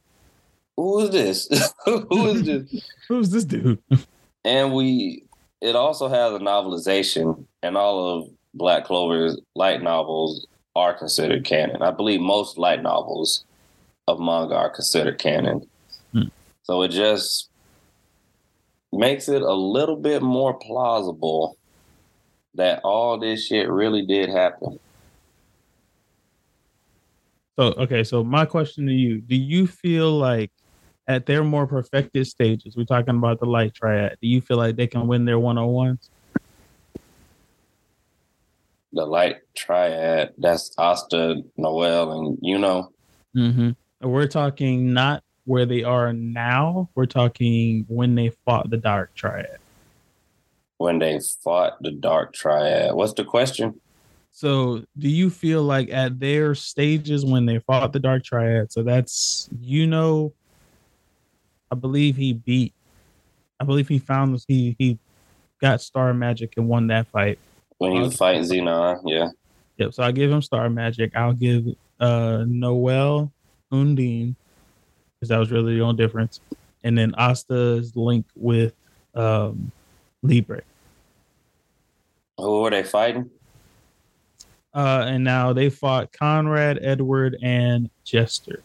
who 0.77 1.01
is 1.01 1.11
this? 1.11 1.73
who 1.85 2.27
is 2.27 2.43
this? 2.45 2.91
Who's 3.09 3.31
this 3.31 3.45
dude?" 3.45 3.79
and 4.45 4.75
we, 4.75 5.25
it 5.63 5.75
also 5.75 6.09
has 6.09 6.33
a 6.35 6.39
novelization, 6.39 7.47
and 7.63 7.79
all 7.79 8.19
of 8.19 8.29
Black 8.53 8.85
Clover's 8.85 9.41
light 9.55 9.83
novels 9.83 10.47
are 10.75 10.93
considered 10.93 11.45
canon. 11.45 11.83
I 11.83 11.91
believe 11.91 12.21
most 12.21 12.59
light 12.59 12.83
novels 12.83 13.45
of 14.07 14.21
manga 14.21 14.55
are 14.55 14.71
considered 14.71 15.19
canon. 15.19 15.67
Hmm. 16.13 16.29
So 16.65 16.83
it 16.83 16.89
just 16.89 17.49
makes 18.97 19.29
it 19.29 19.43
a 19.43 19.55
little 19.55 19.97
bit 19.97 20.23
more 20.23 20.55
plausible 20.55 21.57
that 22.55 22.81
all 22.85 23.19
this 23.19 23.47
shit 23.47 23.69
really 23.69 24.05
did 24.05 24.29
happen. 24.29 24.79
So 27.59 27.73
okay, 27.73 28.05
so 28.05 28.23
my 28.23 28.45
question 28.45 28.87
to 28.87 28.93
you: 28.93 29.21
Do 29.21 29.37
you 29.37 29.67
feel 29.67 30.13
like 30.13 30.51
at 31.09 31.27
their 31.27 31.45
more 31.45 31.67
perfected 31.67 32.27
stages, 32.27 32.77
we're 32.77 32.85
talking 32.85 33.17
about 33.17 33.39
the 33.39 33.47
light 33.47 33.75
triad, 33.75 34.17
do 34.21 34.29
you 34.29 34.41
feel 34.41 34.57
like 34.57 34.77
they 34.77 34.87
can 34.87 35.07
win 35.07 35.25
their 35.25 35.39
one 35.39 35.57
on 35.57 35.69
ones? 35.69 36.11
The 38.93 39.05
light 39.05 39.37
triad, 39.55 40.33
that's 40.39 40.75
Asta, 40.79 41.43
Noelle, 41.57 42.13
and 42.13 42.39
you 42.41 42.59
know. 42.59 42.93
Mm-hmm. 43.37 43.71
We're 44.09 44.27
talking 44.27 44.93
not 44.93 45.23
where 45.47 45.65
they 45.65 45.83
are 45.83 46.13
now. 46.13 46.91
We're 46.95 47.07
talking 47.07 47.87
when 47.89 48.15
they 48.15 48.31
fought 48.45 48.69
the 48.69 48.77
dark 48.77 49.15
triad. 49.15 49.59
When 50.79 50.99
they 50.99 51.19
fought 51.43 51.83
the 51.83 51.93
dark 51.93 52.35
triad. 52.35 52.95
What's 52.95 53.15
the 53.15 53.25
question? 53.25 53.81
So, 54.37 54.85
do 54.99 55.09
you 55.09 55.31
feel 55.31 55.63
like 55.63 55.89
at 55.91 56.21
their 56.21 56.55
stages 56.55 57.25
when 57.25 57.47
they 57.47 57.59
fought 57.59 57.95
the 57.95 57.99
Dark 57.99 58.23
Triad, 58.23 58.71
so 58.71 58.83
that's 58.83 59.49
you 59.63 59.87
know, 59.87 60.35
I 61.73 61.75
believe 61.75 62.17
he 62.17 62.35
beat, 62.35 62.75
I 63.59 63.65
believe 63.65 63.89
he 63.89 63.99
found 63.99 64.39
he 64.47 64.77
he 64.79 64.99
got 65.59 65.81
Star 65.81 66.13
Magic 66.13 66.53
and 66.59 66.69
won 66.69 66.89
that 66.89 67.07
fight. 67.07 67.39
When 67.79 67.93
he 67.93 67.99
was 67.99 68.15
fighting 68.15 68.43
Zenon, 68.43 69.01
yeah. 69.07 69.29
Yep. 69.79 69.95
So 69.95 70.03
I 70.03 70.13
give 70.13 70.31
him 70.31 70.43
Star 70.43 70.69
Magic. 70.69 71.17
I'll 71.17 71.33
give 71.33 71.69
uh 71.99 72.45
Noelle 72.47 73.33
Undine 73.73 74.37
because 75.27 75.35
that 75.35 75.39
was 75.39 75.51
really 75.51 75.75
the 75.77 75.83
only 75.83 75.97
difference, 75.97 76.41
and 76.85 76.97
then 76.97 77.15
Asta's 77.19 77.95
link 77.97 78.27
with 78.37 78.75
um 79.15 79.73
Liebe. 80.23 80.61
Who 82.39 82.63
were 82.63 82.71
they 82.71 82.85
fighting? 82.85 83.31
Uh, 84.75 85.07
and 85.09 85.25
now 85.25 85.55
they 85.55 85.71
fought 85.71 86.13
Conrad, 86.13 86.79
Edward, 86.83 87.39
and 87.43 87.89
Jester. 88.05 88.63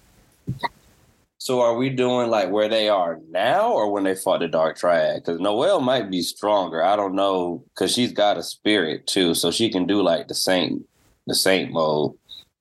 So 1.38 1.62
are 1.62 1.76
we 1.76 1.89
doing 1.89 2.30
like 2.30 2.49
where 2.49 2.68
they 2.68 2.89
are 2.89 3.20
now 3.30 3.72
or 3.72 3.91
when 3.91 4.03
they 4.03 4.14
fought 4.14 4.41
the 4.41 4.49
Dark 4.49 4.78
Triad? 4.78 5.24
Because 5.24 5.39
Noelle 5.39 5.80
might 5.80 6.12
be 6.12 6.22
stronger. 6.22 6.84
I 6.84 6.95
don't 6.95 7.16
know 7.16 7.64
because 7.74 7.93
she's 7.93 8.12
got 8.12 8.38
a 8.38 8.43
spirit 8.43 9.07
too, 9.07 9.34
so 9.34 9.51
she 9.51 9.72
can 9.72 9.88
do 9.88 10.03
like 10.03 10.28
the 10.28 10.36
saint, 10.36 10.84
the 11.28 11.34
saint 11.34 11.72
mode. 11.72 12.12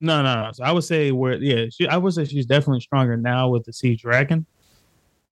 No, 0.00 0.22
no, 0.22 0.44
no. 0.44 0.52
So 0.52 0.64
I 0.64 0.72
would 0.72 0.84
say 0.84 1.12
where, 1.12 1.34
yeah, 1.34 1.66
she, 1.70 1.86
I 1.86 1.96
would 1.98 2.14
say 2.14 2.24
she's 2.24 2.46
definitely 2.46 2.80
stronger 2.80 3.16
now 3.16 3.48
with 3.48 3.64
the 3.64 3.72
Sea 3.72 3.96
Dragon. 3.96 4.46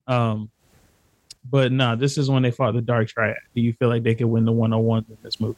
Um, 0.06 0.50
but 1.50 1.72
no, 1.72 1.96
this 1.96 2.18
is 2.18 2.28
when 2.30 2.42
they 2.42 2.50
fought 2.50 2.74
the 2.74 2.82
Dark 2.82 3.08
Triad. 3.08 3.38
Do 3.54 3.62
you 3.62 3.72
feel 3.72 3.88
like 3.88 4.02
they 4.02 4.14
could 4.14 4.26
win 4.26 4.44
the 4.44 4.52
one 4.52 4.72
on 4.72 4.84
one 4.84 5.06
in 5.08 5.16
this 5.22 5.40
movie? 5.40 5.56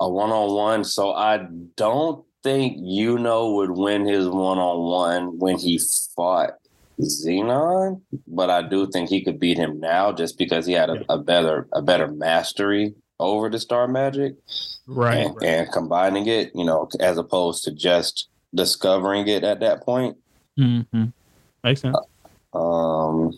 A 0.00 0.08
one 0.08 0.30
on 0.30 0.54
one. 0.54 0.84
So 0.84 1.12
I 1.12 1.46
don't 1.76 2.24
think 2.42 2.78
Yuno 2.78 3.54
would 3.56 3.70
win 3.70 4.06
his 4.06 4.26
one 4.26 4.58
on 4.58 4.80
one 4.80 5.38
when 5.38 5.56
he 5.58 5.78
fought 6.16 6.54
Zenon, 7.00 8.02
but 8.26 8.50
I 8.50 8.62
do 8.62 8.90
think 8.90 9.08
he 9.08 9.24
could 9.24 9.40
beat 9.40 9.58
him 9.58 9.80
now 9.80 10.12
just 10.12 10.38
because 10.38 10.66
he 10.66 10.72
had 10.72 10.90
a, 10.90 11.04
a 11.08 11.18
better 11.18 11.68
a 11.72 11.82
better 11.82 12.08
mastery 12.08 12.94
over 13.18 13.48
the 13.48 13.58
Star 13.58 13.86
Magic, 13.86 14.34
right 14.86 15.26
and, 15.26 15.36
right? 15.36 15.48
and, 15.48 15.72
combining 15.72 16.26
it, 16.26 16.52
you 16.54 16.64
know, 16.64 16.88
as 17.00 17.18
opposed 17.18 17.64
to 17.64 17.72
just 17.72 18.28
discovering 18.54 19.28
it 19.28 19.44
at 19.44 19.60
that 19.60 19.82
point. 19.82 20.16
Mm-hmm. 20.58 21.06
Makes 21.62 21.82
sense. 21.82 21.96
Um, 22.52 23.32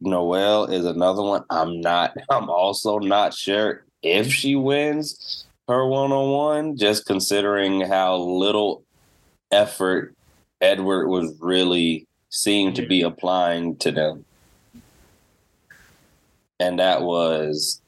Noelle 0.00 0.66
is 0.66 0.84
another 0.84 1.22
one. 1.22 1.44
I'm 1.50 1.80
not. 1.80 2.16
I'm 2.30 2.48
also 2.48 2.98
not 2.98 3.34
sure 3.34 3.84
if 4.02 4.32
she 4.32 4.54
wins 4.54 5.45
her 5.68 5.86
one 5.86 6.12
on 6.12 6.30
one, 6.30 6.76
just 6.76 7.06
considering 7.06 7.80
how 7.80 8.16
little 8.16 8.84
effort 9.50 10.14
Edward 10.60 11.08
was 11.08 11.34
really 11.40 12.06
seemed 12.28 12.76
to 12.76 12.86
be 12.86 13.02
applying 13.02 13.76
to 13.76 13.90
them, 13.90 14.24
and 16.60 16.78
that 16.78 17.02
was 17.02 17.80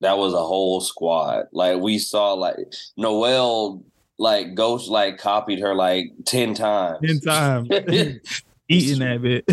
that 0.00 0.16
was 0.16 0.32
a 0.32 0.44
whole 0.44 0.80
squad. 0.80 1.46
Like 1.52 1.80
we 1.80 1.98
saw, 1.98 2.34
like 2.34 2.56
Noelle 2.96 3.82
like 4.18 4.54
Ghost, 4.54 4.88
like 4.88 5.18
copied 5.18 5.60
her 5.60 5.74
like 5.74 6.12
ten 6.24 6.54
times. 6.54 6.98
Ten 7.04 7.20
times, 7.20 7.68
eating 8.68 8.98
that 9.00 9.22
bit. 9.22 9.44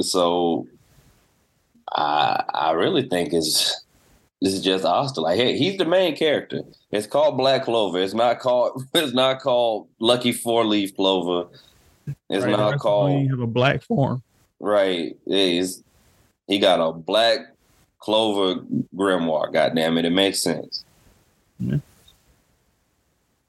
so 0.00 0.66
I 1.94 2.42
I 2.52 2.70
really 2.72 3.08
think 3.08 3.32
it's 3.32 3.81
this 4.42 4.54
is 4.54 4.60
just 4.60 4.84
Asta. 4.84 5.20
Like, 5.20 5.38
hey, 5.38 5.56
he's 5.56 5.78
the 5.78 5.84
main 5.84 6.16
character. 6.16 6.62
It's 6.90 7.06
called 7.06 7.36
Black 7.36 7.64
Clover. 7.64 8.00
It's 8.00 8.12
not 8.12 8.40
called. 8.40 8.82
It's 8.94 9.14
not 9.14 9.40
called 9.40 9.88
Lucky 10.00 10.32
Four 10.32 10.64
Leaf 10.64 10.96
Clover. 10.96 11.48
It's 12.28 12.44
right, 12.44 12.50
not 12.50 12.80
called. 12.80 13.22
You 13.22 13.30
have 13.30 13.40
a 13.40 13.46
black 13.46 13.82
form. 13.84 14.20
Right. 14.58 15.16
Is 15.26 15.84
he 16.48 16.58
got 16.58 16.80
a 16.80 16.92
black 16.92 17.38
clover 18.00 18.60
grimoire? 18.96 19.52
God 19.52 19.76
damn 19.76 19.96
it! 19.96 20.04
It 20.04 20.10
makes 20.10 20.42
sense. 20.42 20.84
Yeah. 21.60 21.78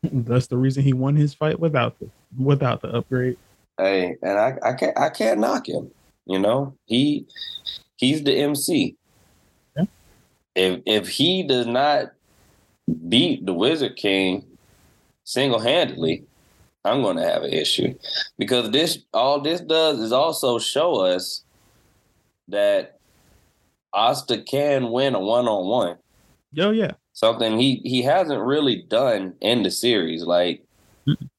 That's 0.04 0.46
the 0.46 0.58
reason 0.58 0.84
he 0.84 0.94
won 0.94 1.16
his 1.16 1.34
fight 1.34 1.60
without 1.60 1.98
the 2.00 2.10
without 2.38 2.82
the 2.82 2.90
upgrade. 2.90 3.38
Hey, 3.80 4.16
and 4.22 4.38
I, 4.38 4.58
I 4.64 4.74
can't 4.74 5.00
I 5.00 5.10
can't 5.10 5.40
knock 5.40 5.68
him. 5.68 5.90
You 6.28 6.38
know, 6.38 6.76
he 6.86 7.26
he's 7.96 8.24
the 8.24 8.36
MC. 8.36 8.96
If 10.56 10.82
if 10.86 11.08
he 11.10 11.44
does 11.44 11.66
not 11.66 12.14
beat 13.08 13.46
the 13.46 13.54
Wizard 13.54 13.96
King 13.96 14.46
single 15.24 15.60
handedly, 15.60 16.24
I'm 16.86 17.02
going 17.02 17.18
to 17.18 17.24
have 17.24 17.44
an 17.44 17.54
issue 17.54 17.96
because 18.38 18.72
this 18.72 19.00
all 19.14 19.40
this 19.42 19.62
does 19.62 20.00
is 20.00 20.12
also 20.12 20.60
show 20.60 20.96
us 21.02 21.44
that 22.50 23.00
Asta 23.94 24.42
can 24.42 24.92
win 24.92 25.16
a 25.16 25.20
one 25.20 25.48
on 25.48 25.68
one. 25.68 25.98
Oh 26.60 26.72
yeah, 26.72 26.92
something 27.14 27.58
he 27.58 27.82
he 27.84 28.02
hasn't 28.02 28.42
really 28.42 28.84
done 28.84 29.36
in 29.42 29.64
the 29.64 29.72
series 29.72 30.24
like 30.24 30.64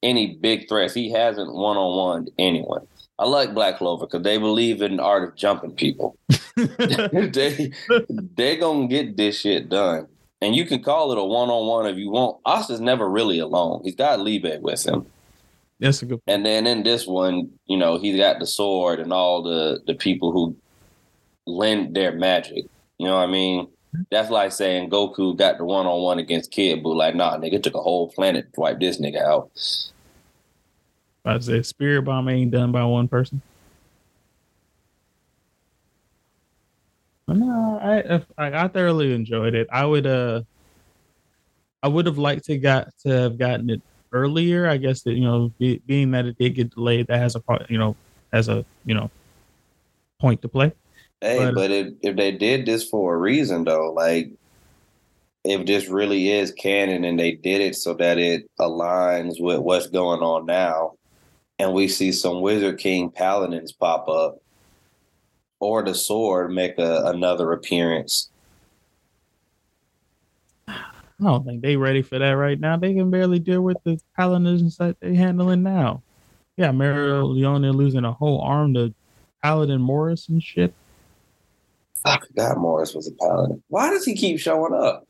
any 0.03 0.35
big 0.35 0.67
threats. 0.67 0.93
He 0.93 1.11
hasn't 1.11 1.53
one 1.53 1.77
on 1.77 1.97
one 1.97 2.27
anyone. 2.37 2.87
I 3.17 3.25
like 3.25 3.53
Black 3.53 3.77
Clover 3.77 4.05
because 4.05 4.23
they 4.23 4.37
believe 4.37 4.81
in 4.81 4.97
the 4.97 5.03
art 5.03 5.23
of 5.23 5.35
jumping 5.35 5.71
people. 5.71 6.17
they 6.55 7.71
they 8.35 8.57
gonna 8.57 8.87
get 8.87 9.17
this 9.17 9.39
shit 9.39 9.69
done, 9.69 10.07
and 10.41 10.55
you 10.55 10.65
can 10.65 10.81
call 10.81 11.11
it 11.11 11.17
a 11.17 11.23
one 11.23 11.49
on 11.49 11.67
one 11.67 11.85
if 11.85 11.97
you 11.97 12.09
want. 12.09 12.39
Asta's 12.45 12.79
never 12.79 13.09
really 13.09 13.39
alone. 13.39 13.81
He's 13.83 13.95
got 13.95 14.19
Liebe 14.19 14.59
with 14.61 14.85
him. 14.85 15.05
That's 15.79 16.01
a 16.01 16.05
good. 16.05 16.25
Point. 16.25 16.35
And 16.35 16.45
then 16.45 16.67
in 16.67 16.83
this 16.83 17.05
one, 17.05 17.51
you 17.65 17.77
know, 17.77 17.97
he's 17.97 18.17
got 18.17 18.39
the 18.39 18.47
sword 18.47 18.99
and 18.99 19.11
all 19.11 19.43
the 19.43 19.81
the 19.85 19.95
people 19.95 20.31
who 20.31 20.55
lend 21.45 21.95
their 21.95 22.13
magic. 22.13 22.65
You 22.97 23.07
know 23.07 23.17
what 23.17 23.27
I 23.27 23.31
mean? 23.31 23.67
That's 24.11 24.29
like 24.29 24.51
saying 24.51 24.89
Goku 24.89 25.37
got 25.37 25.57
the 25.57 25.65
one 25.65 25.85
on 25.85 26.01
one 26.01 26.19
against 26.19 26.51
Kid 26.51 26.83
Buu. 26.83 26.95
Like, 26.95 27.15
nah, 27.15 27.37
nigga 27.37 27.61
took 27.61 27.75
a 27.75 27.81
whole 27.81 28.09
planet 28.11 28.53
to 28.53 28.59
wipe 28.59 28.79
this 28.79 28.99
nigga 28.99 29.21
out. 29.21 29.51
I 31.25 31.39
say 31.39 31.61
Spirit 31.63 32.03
Bomb 32.03 32.29
ain't 32.29 32.51
done 32.51 32.71
by 32.71 32.83
one 32.83 33.07
person. 33.07 33.41
No, 37.27 37.79
I 37.81 38.21
I, 38.37 38.65
I 38.65 38.67
thoroughly 38.67 39.13
enjoyed 39.13 39.55
it. 39.55 39.67
I 39.71 39.85
would 39.85 40.05
uh, 40.05 40.43
I 41.81 41.87
would 41.87 42.05
have 42.05 42.19
liked 42.19 42.45
to 42.45 42.57
got 42.57 42.89
to 42.99 43.09
have 43.09 43.37
gotten 43.37 43.69
it 43.69 43.81
earlier. 44.11 44.67
I 44.67 44.77
guess 44.77 45.01
that 45.03 45.13
you 45.13 45.23
know, 45.23 45.51
be, 45.57 45.81
being 45.85 46.11
that 46.11 46.25
it 46.25 46.37
did 46.37 46.55
get 46.55 46.73
delayed, 46.75 47.07
that 47.07 47.17
has 47.17 47.35
a 47.35 47.39
part, 47.39 47.69
you 47.69 47.79
know, 47.79 47.95
has 48.31 48.47
a 48.47 48.63
you 48.85 48.93
know, 48.93 49.09
point 50.19 50.41
to 50.43 50.47
play. 50.47 50.71
Hey, 51.21 51.37
but, 51.39 51.55
but 51.55 51.71
if 51.71 51.93
if 52.01 52.15
they 52.15 52.31
did 52.31 52.67
this 52.67 52.87
for 52.87 53.15
a 53.15 53.17
reason 53.17 53.63
though, 53.63 53.91
like 53.91 54.31
if 55.43 55.65
this 55.65 55.87
really 55.87 56.31
is 56.31 56.51
canon 56.51 57.03
and 57.03 57.19
they 57.19 57.31
did 57.31 57.61
it 57.61 57.75
so 57.75 57.93
that 57.95 58.17
it 58.17 58.49
aligns 58.59 59.35
with 59.39 59.59
what's 59.59 59.87
going 59.87 60.21
on 60.21 60.45
now, 60.45 60.93
and 61.59 61.73
we 61.73 61.87
see 61.87 62.11
some 62.11 62.41
Wizard 62.41 62.79
King 62.79 63.09
paladins 63.09 63.71
pop 63.71 64.07
up, 64.07 64.41
or 65.59 65.83
the 65.83 65.95
sword 65.95 66.51
make 66.51 66.77
a, 66.77 67.03
another 67.05 67.51
appearance. 67.51 68.29
I 70.67 71.23
don't 71.23 71.45
think 71.45 71.61
they 71.61 71.77
ready 71.77 72.01
for 72.01 72.19
that 72.19 72.31
right 72.31 72.59
now. 72.59 72.75
They 72.75 72.93
can 72.93 73.09
barely 73.09 73.39
deal 73.39 73.61
with 73.61 73.77
the 73.85 73.99
paladins 74.17 74.77
that 74.77 74.99
they're 74.99 75.13
handling 75.13 75.63
now. 75.63 76.01
Yeah, 76.57 76.71
Mereoleona 76.71 77.73
losing 77.73 78.03
a 78.03 78.11
whole 78.11 78.41
arm 78.41 78.73
to 78.73 78.93
Paladin 79.41 79.81
Morris 79.81 80.27
and 80.27 80.43
shit. 80.43 80.73
I 82.03 82.19
forgot 82.19 82.57
Morris 82.57 82.93
was 82.93 83.07
a 83.07 83.11
paladin. 83.13 83.63
Why 83.69 83.89
does 83.89 84.05
he 84.05 84.13
keep 84.13 84.39
showing 84.39 84.73
up? 84.73 85.07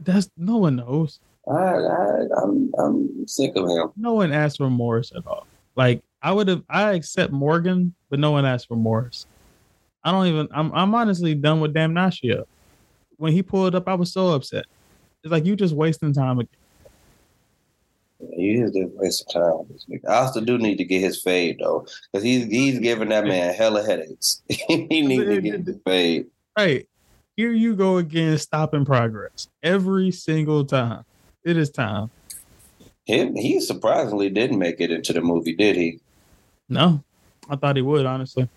That's 0.00 0.30
no 0.36 0.56
one 0.58 0.76
knows. 0.76 1.18
I, 1.50 1.52
I 1.52 2.20
I'm 2.42 2.72
I'm 2.78 3.26
sick 3.26 3.56
of 3.56 3.68
him. 3.68 3.90
No 3.96 4.14
one 4.14 4.32
asked 4.32 4.58
for 4.58 4.70
Morris 4.70 5.12
at 5.14 5.26
all. 5.26 5.46
Like 5.76 6.02
I 6.22 6.32
would 6.32 6.48
have 6.48 6.62
I 6.68 6.92
accept 6.92 7.32
Morgen, 7.32 7.94
but 8.10 8.18
no 8.18 8.30
one 8.30 8.46
asked 8.46 8.68
for 8.68 8.76
Morris. 8.76 9.26
I 10.02 10.12
don't 10.12 10.26
even 10.26 10.48
I'm 10.52 10.72
I'm 10.72 10.94
honestly 10.94 11.34
done 11.34 11.60
with 11.60 11.74
Damnatio. 11.74 12.44
When 13.16 13.32
he 13.32 13.42
pulled 13.42 13.74
up, 13.74 13.88
I 13.88 13.94
was 13.94 14.12
so 14.12 14.28
upset. 14.32 14.66
It's 15.22 15.30
like 15.32 15.46
you 15.46 15.56
just 15.56 15.74
wasting 15.74 16.12
time 16.12 16.40
again. 16.40 16.60
He 18.36 18.54
is 18.54 18.72
just 18.72 18.92
wasting 18.94 19.32
time. 19.32 19.66
I 20.08 20.14
also 20.14 20.40
do 20.40 20.58
need 20.58 20.76
to 20.76 20.84
get 20.84 21.00
his 21.00 21.22
fade 21.22 21.58
though, 21.60 21.86
because 22.12 22.24
he's 22.24 22.46
he's 22.46 22.78
giving 22.78 23.08
that 23.10 23.24
man 23.24 23.54
hella 23.54 23.82
headaches. 23.82 24.42
he 24.48 25.02
needs 25.02 25.24
to 25.24 25.40
get 25.40 25.66
his 25.66 25.78
fade. 25.84 26.26
Right. 26.56 26.88
Here 27.36 27.52
you 27.52 27.74
go 27.74 27.96
again, 27.96 28.38
stopping 28.38 28.84
progress 28.84 29.48
every 29.62 30.12
single 30.12 30.64
time. 30.64 31.04
It 31.44 31.56
is 31.56 31.70
time. 31.70 32.10
Him, 33.04 33.36
he 33.36 33.60
surprisingly 33.60 34.30
didn't 34.30 34.58
make 34.58 34.80
it 34.80 34.90
into 34.90 35.12
the 35.12 35.20
movie, 35.20 35.54
did 35.54 35.76
he? 35.76 36.00
No, 36.68 37.02
I 37.48 37.56
thought 37.56 37.76
he 37.76 37.82
would. 37.82 38.06
Honestly, 38.06 38.48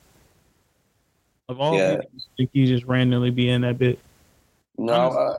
of 1.49 1.59
all, 1.59 1.77
yeah. 1.77 1.95
people, 1.97 2.09
I 2.15 2.21
think 2.37 2.49
he 2.53 2.65
just 2.65 2.85
randomly 2.85 3.31
be 3.31 3.49
in 3.49 3.61
that 3.61 3.77
bit. 3.77 3.99
No, 4.77 4.93
uh, 4.93 5.35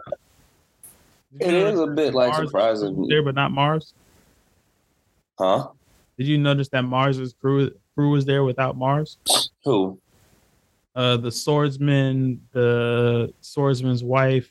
it 1.40 1.54
is 1.54 1.80
a 1.80 1.86
bit 1.86 2.14
like 2.14 2.32
Mars 2.32 2.48
surprising 2.48 3.06
there, 3.08 3.22
but 3.22 3.34
not 3.34 3.50
Mars. 3.50 3.94
Huh? 5.38 5.68
Did 6.18 6.26
you 6.26 6.36
notice 6.36 6.68
that 6.70 6.82
Mars's 6.82 7.32
crew 7.32 7.70
crew 7.94 8.10
was 8.10 8.26
there 8.26 8.44
without 8.44 8.76
Mars? 8.76 9.16
Who? 9.64 9.98
Uh, 10.94 11.16
the 11.16 11.30
swordsman, 11.30 12.40
the 12.52 13.32
swordsman's 13.40 14.02
wife, 14.02 14.50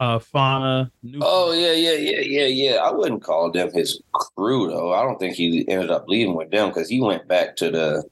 uh, 0.00 0.18
Fauna. 0.18 0.90
Oh 1.20 1.52
yeah, 1.52 1.72
yeah, 1.72 1.92
yeah, 1.92 2.20
yeah, 2.20 2.46
yeah. 2.46 2.76
I 2.76 2.90
wouldn't 2.90 3.22
call 3.22 3.52
them 3.52 3.70
his 3.72 4.00
crew 4.12 4.68
though. 4.68 4.94
I 4.94 5.02
don't 5.02 5.18
think 5.18 5.34
he 5.34 5.68
ended 5.68 5.90
up 5.90 6.06
leaving 6.08 6.34
with 6.34 6.50
them 6.50 6.68
because 6.68 6.88
he 6.88 7.00
went 7.00 7.28
back 7.28 7.54
to 7.56 7.70
the 7.70 8.04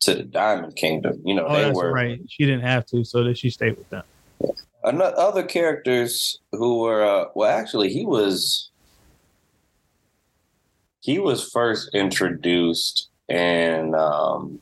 to 0.00 0.14
the 0.14 0.22
Diamond 0.22 0.76
Kingdom. 0.76 1.20
You 1.24 1.34
know, 1.34 1.46
oh, 1.46 1.56
they 1.56 1.70
were 1.72 1.92
right. 1.92 2.20
She 2.28 2.46
didn't 2.46 2.62
have 2.62 2.86
to, 2.86 3.04
so 3.04 3.24
that 3.24 3.36
she 3.36 3.50
stayed 3.50 3.76
with 3.76 3.90
them. 3.90 4.04
Yeah. 4.40 4.50
Another, 4.84 5.18
other 5.18 5.42
characters 5.42 6.38
who 6.52 6.78
were 6.78 7.04
uh, 7.04 7.24
well, 7.34 7.50
actually, 7.50 7.92
he 7.92 8.06
was 8.06 8.70
he 11.00 11.18
was 11.18 11.50
first 11.50 11.90
introduced 11.94 13.08
in 13.28 13.92
um, 13.96 14.60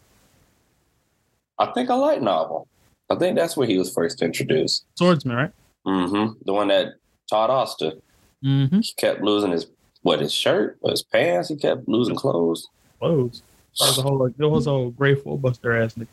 I 1.58 1.66
think 1.66 1.90
a 1.90 1.94
light 1.94 2.22
novel. 2.22 2.66
I 3.10 3.14
think 3.16 3.36
that's 3.36 3.58
where 3.58 3.66
he 3.68 3.76
was 3.76 3.92
first 3.92 4.22
introduced. 4.22 4.86
Swordsman, 4.94 5.36
right? 5.36 5.52
Mm-hmm. 5.86 6.32
The 6.44 6.52
one 6.52 6.68
that 6.68 6.94
taught 7.28 7.50
Asta. 7.50 7.98
Mm-hmm. 8.44 8.80
He 8.80 8.92
kept 8.96 9.22
losing 9.22 9.52
his 9.52 9.66
what 10.02 10.20
his 10.20 10.32
shirt 10.32 10.78
or 10.80 10.90
his 10.90 11.02
pants. 11.02 11.48
He 11.48 11.56
kept 11.56 11.88
losing 11.88 12.16
clothes. 12.16 12.68
Clothes. 12.98 13.42
That 13.78 13.86
was 13.88 13.98
a 13.98 14.02
whole 14.02 14.18
like, 14.18 14.36
that 14.36 14.48
was 14.48 14.66
a 14.66 14.70
whole 14.70 14.90
grateful 14.90 15.36
buster 15.36 15.76
ass 15.76 15.94
nigga. 15.94 16.08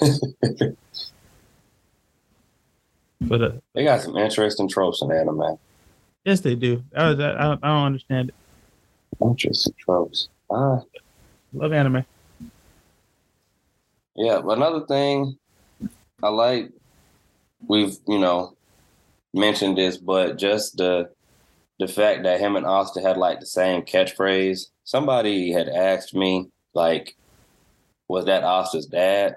but 3.20 3.42
uh, 3.42 3.52
they 3.74 3.84
got 3.84 4.00
some 4.00 4.16
interesting 4.16 4.68
tropes 4.68 5.02
in 5.02 5.12
anime. 5.12 5.58
Yes, 6.24 6.40
they 6.40 6.54
do. 6.54 6.82
I, 6.96 7.10
I, 7.10 7.52
I 7.52 7.56
don't 7.56 7.86
understand 7.86 8.30
it. 8.30 8.34
Interesting 9.20 9.74
tropes. 9.78 10.28
Ah, 10.50 10.80
love 11.52 11.72
anime. 11.72 12.04
Yeah, 14.16 14.40
another 14.44 14.86
thing 14.86 15.38
I 16.22 16.28
like, 16.28 16.70
we've 17.66 17.96
you 18.08 18.18
know 18.18 18.53
mentioned 19.34 19.76
this, 19.76 19.96
but 19.96 20.38
just 20.38 20.76
the 20.76 21.10
the 21.78 21.88
fact 21.88 22.22
that 22.22 22.40
him 22.40 22.56
and 22.56 22.66
Asta 22.66 23.00
had 23.00 23.16
like 23.16 23.40
the 23.40 23.46
same 23.46 23.82
catchphrase. 23.82 24.68
Somebody 24.84 25.50
had 25.50 25.68
asked 25.68 26.14
me, 26.14 26.48
like, 26.72 27.16
was 28.06 28.26
that 28.26 28.44
Asta's 28.44 28.86
dad? 28.86 29.36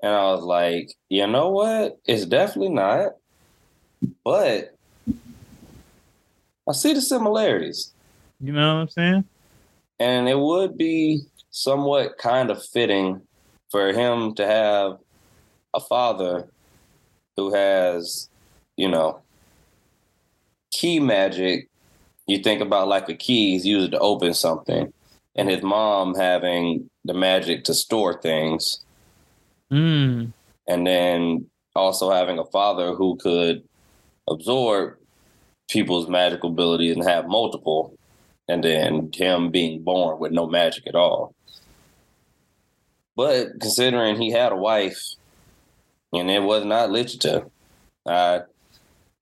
And 0.00 0.12
I 0.12 0.32
was 0.32 0.42
like, 0.42 0.92
you 1.08 1.26
know 1.26 1.50
what? 1.50 1.98
It's 2.06 2.24
definitely 2.24 2.74
not. 2.74 3.12
But 4.24 4.74
I 6.68 6.72
see 6.72 6.92
the 6.92 7.00
similarities. 7.00 7.92
You 8.40 8.52
know 8.52 8.74
what 8.74 8.80
I'm 8.82 8.88
saying? 8.88 9.24
And 9.98 10.28
it 10.28 10.38
would 10.38 10.76
be 10.76 11.22
somewhat 11.50 12.18
kind 12.18 12.50
of 12.50 12.64
fitting 12.64 13.22
for 13.70 13.92
him 13.92 14.34
to 14.34 14.46
have 14.46 14.98
a 15.74 15.80
father 15.80 16.48
who 17.36 17.54
has, 17.54 18.28
you 18.76 18.88
know, 18.88 19.20
key 20.72 21.00
magic. 21.00 21.68
You 22.26 22.38
think 22.38 22.60
about 22.60 22.88
like 22.88 23.08
a 23.08 23.14
key, 23.14 23.52
he's 23.52 23.66
used 23.66 23.92
to 23.92 23.98
open 23.98 24.34
something, 24.34 24.92
and 25.36 25.48
his 25.48 25.62
mom 25.62 26.14
having 26.14 26.90
the 27.04 27.14
magic 27.14 27.64
to 27.64 27.74
store 27.74 28.20
things. 28.20 28.80
Mm. 29.70 30.32
And 30.66 30.86
then 30.86 31.46
also 31.76 32.10
having 32.10 32.38
a 32.38 32.44
father 32.46 32.94
who 32.94 33.16
could 33.16 33.62
absorb 34.28 34.96
people's 35.68 36.08
magical 36.08 36.50
abilities 36.50 36.96
and 36.96 37.04
have 37.04 37.28
multiple, 37.28 37.96
and 38.48 38.64
then 38.64 39.10
him 39.12 39.50
being 39.50 39.82
born 39.82 40.18
with 40.18 40.32
no 40.32 40.46
magic 40.46 40.86
at 40.86 40.94
all. 40.94 41.34
But 43.14 43.60
considering 43.60 44.20
he 44.20 44.30
had 44.30 44.52
a 44.52 44.56
wife 44.56 45.00
and 46.18 46.30
it 46.30 46.42
was 46.42 46.64
not 46.64 46.90
Licita. 46.90 47.50
I 48.06 48.42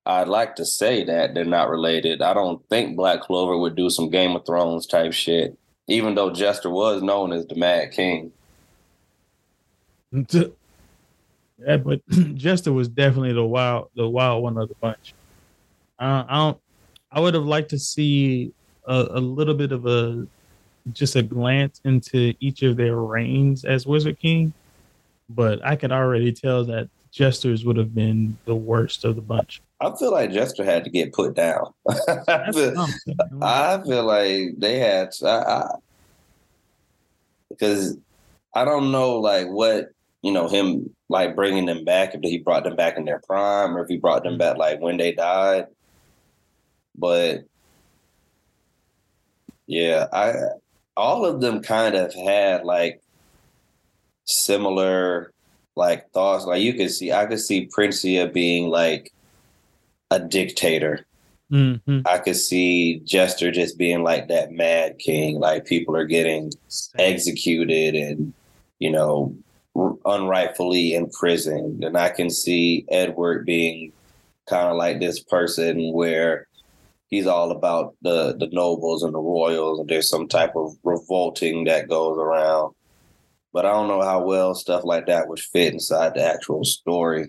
I'd 0.07 0.29
like 0.29 0.57
to 0.57 0.67
say 0.67 1.03
that 1.05 1.33
they're 1.33 1.45
not 1.45 1.71
related. 1.71 2.21
I 2.21 2.35
don't 2.35 2.63
think 2.69 2.97
Black 2.97 3.23
Clover 3.23 3.57
would 3.57 3.75
do 3.75 3.89
some 3.89 4.11
Game 4.11 4.37
of 4.37 4.45
Thrones 4.45 4.87
type 4.87 5.15
shit, 5.15 5.57
even 5.89 6.15
though 6.15 6.31
Jester 6.31 6.69
was 6.69 7.03
known 7.03 7.33
as 7.33 7.47
the 7.47 7.55
Mad 7.55 7.93
King. 7.93 8.33
Yeah, 11.65 11.77
but 11.79 12.01
Jester 12.35 12.73
was 12.73 12.89
definitely 12.89 13.33
the 13.33 13.45
wild, 13.45 13.89
the 13.95 14.09
wild 14.09 14.43
one 14.43 14.59
of 14.59 14.69
the 14.69 14.75
bunch. 14.75 15.15
Uh, 15.99 16.25
I 16.29 16.37
don't. 16.37 16.59
I 17.13 17.21
would 17.21 17.35
have 17.35 17.45
liked 17.45 17.71
to 17.71 17.79
see 17.79 18.53
a, 18.87 19.07
a 19.11 19.21
little 19.21 19.55
bit 19.55 19.71
of 19.71 19.87
a 19.87 20.27
just 20.93 21.17
a 21.17 21.23
glance 21.23 21.81
into 21.85 22.35
each 22.41 22.63
of 22.63 22.77
their 22.77 22.97
reigns 22.97 23.65
as 23.65 23.87
Wizard 23.87 24.19
King 24.19 24.53
but 25.29 25.65
I 25.65 25.77
could 25.77 25.93
already 25.93 26.33
tell 26.33 26.65
that 26.67 26.89
Jester's 27.11 27.65
would 27.65 27.77
have 27.77 27.95
been 27.95 28.37
the 28.45 28.57
worst 28.57 29.05
of 29.05 29.15
the 29.15 29.23
bunch. 29.23 29.63
I 29.81 29.95
feel 29.97 30.11
like 30.11 30.33
Jester 30.33 30.65
had 30.65 30.83
to 30.85 30.91
get 30.91 31.13
put 31.13 31.35
down. 31.35 31.73
I, 32.29 32.51
feel, 32.53 32.87
I, 33.41 33.81
feel, 33.85 34.05
like 34.05 34.55
they 34.59 34.79
had 34.79 35.11
I, 35.23 35.29
I, 35.29 35.71
because 37.49 37.97
I 38.55 38.65
don't 38.65 38.91
know 38.91 39.17
like 39.17 39.47
what 39.47 39.91
you 40.23 40.33
know 40.33 40.49
him 40.49 40.91
like 41.09 41.37
bringing 41.37 41.67
them 41.67 41.85
back 41.85 42.15
if 42.15 42.21
he 42.23 42.39
brought 42.39 42.65
them 42.65 42.75
back 42.75 42.97
in 42.97 43.05
their 43.05 43.21
prime 43.21 43.77
or 43.77 43.83
if 43.83 43.89
he 43.89 43.97
brought 43.97 44.25
them 44.25 44.39
back 44.39 44.57
like 44.57 44.81
when 44.81 44.97
they 44.97 45.13
died, 45.13 45.67
but 46.97 47.45
yeah, 49.67 50.07
I 50.13 50.33
all 50.97 51.25
of 51.25 51.41
them 51.41 51.63
kind 51.63 51.95
of 51.95 52.13
had 52.13 52.65
like 52.65 53.04
similar 54.25 55.33
like 55.77 56.11
thoughts. 56.11 56.45
Like 56.45 56.63
you 56.63 56.75
could 56.75 56.91
see, 56.91 57.13
I 57.13 57.27
could 57.27 57.41
see 57.41 57.69
Princia 57.69 58.33
being 58.33 58.69
like 58.69 59.13
a 60.11 60.21
dictator. 60.21 61.07
Mm-hmm. 61.53 62.01
I 62.07 62.19
could 62.19 62.37
see 62.37 63.01
Jester 63.05 63.51
just 63.51 63.79
being 63.79 64.03
like 64.03 64.29
that 64.29 64.53
mad 64.53 64.99
king. 64.99 65.39
Like 65.39 65.67
people 65.67 65.97
are 65.97 66.07
getting 66.07 66.53
executed 66.99 67.95
and 67.95 68.33
you 68.79 68.91
know 68.91 69.37
unrightfully 70.05 70.95
imprisoned, 70.95 71.85
and 71.85 71.97
I 71.97 72.11
can 72.11 72.31
see 72.31 72.87
Edward 72.91 73.45
being 73.45 73.93
kind 74.49 74.69
of 74.69 74.77
like 74.77 75.01
this 75.01 75.21
person 75.21 75.93
where 75.93 76.47
he's 77.09 77.27
all 77.27 77.51
about 77.51 77.95
the 78.03 78.37
the 78.37 78.49
nobles 78.53 79.03
and 79.03 79.15
the 79.15 79.21
royals, 79.21 79.81
and 79.81 79.89
there's 79.89 80.09
some 80.09 80.29
type 80.29 80.57
of 80.57 80.77
revolting 80.83 81.65
that 81.65 81.89
goes 81.89 82.17
around 82.19 82.75
but 83.55 83.65
I 83.65 83.71
don't 83.71 83.87
know 83.87 84.03
how 84.03 84.21
well 84.21 84.53
stuff 84.57 84.83
like 84.85 85.07
that 85.07 85.29
would 85.29 85.39
fit 85.39 85.73
inside 85.73 86.15
the 86.15 86.25
actual 86.25 86.65
story. 86.65 87.29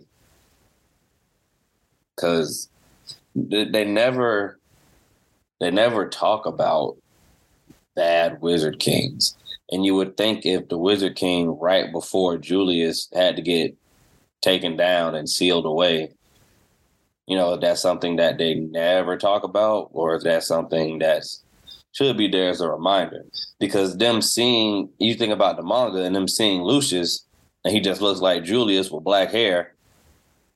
Cause 2.17 2.67
they 3.35 3.85
never 3.85 4.59
they 5.61 5.69
never 5.69 6.09
talk 6.09 6.47
about 6.47 6.97
bad 7.95 8.41
wizard 8.41 8.79
kings. 8.79 9.37
And 9.71 9.85
you 9.85 9.95
would 9.95 10.17
think 10.17 10.45
if 10.45 10.67
the 10.67 10.77
wizard 10.77 11.15
king 11.15 11.59
right 11.59 11.91
before 11.91 12.37
Julius 12.37 13.07
had 13.13 13.35
to 13.35 13.41
get 13.41 13.77
taken 14.41 14.75
down 14.75 15.15
and 15.15 15.29
sealed 15.29 15.65
away, 15.65 16.11
you 17.27 17.37
know, 17.37 17.55
that's 17.55 17.81
something 17.81 18.15
that 18.15 18.37
they 18.37 18.55
never 18.55 19.15
talk 19.17 19.43
about, 19.43 19.89
or 19.91 20.15
is 20.15 20.23
that 20.23 20.43
something 20.43 20.99
that's 20.99 21.43
should 21.95 22.17
be 22.17 22.27
there 22.27 22.49
as 22.49 22.61
a 22.61 22.69
reminder 22.69 23.25
because 23.59 23.97
them 23.97 24.21
seeing 24.21 24.89
you 24.99 25.15
think 25.15 25.33
about 25.33 25.57
the 25.57 25.63
manga 25.63 26.03
and 26.03 26.15
them 26.15 26.27
seeing 26.27 26.61
Lucius 26.61 27.25
and 27.63 27.73
he 27.73 27.79
just 27.79 28.01
looks 28.01 28.19
like 28.19 28.43
Julius 28.43 28.91
with 28.91 29.03
black 29.03 29.31
hair 29.31 29.75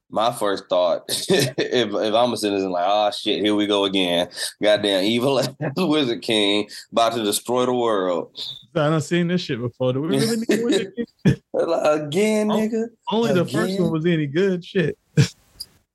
my 0.10 0.32
first 0.32 0.68
thought, 0.70 1.04
if 1.08 1.56
if 1.58 2.14
I'm 2.14 2.34
a 2.34 2.38
citizen, 2.38 2.72
like, 2.72 2.86
oh 2.88 3.12
shit, 3.12 3.44
here 3.44 3.56
we 3.56 3.68
go 3.68 3.86
again. 3.86 4.30
Goddamn 4.62 5.04
evil 5.04 5.42
Wizard 5.78 6.22
King 6.22 6.68
about 6.92 7.14
to 7.14 7.24
destroy 7.24 7.66
the 7.66 7.74
world. 7.74 8.32
I 8.76 8.90
don't 8.90 9.02
seen 9.02 9.28
this 9.28 9.42
shit 9.42 9.60
before. 9.60 9.94
Do 9.94 10.02
we 10.02 10.18
really 10.18 10.38
need 10.48 10.64
Wizard 10.64 10.94
King? 11.26 11.36
again, 11.54 12.52
oh, 12.52 12.56
nigga. 12.56 12.86
Only 13.12 13.34
the 13.34 13.46
first 13.46 13.80
one 13.80 13.92
was 13.92 14.06
any 14.06 14.26
good 14.26 14.66
shit. 14.66 14.98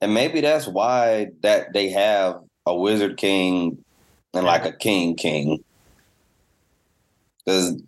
and 0.00 0.14
maybe 0.14 0.40
that's 0.40 0.66
why 0.66 1.28
that 1.42 1.72
they 1.72 1.88
have 1.90 2.40
a 2.66 2.74
Wizard 2.74 3.16
King 3.16 3.78
and 4.34 4.44
like 4.44 4.64
a 4.64 4.72
King 4.72 5.16
King. 5.16 5.62
Because 7.44 7.82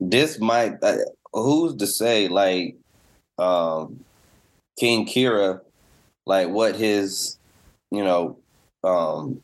this 0.00 0.40
might, 0.40 0.82
uh, 0.82 0.96
who's 1.32 1.76
to 1.76 1.86
say, 1.86 2.28
like, 2.28 2.76
um, 3.38 4.04
King 4.78 5.06
Kira, 5.06 5.60
like 6.26 6.48
what 6.48 6.76
his, 6.76 7.38
you 7.90 8.02
know, 8.02 8.38
um, 8.84 9.42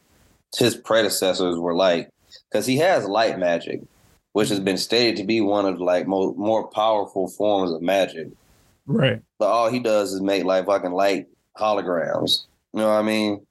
his 0.57 0.77
predecessors 0.77 1.59
were 1.59 1.75
like, 1.75 2.11
because 2.51 2.67
he 2.67 2.77
has 2.79 3.07
light 3.07 3.39
magic, 3.39 3.81
which 4.33 4.49
has 4.49 4.61
been 4.61 4.77
stated 4.77 5.17
to 5.17 5.25
be 5.25 5.41
one 5.41 5.67
of 5.67 5.81
like 5.81 6.07
more 6.07 6.35
more 6.37 6.69
powerful 6.69 7.29
forms 7.29 7.71
of 7.71 7.83
magic. 7.83 8.29
Right. 8.87 9.23
But 9.39 9.49
all 9.49 9.71
he 9.71 9.81
does 9.81 10.13
is 10.13 10.21
make 10.21 10.45
like 10.45 10.67
fucking 10.67 10.93
light 10.93 11.27
holograms. 11.59 12.43
You 12.73 12.81
know 12.81 12.89
what 12.89 12.99
I 12.99 13.03
mean? 13.03 13.47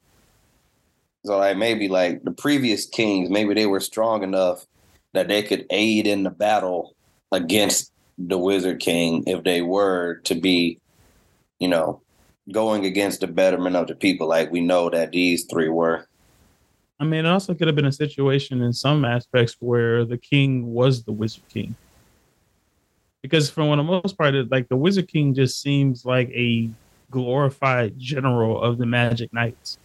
So 1.26 1.38
like 1.38 1.58
maybe 1.58 1.88
like 1.88 2.24
the 2.24 2.32
previous 2.32 2.86
kings, 2.86 3.30
maybe 3.30 3.54
they 3.54 3.66
were 3.66 3.80
strong 3.80 4.24
enough 4.24 4.66
that 5.14 5.28
they 5.28 5.44
could 5.44 5.66
aid 5.70 6.08
in 6.08 6.24
the 6.24 6.30
battle 6.30 6.96
against 7.32 7.92
the 8.18 8.38
Wizard 8.38 8.80
King 8.80 9.24
if 9.26 9.44
they 9.44 9.62
were 9.62 10.16
to 10.26 10.36
be 10.36 10.80
you 11.64 11.70
know, 11.70 12.02
going 12.52 12.84
against 12.84 13.22
the 13.22 13.28
betterment 13.28 13.78
of 13.78 13.88
the 13.88 13.96
people 13.96 14.28
like 14.28 14.52
we 14.52 14.60
know 14.60 14.90
that 14.90 15.14
these 15.14 15.46
three 15.46 15.70
were. 15.70 16.06
I 17.00 17.06
mean, 17.06 17.26
it 17.26 17.30
also 17.30 17.54
could 17.54 17.68
have 17.68 17.76
been 17.76 17.86
a 17.86 17.92
situation 17.92 18.62
in 18.62 18.74
some 18.74 19.06
aspects 19.06 19.56
where 19.62 20.04
the 20.04 20.18
king 20.18 20.74
was 20.74 21.04
the 21.04 21.14
wizard 21.14 21.48
king. 21.48 21.74
Because 23.22 23.50
for 23.50 23.64
one 23.64 23.78
the 23.78 23.84
most 23.86 24.18
part, 24.18 24.36
like 24.52 24.68
the 24.68 24.76
wizard 24.76 25.08
king 25.08 25.34
just 25.34 25.62
seems 25.62 26.04
like 26.04 26.30
a 26.32 26.70
glorified 27.10 27.98
general 27.98 28.62
of 28.62 28.78
the 28.78 28.86
magic 28.86 29.34
knights. 29.34 29.78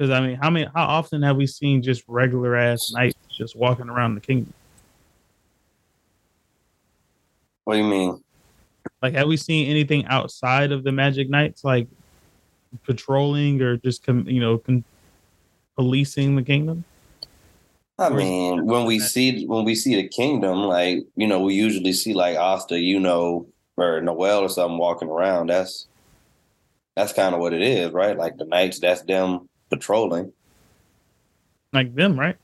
Because 0.00 0.18
I 0.18 0.26
mean, 0.26 0.38
how 0.40 0.48
many 0.48 0.64
how 0.74 0.86
often 0.86 1.20
have 1.20 1.36
we 1.36 1.46
seen 1.46 1.82
just 1.82 2.04
regular 2.08 2.56
ass 2.56 2.90
knights 2.90 3.18
just 3.30 3.54
walking 3.54 3.90
around 3.90 4.14
the 4.14 4.22
kingdom? 4.22 4.54
What 7.64 7.74
do 7.74 7.80
you 7.80 7.86
mean? 7.86 8.24
Like, 9.02 9.12
have 9.12 9.28
we 9.28 9.36
seen 9.36 9.68
anything 9.68 10.06
outside 10.06 10.72
of 10.72 10.84
the 10.84 10.90
Magic 10.90 11.28
Knights, 11.28 11.64
like 11.64 11.86
patrolling 12.86 13.60
or 13.60 13.76
just 13.76 14.02
com- 14.02 14.26
you 14.26 14.40
know 14.40 14.62
policing 15.76 16.34
the 16.34 16.44
kingdom? 16.44 16.82
I 17.98 18.08
mean, 18.08 18.64
when 18.64 18.86
we 18.86 19.00
see 19.00 19.44
when 19.44 19.66
we 19.66 19.74
see 19.74 19.96
the 19.96 20.08
kingdom, 20.08 20.60
like 20.62 21.00
you 21.14 21.26
know, 21.26 21.40
we 21.40 21.52
usually 21.52 21.92
see 21.92 22.14
like 22.14 22.38
Asta, 22.38 22.78
you 22.78 23.00
know, 23.00 23.48
or 23.76 24.00
Noelle 24.00 24.40
or 24.40 24.48
something 24.48 24.78
walking 24.78 25.10
around. 25.10 25.48
That's 25.48 25.88
that's 26.96 27.12
kind 27.12 27.34
of 27.34 27.42
what 27.42 27.52
it 27.52 27.60
is, 27.60 27.92
right? 27.92 28.16
Like 28.16 28.38
the 28.38 28.46
knights, 28.46 28.80
that's 28.80 29.02
them 29.02 29.49
patrolling. 29.70 30.32
Like 31.72 31.94
them, 31.94 32.18
right? 32.18 32.36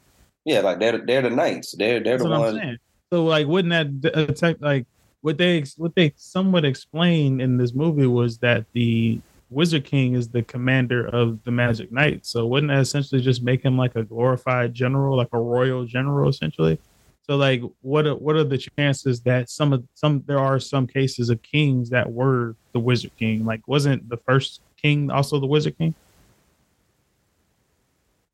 Yeah, 0.45 0.61
like 0.61 0.79
they're 0.79 1.05
they're 1.05 1.22
the 1.22 1.31
knights. 1.31 1.74
They're 1.77 2.01
they're 2.01 2.18
that's 2.18 2.22
the 2.22 2.31
ones. 2.31 2.79
So 3.12 3.24
like, 3.24 3.47
wouldn't 3.47 4.03
that 4.03 4.11
affect 4.14 4.62
uh, 4.62 4.66
like 4.66 4.87
what 5.20 5.39
they 5.39 5.64
what 5.77 5.95
they 5.95 6.12
somewhat 6.16 6.64
explained 6.64 7.43
in 7.43 7.57
this 7.57 7.74
movie 7.74 8.07
was 8.07 8.39
that 8.39 8.64
the 8.72 9.20
Wizard 9.51 9.85
King 9.85 10.14
is 10.14 10.29
the 10.29 10.43
commander 10.43 11.07
of 11.07 11.43
the 11.45 11.51
Magic 11.51 11.93
Knights. 11.93 12.31
So 12.31 12.47
wouldn't 12.47 12.70
that 12.70 12.81
essentially 12.81 13.20
just 13.20 13.43
make 13.43 13.62
him 13.64 13.77
like 13.77 13.95
a 13.97 14.03
glorified 14.03 14.74
general, 14.74 15.16
like 15.16 15.29
a 15.33 15.41
royal 15.41 15.85
general, 15.85 16.29
essentially? 16.29 16.79
So 17.22 17.37
like, 17.37 17.62
what 17.81 18.07
are, 18.07 18.14
what 18.14 18.37
are 18.37 18.45
the 18.45 18.59
chances 18.59 19.20
that 19.22 19.51
some 19.51 19.72
of 19.72 19.85
some 19.95 20.22
there 20.27 20.39
are 20.39 20.61
some 20.61 20.87
cases 20.87 21.29
of 21.29 21.43
kings 21.43 21.91
that 21.91 22.12
were 22.12 22.55
the 22.72 22.79
Wizard 22.79 23.12
King? 23.18 23.45
Like, 23.45 23.66
wasn't 23.66 24.09
the 24.09 24.16
first 24.16 24.61
king 24.77 25.11
also 25.11 25.41
the 25.41 25.47
Wizard 25.47 25.77
King? 25.79 25.95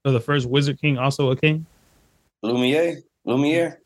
So 0.05 0.13
the 0.13 0.21
first 0.21 0.49
Wizard 0.49 0.81
King 0.81 0.99
also 0.99 1.31
a 1.31 1.37
king? 1.37 1.67
Lumiere, 2.43 3.03
Lumiere. 3.25 3.79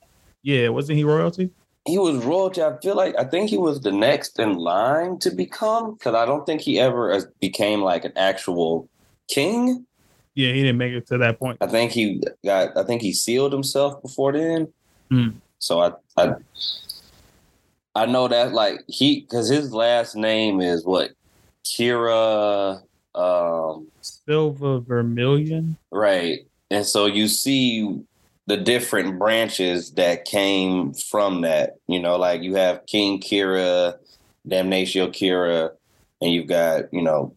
Yeah, 0.42 0.68
wasn't 0.68 0.98
he 0.98 1.04
royalty? 1.04 1.50
he 1.86 1.98
was 1.98 2.24
royalty. 2.24 2.62
I 2.62 2.76
feel 2.82 2.96
like 2.96 3.14
I 3.18 3.24
think 3.24 3.48
he 3.48 3.58
was 3.58 3.80
the 3.80 3.92
next 3.92 4.38
in 4.38 4.56
line 4.56 5.18
to 5.20 5.30
become 5.30 5.94
because 5.94 6.14
I 6.14 6.26
don't 6.26 6.44
think 6.44 6.60
he 6.60 6.80
ever 6.80 7.32
became 7.40 7.80
like 7.80 8.04
an 8.04 8.12
actual 8.16 8.88
king. 9.28 9.86
Yeah, 10.34 10.52
he 10.52 10.62
didn't 10.62 10.78
make 10.78 10.92
it 10.92 11.06
to 11.08 11.18
that 11.18 11.38
point. 11.38 11.58
I 11.60 11.66
think 11.66 11.92
he 11.92 12.22
got. 12.44 12.76
I 12.76 12.82
think 12.82 13.02
he 13.02 13.12
sealed 13.12 13.52
himself 13.52 14.02
before 14.02 14.32
then. 14.32 14.68
Mm. 15.10 15.34
So 15.58 15.80
I, 15.80 15.92
I, 16.16 16.34
I 17.94 18.06
know 18.06 18.28
that 18.28 18.52
like 18.52 18.80
he 18.88 19.20
because 19.20 19.48
his 19.48 19.72
last 19.72 20.16
name 20.16 20.60
is 20.60 20.84
what 20.84 21.12
Kira. 21.64 22.82
Um, 23.16 23.88
Silva 24.02 24.80
Vermilion. 24.80 25.76
Right, 25.90 26.46
and 26.70 26.84
so 26.84 27.06
you 27.06 27.28
see 27.28 28.00
the 28.46 28.56
different 28.56 29.18
branches 29.18 29.92
that 29.92 30.24
came 30.24 30.94
from 30.94 31.40
that. 31.40 31.76
You 31.88 32.00
know, 32.00 32.16
like 32.16 32.42
you 32.42 32.54
have 32.54 32.86
King 32.86 33.20
Kira, 33.20 33.94
Damnatio 34.48 35.08
Kira, 35.08 35.70
and 36.20 36.30
you've 36.30 36.46
got, 36.46 36.92
you 36.92 37.02
know, 37.02 37.34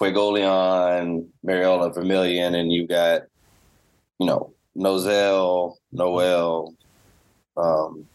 Fuegoleon, 0.00 1.26
Mereoleona 1.46 1.94
Vermilion, 1.94 2.54
and 2.54 2.72
you've 2.72 2.88
got, 2.88 3.22
you 4.18 4.26
know, 4.26 4.52
Nozel, 4.76 5.76
Noelle, 5.92 6.74
um, 7.56 8.06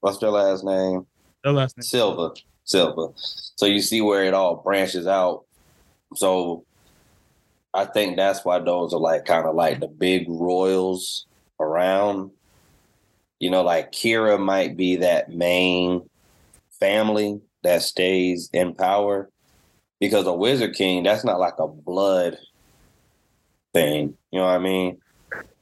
what's 0.00 0.18
their 0.18 0.30
last 0.30 0.64
name? 0.64 1.06
Their 1.44 1.52
last 1.52 1.76
name. 1.76 1.82
Silva. 1.82 2.34
Silva. 2.64 3.12
So 3.16 3.66
you 3.66 3.80
see 3.80 4.00
where 4.00 4.24
it 4.24 4.34
all 4.34 4.56
branches 4.56 5.06
out. 5.06 5.44
So 6.16 6.64
I 7.74 7.86
think 7.86 8.16
that's 8.16 8.44
why 8.44 8.58
those 8.58 8.92
are 8.92 9.00
like 9.00 9.24
kind 9.24 9.46
of 9.46 9.54
like 9.54 9.80
the 9.80 9.88
big 9.88 10.26
royals 10.28 11.26
around. 11.58 12.30
You 13.38 13.50
know, 13.50 13.62
like 13.62 13.92
Kira 13.92 14.38
might 14.38 14.76
be 14.76 14.96
that 14.96 15.30
main 15.30 16.02
family 16.78 17.40
that 17.62 17.82
stays 17.82 18.50
in 18.52 18.74
power 18.74 19.30
because 20.00 20.26
a 20.26 20.32
wizard 20.32 20.74
king 20.74 21.02
that's 21.02 21.24
not 21.24 21.40
like 21.40 21.54
a 21.58 21.68
blood 21.68 22.36
thing. 23.72 24.16
You 24.30 24.40
know 24.40 24.46
what 24.46 24.54
I 24.54 24.58
mean? 24.58 24.98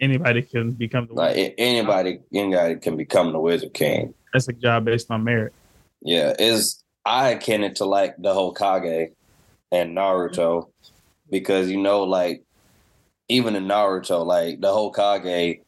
Anybody 0.00 0.42
can 0.42 0.72
become 0.72 1.06
the 1.06 1.14
like 1.14 1.36
wizard. 1.36 1.54
anybody 1.58 2.20
anybody 2.32 2.76
can 2.76 2.96
become 2.96 3.32
the 3.32 3.40
wizard 3.40 3.74
king. 3.74 4.14
That's 4.32 4.48
a 4.48 4.52
job 4.52 4.86
based 4.86 5.10
on 5.10 5.24
merit. 5.24 5.52
Yeah, 6.02 6.34
is 6.38 6.82
I 7.04 7.30
akin 7.30 7.64
it 7.64 7.76
to 7.76 7.84
like 7.84 8.16
the 8.18 8.32
Hokage 8.32 9.08
and 9.72 9.96
Naruto 9.96 10.70
because 11.30 11.70
you 11.70 11.80
know, 11.80 12.02
like 12.02 12.42
even 13.28 13.56
in 13.56 13.66
Naruto, 13.66 14.24
like 14.24 14.60
the 14.60 14.68
Hokage 14.68 15.60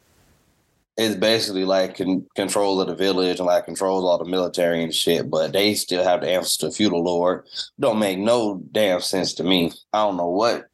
is 0.98 1.16
basically 1.16 1.64
like 1.64 1.96
con- 1.96 2.26
control 2.34 2.80
of 2.80 2.88
the 2.88 2.94
village 2.94 3.38
and 3.38 3.46
like 3.46 3.64
controls 3.64 4.04
all 4.04 4.18
the 4.18 4.24
military 4.24 4.82
and 4.82 4.94
shit, 4.94 5.30
but 5.30 5.52
they 5.52 5.74
still 5.74 6.04
have 6.04 6.20
to 6.20 6.28
answer 6.28 6.66
to 6.66 6.74
feudal 6.74 7.02
lord. 7.02 7.46
Don't 7.80 7.98
make 7.98 8.18
no 8.18 8.62
damn 8.72 9.00
sense 9.00 9.32
to 9.34 9.44
me. 9.44 9.72
I 9.92 9.98
don't 9.98 10.16
know 10.16 10.28
what 10.28 10.66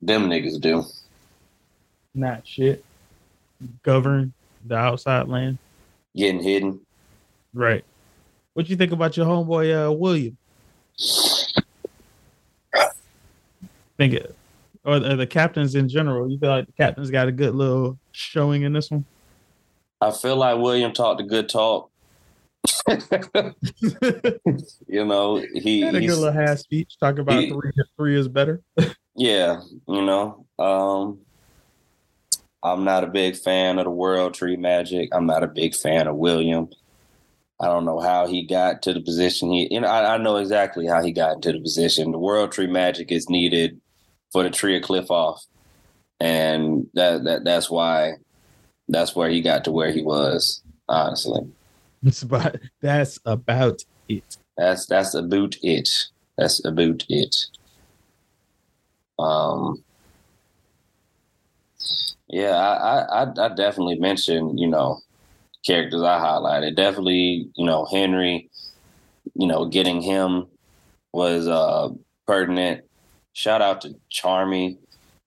them 0.00 0.28
niggas 0.28 0.60
do. 0.60 0.84
Not 2.14 2.46
shit. 2.46 2.84
Govern 3.82 4.32
the 4.64 4.76
outside 4.76 5.28
land. 5.28 5.58
Getting 6.16 6.42
hidden. 6.42 6.80
Right. 7.52 7.84
What 8.54 8.68
you 8.68 8.76
think 8.76 8.92
about 8.92 9.16
your 9.16 9.26
homeboy 9.26 9.88
uh 9.88 9.92
William? 9.92 10.36
Think 13.98 14.14
it, 14.14 14.34
or 14.84 14.98
the, 14.98 15.16
the, 15.16 15.26
captains 15.26 15.74
in 15.74 15.88
general. 15.88 16.30
You 16.30 16.38
feel 16.38 16.50
like 16.50 16.66
the 16.66 16.72
captains 16.72 17.10
got 17.10 17.28
a 17.28 17.32
good 17.32 17.54
little 17.54 17.98
showing 18.12 18.62
in 18.62 18.72
this 18.72 18.90
one. 18.90 19.04
I 20.00 20.12
feel 20.12 20.36
like 20.36 20.58
William 20.58 20.92
talked 20.92 21.20
a 21.20 21.24
good 21.24 21.48
talk. 21.48 21.90
you 24.86 25.04
know, 25.04 25.36
he, 25.36 25.60
he 25.60 25.80
had 25.80 25.94
a 25.94 26.00
good 26.00 26.16
little 26.16 26.32
half 26.32 26.58
speech 26.58 26.96
talking 26.98 27.20
about 27.20 27.40
he, 27.40 27.50
three, 27.50 27.72
three 27.96 28.18
is 28.18 28.28
better. 28.28 28.62
yeah, 29.16 29.60
you 29.86 30.02
know, 30.02 30.46
um, 30.58 31.18
I'm 32.62 32.84
not 32.84 33.04
a 33.04 33.08
big 33.08 33.36
fan 33.36 33.78
of 33.78 33.84
the 33.84 33.90
World 33.90 34.34
Tree 34.34 34.56
Magic. 34.56 35.08
I'm 35.12 35.26
not 35.26 35.42
a 35.42 35.48
big 35.48 35.74
fan 35.74 36.06
of 36.06 36.16
William. 36.16 36.68
I 37.60 37.66
don't 37.66 37.84
know 37.84 37.98
how 37.98 38.28
he 38.28 38.46
got 38.46 38.82
to 38.82 38.94
the 38.94 39.00
position 39.00 39.50
he. 39.50 39.68
You 39.72 39.80
know, 39.80 39.88
I, 39.88 40.14
I 40.14 40.18
know 40.18 40.36
exactly 40.36 40.86
how 40.86 41.02
he 41.02 41.10
got 41.10 41.36
into 41.36 41.52
the 41.52 41.60
position. 41.60 42.12
The 42.12 42.18
World 42.18 42.52
Tree 42.52 42.68
Magic 42.68 43.10
is 43.10 43.28
needed 43.28 43.80
for 44.32 44.42
the 44.42 44.50
tree 44.50 44.76
of 44.76 44.82
Qliphoth, 44.82 45.40
and 46.20 46.86
that 46.94 47.24
that 47.24 47.44
that's 47.44 47.70
why 47.70 48.14
that's 48.88 49.14
where 49.14 49.28
he 49.28 49.40
got 49.40 49.64
to 49.64 49.72
where 49.72 49.90
he 49.90 50.02
was. 50.02 50.62
Honestly, 50.88 51.42
it's 52.02 52.22
about 52.22 52.56
that's 52.80 53.18
about 53.24 53.84
it. 54.08 54.38
That's 54.56 54.86
that's 54.86 55.14
about 55.14 55.56
it. 55.62 55.88
That's 56.36 56.64
about 56.64 57.04
it. 57.08 57.36
Um, 59.18 59.82
yeah, 62.28 62.52
I, 62.52 63.22
I, 63.24 63.46
I 63.46 63.48
definitely 63.54 63.98
mentioned, 63.98 64.60
you 64.60 64.68
know, 64.68 65.00
characters 65.66 66.02
I 66.02 66.18
highlighted. 66.18 66.76
Definitely, 66.76 67.50
you 67.54 67.66
know, 67.66 67.86
Henry, 67.86 68.48
you 69.34 69.46
know, 69.46 69.66
getting 69.66 70.00
him 70.00 70.46
was 71.12 71.48
uh 71.48 71.88
pertinent. 72.26 72.84
Shout 73.38 73.62
out 73.62 73.82
to 73.82 73.94
Charmy. 74.10 74.78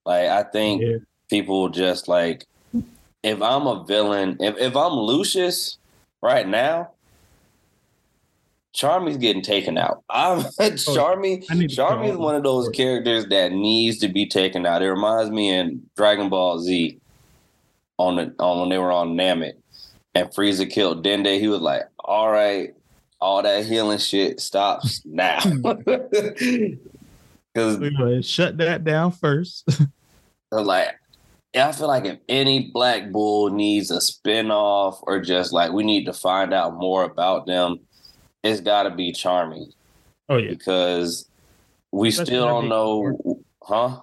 Like 0.06 0.28
I 0.28 0.44
think 0.44 0.82
yeah. 0.82 0.98
people 1.30 1.70
just 1.70 2.10
like 2.10 2.46
if 3.24 3.42
I'm 3.42 3.68
a 3.68 3.86
villain, 3.86 4.36
if, 4.42 4.58
if 4.58 4.76
I'm 4.76 4.92
Lucius 4.92 5.78
right 6.22 6.46
now, 6.46 6.92
Charmy's 8.76 9.16
getting 9.16 9.42
taken 9.42 9.78
out. 9.78 10.04
I'm 10.10 10.40
oh, 10.40 10.72
Charmy. 10.72 11.46
Charmy 11.46 12.10
is 12.10 12.18
one 12.18 12.36
of 12.36 12.44
those 12.44 12.68
characters 12.68 13.28
that 13.28 13.54
needs 13.54 14.00
to 14.00 14.10
be 14.10 14.26
taken 14.26 14.66
out. 14.66 14.82
It 14.82 14.92
reminds 14.92 15.32
me 15.32 15.50
in 15.50 15.82
Dragon 15.96 16.28
Ball 16.28 16.60
Z 16.60 17.00
on 17.98 18.18
the 18.18 18.36
on 18.40 18.60
when 18.60 18.68
they 18.68 18.78
were 18.78 18.92
on 18.92 19.16
Namek 19.16 19.54
and 20.16 20.28
Frieza 20.32 20.70
killed 20.70 21.06
Dende. 21.06 21.40
He 21.40 21.48
was 21.48 21.62
like, 21.62 21.84
"All 21.98 22.30
right, 22.30 22.76
all 23.22 23.42
that 23.42 23.66
healing 23.66 24.00
shit 24.00 24.42
stops 24.42 25.02
now." 25.06 25.40
Because 27.54 27.78
we 27.80 27.96
should 27.96 28.26
shut 28.26 28.58
that 28.58 28.84
down 28.84 29.12
first. 29.12 29.70
like, 30.52 30.88
I 31.56 31.72
feel 31.72 31.88
like 31.88 32.06
if 32.06 32.20
any 32.30 32.72
Black 32.72 33.12
Bull 33.12 33.50
needs 33.50 33.92
a 33.92 33.98
spinoff 33.98 35.00
or 35.04 35.20
just 35.20 35.52
like 35.52 35.72
we 35.72 35.84
need 35.84 36.06
to 36.06 36.14
find 36.14 36.54
out 36.54 36.76
more 36.76 37.04
about 37.04 37.46
them 37.46 37.80
it's 38.44 38.62
got 38.62 38.84
to 38.84 38.92
be 38.92 39.12
charming. 39.12 39.72
Oh 40.30 40.38
yeah, 40.38 40.50
because 40.50 41.28
we 41.92 42.10
Especially 42.10 42.34
still 42.34 42.46
don't 42.48 42.70
know, 42.70 43.44
huh? 43.62 44.00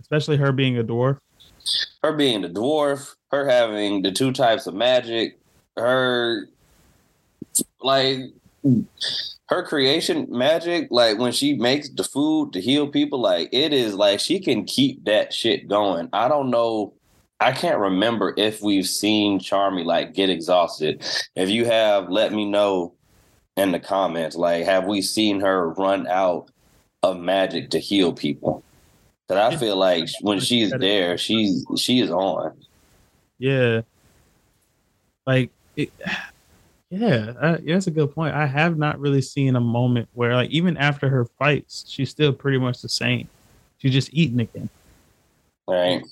Especially 0.00 0.36
her 0.36 0.52
being 0.52 0.78
a 0.78 0.84
dwarf. 0.84 1.18
Her 2.02 2.12
being 2.12 2.42
the 2.42 2.48
dwarf, 2.48 3.14
her 3.30 3.48
having 3.48 4.02
the 4.02 4.12
two 4.12 4.32
types 4.32 4.66
of 4.66 4.74
magic, 4.74 5.38
her 5.76 6.48
like 7.82 8.18
her 9.50 9.64
creation 9.64 10.28
magic, 10.30 10.86
like 10.92 11.18
when 11.18 11.32
she 11.32 11.54
makes 11.54 11.88
the 11.88 12.04
food 12.04 12.52
to 12.52 12.60
heal 12.60 12.86
people, 12.86 13.20
like 13.20 13.48
it 13.52 13.72
is 13.72 13.94
like 13.94 14.20
she 14.20 14.38
can 14.38 14.64
keep 14.64 15.04
that 15.04 15.32
shit 15.32 15.68
going. 15.68 16.08
I 16.12 16.28
don't 16.28 16.50
know. 16.50 16.94
I 17.40 17.50
can't 17.50 17.80
remember 17.80 18.32
if 18.36 18.62
we've 18.62 18.86
seen 18.86 19.40
Charmy 19.40 19.84
like 19.84 20.14
get 20.14 20.30
exhausted. 20.30 21.04
If 21.34 21.50
you 21.50 21.64
have, 21.64 22.08
let 22.08 22.32
me 22.32 22.48
know 22.48 22.94
in 23.56 23.72
the 23.72 23.80
comments. 23.80 24.36
Like, 24.36 24.64
have 24.66 24.86
we 24.86 25.02
seen 25.02 25.40
her 25.40 25.70
run 25.70 26.06
out 26.06 26.48
of 27.02 27.18
magic 27.18 27.70
to 27.70 27.80
heal 27.80 28.12
people? 28.12 28.62
But 29.26 29.38
I 29.38 29.56
feel 29.56 29.76
like 29.76 30.08
when 30.20 30.38
she's 30.38 30.70
there, 30.70 31.18
she's 31.18 31.64
she 31.76 31.98
is 31.98 32.10
on. 32.10 32.56
Yeah. 33.38 33.80
Like 35.26 35.50
it, 35.74 35.92
yeah, 36.90 37.32
uh, 37.40 37.58
that's 37.64 37.86
a 37.86 37.90
good 37.90 38.14
point. 38.14 38.34
I 38.34 38.46
have 38.46 38.76
not 38.76 38.98
really 38.98 39.22
seen 39.22 39.56
a 39.56 39.60
moment 39.60 40.08
where, 40.14 40.34
like, 40.34 40.50
even 40.50 40.76
after 40.76 41.08
her 41.08 41.24
fights, 41.24 41.84
she's 41.88 42.10
still 42.10 42.32
pretty 42.32 42.58
much 42.58 42.82
the 42.82 42.88
same. 42.88 43.28
She's 43.78 43.92
just 43.92 44.10
eating 44.12 44.40
again. 44.40 44.68
Right. 45.68 46.02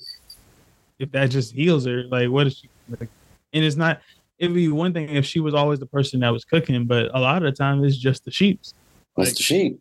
If 0.98 1.10
that 1.12 1.30
just 1.30 1.52
heals 1.52 1.84
her, 1.84 2.04
like, 2.04 2.30
what 2.30 2.46
is 2.46 2.58
she? 2.58 2.68
Like, 2.88 3.08
and 3.52 3.64
it's 3.64 3.76
not 3.76 4.00
it'd 4.38 4.54
be 4.54 4.68
one 4.68 4.92
thing 4.92 5.08
if 5.08 5.26
she 5.26 5.40
was 5.40 5.54
always 5.54 5.78
the 5.78 5.86
person 5.86 6.20
that 6.20 6.30
was 6.30 6.44
cooking, 6.44 6.84
but 6.84 7.10
a 7.14 7.18
lot 7.18 7.38
of 7.38 7.42
the 7.42 7.52
time 7.52 7.84
it's 7.84 7.96
just 7.96 8.24
the 8.24 8.30
sheep's. 8.30 8.74
Like, 9.16 9.28
it's 9.28 9.36
the 9.36 9.42
sheep. 9.42 9.80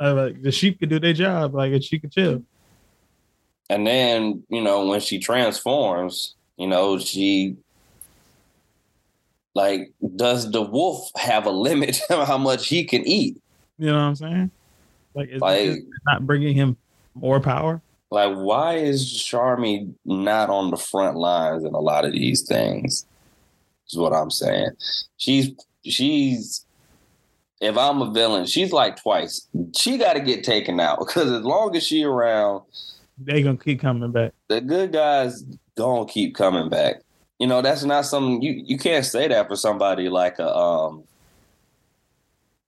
Uh, 0.00 0.14
like 0.14 0.42
the 0.42 0.52
sheep 0.52 0.78
could 0.78 0.88
do 0.88 1.00
their 1.00 1.12
job, 1.12 1.54
like 1.54 1.72
and 1.72 1.82
she 1.82 1.98
could 1.98 2.12
chill. 2.12 2.42
And 3.68 3.86
then 3.86 4.42
you 4.48 4.62
know 4.62 4.86
when 4.86 5.00
she 5.00 5.18
transforms, 5.18 6.34
you 6.56 6.66
know 6.66 6.98
she 6.98 7.56
like 9.58 9.92
does 10.14 10.52
the 10.52 10.62
wolf 10.62 11.10
have 11.16 11.44
a 11.44 11.50
limit 11.50 12.00
to 12.08 12.24
how 12.24 12.38
much 12.38 12.68
he 12.68 12.84
can 12.84 13.06
eat? 13.06 13.36
You 13.78 13.86
know 13.86 13.94
what 13.94 14.00
I'm 14.00 14.14
saying? 14.14 14.50
Like, 15.14 15.28
is 15.30 15.40
like 15.40 15.80
not 16.06 16.24
bringing 16.24 16.54
him 16.54 16.76
more 17.14 17.40
power? 17.40 17.82
Like, 18.10 18.36
why 18.36 18.76
is 18.76 19.04
Charmy 19.04 19.92
not 20.04 20.48
on 20.48 20.70
the 20.70 20.76
front 20.76 21.16
lines 21.16 21.64
in 21.64 21.74
a 21.74 21.80
lot 21.80 22.04
of 22.04 22.12
these 22.12 22.46
things? 22.46 23.04
is 23.90 23.96
what 23.96 24.12
I'm 24.12 24.30
saying. 24.30 24.70
She's 25.16 25.50
she's 25.84 26.64
if 27.60 27.76
I'm 27.76 28.00
a 28.00 28.12
villain, 28.12 28.46
she's 28.46 28.72
like 28.72 29.02
twice. 29.02 29.48
She 29.76 29.98
got 29.98 30.12
to 30.12 30.20
get 30.20 30.44
taken 30.44 30.78
out 30.78 31.00
because 31.00 31.30
as 31.30 31.42
long 31.42 31.74
as 31.74 31.84
she 31.84 32.04
around, 32.04 32.62
they 33.18 33.42
gonna 33.42 33.58
keep 33.58 33.80
coming 33.80 34.12
back. 34.12 34.32
The 34.48 34.60
good 34.60 34.92
guys 34.92 35.42
gonna 35.76 36.06
keep 36.06 36.36
coming 36.36 36.68
back. 36.68 37.02
You 37.38 37.46
know, 37.46 37.62
that's 37.62 37.84
not 37.84 38.04
something 38.04 38.42
you 38.42 38.62
you 38.64 38.78
can't 38.78 39.04
say 39.04 39.28
that 39.28 39.48
for 39.48 39.56
somebody 39.56 40.08
like 40.08 40.38
a 40.38 40.54
um. 40.54 41.04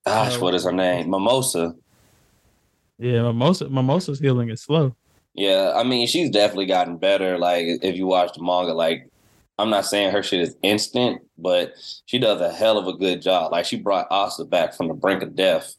Gosh, 0.06 0.38
what 0.38 0.54
is 0.54 0.64
her 0.64 0.72
name? 0.72 1.10
Mimosa. 1.10 1.74
Yeah, 2.98 3.22
Mimosa. 3.22 3.68
Mimosa's 3.68 4.18
healing 4.18 4.48
is 4.48 4.62
slow. 4.62 4.94
Yeah, 5.34 5.72
I 5.76 5.84
mean, 5.84 6.06
she's 6.06 6.30
definitely 6.30 6.66
gotten 6.66 6.96
better. 6.96 7.38
Like 7.38 7.64
if 7.82 7.96
you 7.96 8.06
watch 8.06 8.34
the 8.34 8.42
manga, 8.42 8.72
like 8.72 9.08
I'm 9.58 9.70
not 9.70 9.84
saying 9.86 10.12
her 10.12 10.22
shit 10.22 10.40
is 10.40 10.56
instant, 10.62 11.22
but 11.38 11.74
she 12.06 12.18
does 12.18 12.40
a 12.40 12.52
hell 12.52 12.78
of 12.78 12.86
a 12.86 12.96
good 12.96 13.22
job. 13.22 13.52
Like 13.52 13.66
she 13.66 13.76
brought 13.76 14.06
Asta 14.10 14.44
back 14.44 14.74
from 14.74 14.88
the 14.88 14.94
brink 14.94 15.22
of 15.22 15.36
death 15.36 15.74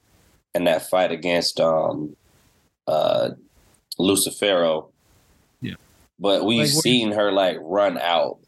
in 0.54 0.66
that 0.66 0.90
fight 0.90 1.12
against 1.12 1.60
um 1.60 2.16
uh 2.88 3.32
Lucifero. 4.00 4.90
Yeah. 5.62 5.76
But 6.20 6.46
we've 6.46 6.60
like, 6.74 6.84
seen 6.84 7.12
her 7.12 7.32
like 7.32 7.58
run 7.62 7.98
out. 7.98 8.40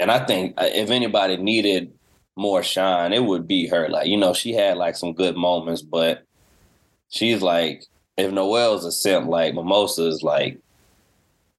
And 0.00 0.10
I 0.10 0.24
think 0.24 0.54
uh, 0.56 0.64
if 0.72 0.90
anybody 0.90 1.36
needed 1.36 1.92
more 2.34 2.62
shine, 2.62 3.12
it 3.12 3.22
would 3.22 3.46
be 3.46 3.68
her. 3.68 3.88
Like, 3.88 4.06
you 4.06 4.16
know, 4.16 4.32
she 4.32 4.54
had 4.54 4.78
like 4.78 4.96
some 4.96 5.12
good 5.12 5.36
moments, 5.36 5.82
but 5.82 6.24
she's 7.10 7.42
like, 7.42 7.84
if 8.16 8.32
Noelle's 8.32 8.86
a 8.86 8.92
simp, 8.92 9.28
like 9.28 9.54
Mimosa 9.54 10.06
is 10.06 10.22
like 10.22 10.58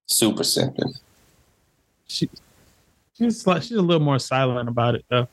super 0.08 0.44
simping. 0.44 1.00
She 2.08 2.30
She's 3.14 3.46
like 3.46 3.62
she's 3.62 3.78
a 3.78 3.82
little 3.82 4.04
more 4.04 4.18
silent 4.18 4.68
about 4.68 4.96
it 4.96 5.06
though. 5.08 5.28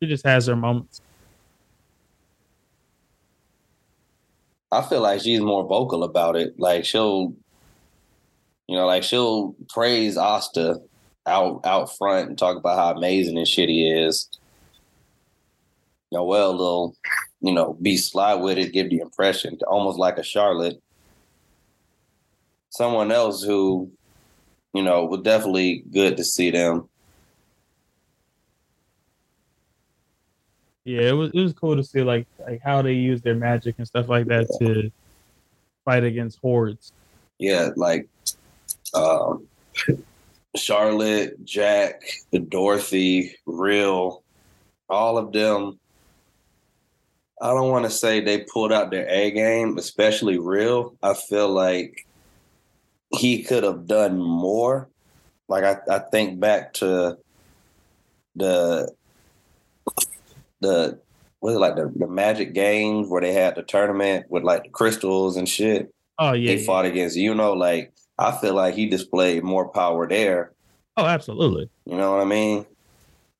She 0.00 0.08
just 0.08 0.26
has 0.26 0.46
her 0.46 0.56
moments. 0.56 1.00
I 4.70 4.82
feel 4.82 5.00
like 5.00 5.22
she's 5.22 5.40
more 5.40 5.66
vocal 5.66 6.04
about 6.04 6.36
it. 6.36 6.58
Like 6.58 6.84
she'll, 6.84 7.34
you 8.66 8.76
know, 8.76 8.86
like 8.86 9.02
she'll 9.02 9.54
praise 9.70 10.18
Asta 10.18 10.82
out 11.26 11.60
out 11.64 11.96
front 11.96 12.28
and 12.28 12.38
talk 12.38 12.56
about 12.56 12.76
how 12.76 12.96
amazing 12.96 13.38
and 13.38 13.48
shit 13.48 13.68
he 13.68 13.90
is. 13.90 14.28
Well, 16.10 16.58
they'll, 16.58 16.96
you 17.40 17.54
know, 17.54 17.72
be 17.80 17.96
sly 17.96 18.34
with 18.34 18.58
it, 18.58 18.72
give 18.72 18.90
the 18.90 18.98
impression, 18.98 19.58
almost 19.66 19.98
like 19.98 20.18
a 20.18 20.22
Charlotte. 20.22 20.82
Someone 22.68 23.10
else 23.10 23.42
who 23.42 23.90
you 24.72 24.82
know, 24.82 25.04
was 25.04 25.20
definitely 25.20 25.84
good 25.90 26.16
to 26.16 26.24
see 26.24 26.50
them. 26.50 26.88
Yeah, 30.84 31.02
it 31.02 31.12
was 31.12 31.30
it 31.32 31.40
was 31.40 31.52
cool 31.52 31.76
to 31.76 31.84
see 31.84 32.02
like 32.02 32.26
like 32.40 32.60
how 32.60 32.82
they 32.82 32.94
use 32.94 33.22
their 33.22 33.36
magic 33.36 33.76
and 33.78 33.86
stuff 33.86 34.08
like 34.08 34.26
that 34.26 34.48
yeah. 34.60 34.68
to 34.68 34.92
fight 35.84 36.02
against 36.02 36.40
hordes. 36.40 36.92
Yeah, 37.38 37.68
like 37.76 38.08
um, 38.92 39.46
Charlotte, 40.56 41.44
Jack, 41.44 42.02
Dorothy, 42.48 43.36
Rill, 43.46 44.22
all 44.88 45.18
of 45.18 45.32
them. 45.32 45.78
I 47.40 47.48
don't 47.48 47.70
want 47.70 47.84
to 47.86 47.90
say 47.90 48.20
they 48.20 48.44
pulled 48.52 48.72
out 48.72 48.90
their 48.90 49.08
A 49.08 49.30
game, 49.30 49.76
especially 49.78 50.38
Rill. 50.38 50.94
I 51.02 51.14
feel 51.14 51.48
like 51.48 52.06
he 53.18 53.42
could 53.42 53.64
have 53.64 53.86
done 53.86 54.18
more. 54.20 54.88
Like 55.48 55.64
I, 55.64 55.76
I 55.96 55.98
think 55.98 56.38
back 56.38 56.74
to 56.74 57.18
the 58.36 58.92
the 60.60 60.98
was 61.40 61.56
it 61.56 61.58
like 61.58 61.74
the, 61.74 61.92
the 61.96 62.06
magic 62.06 62.54
games 62.54 63.08
where 63.08 63.20
they 63.20 63.32
had 63.32 63.56
the 63.56 63.62
tournament 63.62 64.26
with 64.30 64.44
like 64.44 64.62
the 64.62 64.68
crystals 64.68 65.36
and 65.36 65.48
shit. 65.48 65.92
Oh 66.18 66.32
yeah. 66.32 66.54
They 66.54 66.64
fought 66.64 66.84
against 66.84 67.16
you 67.16 67.34
know, 67.34 67.52
like 67.52 67.92
I 68.22 68.40
feel 68.40 68.54
like 68.54 68.74
he 68.74 68.86
displayed 68.86 69.42
more 69.42 69.68
power 69.68 70.06
there. 70.06 70.52
Oh, 70.96 71.06
absolutely. 71.06 71.68
You 71.86 71.96
know 71.96 72.12
what 72.12 72.20
I 72.20 72.24
mean? 72.24 72.66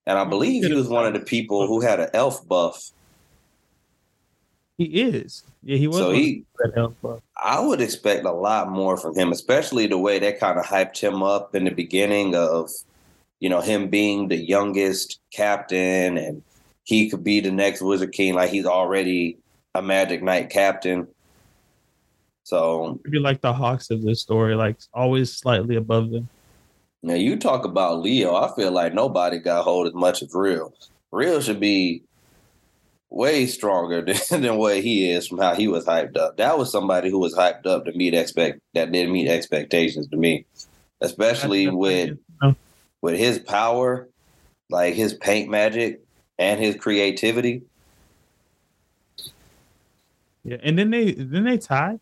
And 0.07 0.19
I 0.19 0.25
believe 0.25 0.65
he 0.65 0.73
was 0.73 0.89
one 0.89 1.07
of 1.07 1.15
the 1.15 1.21
people 1.21 1.67
who 1.67 1.81
had 1.81 2.01
an 2.01 2.09
elf 2.13 2.47
buff. 2.47 2.91
He 4.79 4.85
is. 4.85 5.45
Yeah, 5.63 5.77
he 5.77 5.87
was. 5.87 5.97
So 5.99 6.11
he, 6.11 6.45
I 7.37 7.61
would 7.61 7.81
expect 7.81 8.25
a 8.25 8.33
lot 8.33 8.71
more 8.71 8.97
from 8.97 9.15
him, 9.17 9.31
especially 9.31 9.87
the 9.87 9.99
way 9.99 10.19
they 10.19 10.33
kind 10.33 10.59
of 10.59 10.65
hyped 10.65 10.99
him 10.99 11.23
up 11.23 11.55
in 11.55 11.65
the 11.65 11.71
beginning 11.71 12.35
of, 12.35 12.71
you 13.39 13.49
know, 13.49 13.61
him 13.61 13.89
being 13.89 14.29
the 14.29 14.37
youngest 14.37 15.21
captain 15.33 16.19
and 16.19 16.43
he 16.85 17.09
could 17.09 17.23
be 17.23 17.41
the 17.41 17.53
next 17.53 17.81
Wizard 17.81 18.13
King. 18.13 18.35
Like 18.35 18.51
he's 18.51 18.67
already 18.67 19.39
a 19.75 19.83
Magic 19.83 20.23
Knight 20.23 20.51
captain. 20.51 21.07
So 22.45 23.01
maybe 23.05 23.19
like 23.19 23.41
the 23.41 23.53
Hawks 23.53 23.91
of 23.91 24.03
this 24.03 24.21
story, 24.21 24.55
like 24.55 24.77
always 24.93 25.33
slightly 25.33 25.77
above 25.77 26.11
them. 26.11 26.29
Now 27.03 27.15
you 27.15 27.37
talk 27.37 27.65
about 27.65 28.01
Leo. 28.01 28.35
I 28.35 28.55
feel 28.55 28.71
like 28.71 28.95
nobody 28.95 29.39
got 29.39 29.65
hold 29.65 29.87
as 29.87 29.95
much 29.95 30.23
as 30.23 30.33
Rill. 30.35 30.73
Rill 31.11 31.41
should 31.41 31.61
be 31.61 32.03
way 33.11 33.47
stronger 33.47 34.03
than, 34.31 34.43
than 34.43 34.57
what 34.57 34.81
he 34.81 35.11
is 35.11 35.29
from 35.29 35.39
how 35.39 35.55
he 35.55 35.69
was 35.69 35.85
hyped 35.85 36.17
up. 36.17 36.37
That 36.37 36.59
was 36.59 36.71
somebody 36.71 37.11
who 37.11 37.19
was 37.19 37.35
hyped 37.35 37.67
up 37.67 37.85
to 37.85 37.93
meet 37.93 38.15
expect 38.15 38.61
that 38.75 38.91
didn't 38.93 39.13
meet 39.13 39.29
expectations 39.29 40.09
to 40.09 40.17
me, 40.17 40.47
especially 41.01 41.69
with 41.69 42.19
with 43.01 43.19
his 43.19 43.41
power, 43.41 44.09
like 44.71 44.95
his 44.95 45.15
paint 45.15 45.51
magic 45.51 46.01
and 46.39 46.61
his 46.61 46.77
creativity. 46.77 47.63
Yeah, 50.45 50.59
and 50.63 50.79
then 50.79 50.91
they 50.91 51.13
then 51.13 51.45
they 51.45 51.59
tied. 51.59 52.01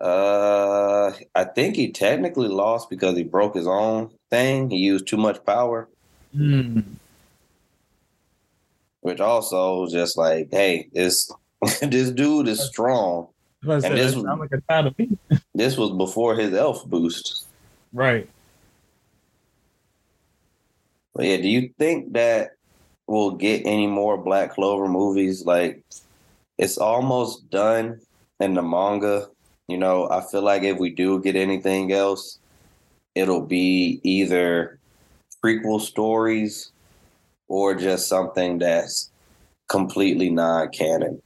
Uh, 0.00 1.12
I 1.34 1.44
think 1.44 1.76
he 1.76 1.92
technically 1.92 2.48
lost 2.48 2.90
because 2.90 3.16
he 3.16 3.22
broke 3.22 3.54
his 3.54 3.66
own 3.66 4.10
thing. 4.30 4.70
He 4.70 4.78
used 4.78 5.06
too 5.06 5.16
much 5.16 5.44
power. 5.44 5.88
Hmm. 6.34 6.80
Which 9.00 9.20
also 9.20 9.86
just 9.86 10.16
like, 10.16 10.48
hey, 10.50 10.88
this 10.92 11.30
this 11.82 12.10
dude 12.10 12.48
is 12.48 12.60
strong. 12.60 13.28
And 13.62 13.82
this 13.82 14.14
was, 14.14 14.24
like 14.24 14.52
a 14.52 14.60
tie 14.68 14.82
to 14.82 14.94
me. 14.98 15.16
this 15.54 15.76
was 15.76 15.90
before 15.92 16.34
his 16.34 16.52
elf 16.52 16.84
boost. 16.86 17.46
Right. 17.92 18.28
But 21.14 21.26
yeah, 21.26 21.36
do 21.38 21.48
you 21.48 21.70
think 21.78 22.12
that 22.12 22.56
we'll 23.06 23.32
get 23.32 23.62
any 23.64 23.86
more 23.86 24.18
Black 24.18 24.54
Clover 24.54 24.88
movies? 24.88 25.46
Like, 25.46 25.82
it's 26.58 26.76
almost 26.76 27.48
done 27.50 28.00
in 28.40 28.54
the 28.54 28.62
manga 28.62 29.28
you 29.68 29.78
know, 29.78 30.08
I 30.10 30.20
feel 30.20 30.42
like 30.42 30.62
if 30.62 30.78
we 30.78 30.90
do 30.90 31.20
get 31.20 31.36
anything 31.36 31.92
else, 31.92 32.38
it'll 33.14 33.46
be 33.46 34.00
either 34.02 34.78
prequel 35.42 35.80
stories 35.80 36.72
or 37.48 37.74
just 37.74 38.08
something 38.08 38.58
that's 38.58 39.10
completely 39.68 40.30
non 40.30 40.70
canon. 40.70 41.22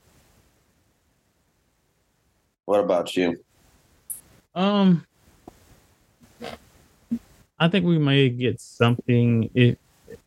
What 2.66 2.80
about 2.80 3.16
you? 3.16 3.36
Um, 4.54 5.06
I 7.58 7.68
think 7.68 7.86
we 7.86 7.98
may 7.98 8.28
get 8.28 8.60
something. 8.60 9.50
If 9.54 9.76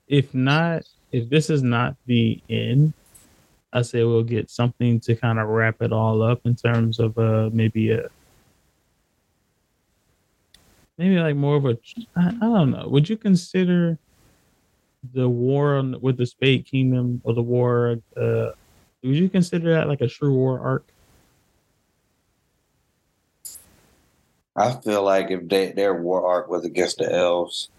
if 0.07 0.33
not, 0.33 0.83
if 1.11 1.29
this 1.29 1.49
is 1.49 1.63
not 1.63 1.95
the 2.05 2.41
end, 2.49 2.93
I 3.73 3.81
say 3.81 4.03
we'll 4.03 4.23
get 4.23 4.49
something 4.49 4.99
to 5.01 5.15
kind 5.15 5.39
of 5.39 5.47
wrap 5.47 5.81
it 5.81 5.93
all 5.93 6.21
up 6.21 6.41
in 6.45 6.55
terms 6.55 6.99
of 6.99 7.17
uh 7.17 7.49
maybe 7.53 7.91
a 7.91 8.09
maybe 10.97 11.19
like 11.19 11.35
more 11.35 11.55
of 11.55 11.65
a 11.65 11.77
I, 12.15 12.27
I 12.27 12.31
don't 12.31 12.71
know. 12.71 12.87
Would 12.87 13.09
you 13.09 13.17
consider 13.17 13.97
the 15.13 15.27
war 15.27 15.77
on, 15.77 15.99
with 16.01 16.17
the 16.17 16.25
Spade 16.25 16.65
Kingdom 16.65 17.21
or 17.23 17.33
the 17.33 17.41
war? 17.41 17.97
Uh, 18.15 18.51
would 19.03 19.15
you 19.15 19.29
consider 19.29 19.73
that 19.73 19.87
like 19.87 20.01
a 20.01 20.07
true 20.07 20.33
war 20.33 20.59
arc? 20.59 20.85
I 24.55 24.73
feel 24.73 25.03
like 25.03 25.31
if 25.31 25.47
they, 25.47 25.71
their 25.71 25.95
war 26.01 26.27
arc 26.27 26.49
was 26.49 26.65
against 26.65 26.97
the 26.97 27.11
elves, 27.11 27.69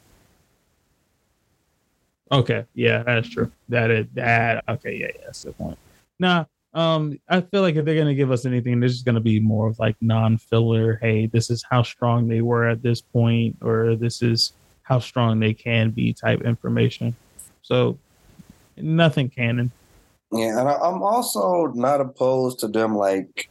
Okay, 2.31 2.65
yeah, 2.75 3.03
that's 3.03 3.29
true. 3.29 3.51
That 3.69 3.91
is 3.91 4.07
that. 4.15 4.65
Okay, 4.69 4.97
yeah, 4.97 5.09
yeah, 5.15 5.21
that's 5.27 5.43
the 5.43 5.53
point. 5.53 5.79
Now, 6.19 6.49
um, 6.75 7.19
I 7.29 7.41
feel 7.41 7.63
like 7.63 7.77
if 7.77 7.85
they're 7.85 7.99
gonna 7.99 8.15
give 8.15 8.31
us 8.31 8.47
anything, 8.47 8.81
this 8.81 8.93
is 8.93 9.03
gonna 9.03 9.21
be 9.21 9.41
more 9.41 9.67
of 9.69 9.79
like 9.79 9.97
non-filler. 10.01 10.99
Hey, 11.03 11.27
this 11.27 11.51
is 11.51 11.65
how 11.69 11.83
strong 11.83 12.29
they 12.29 12.41
were 12.41 12.67
at 12.67 12.83
this 12.83 13.01
point, 13.01 13.57
or 13.61 13.97
this 13.97 14.23
is 14.23 14.53
how 14.83 14.99
strong 14.99 15.41
they 15.41 15.53
can 15.53 15.91
be 15.91 16.13
type 16.13 16.43
information. 16.43 17.15
So, 17.63 17.99
nothing 18.77 19.29
canon. 19.29 19.71
Yeah, 20.33 20.59
and 20.59 20.69
I'm 20.69 21.03
also 21.03 21.67
not 21.75 22.01
opposed 22.01 22.61
to 22.61 22.69
them 22.69 22.97
like 22.97 23.51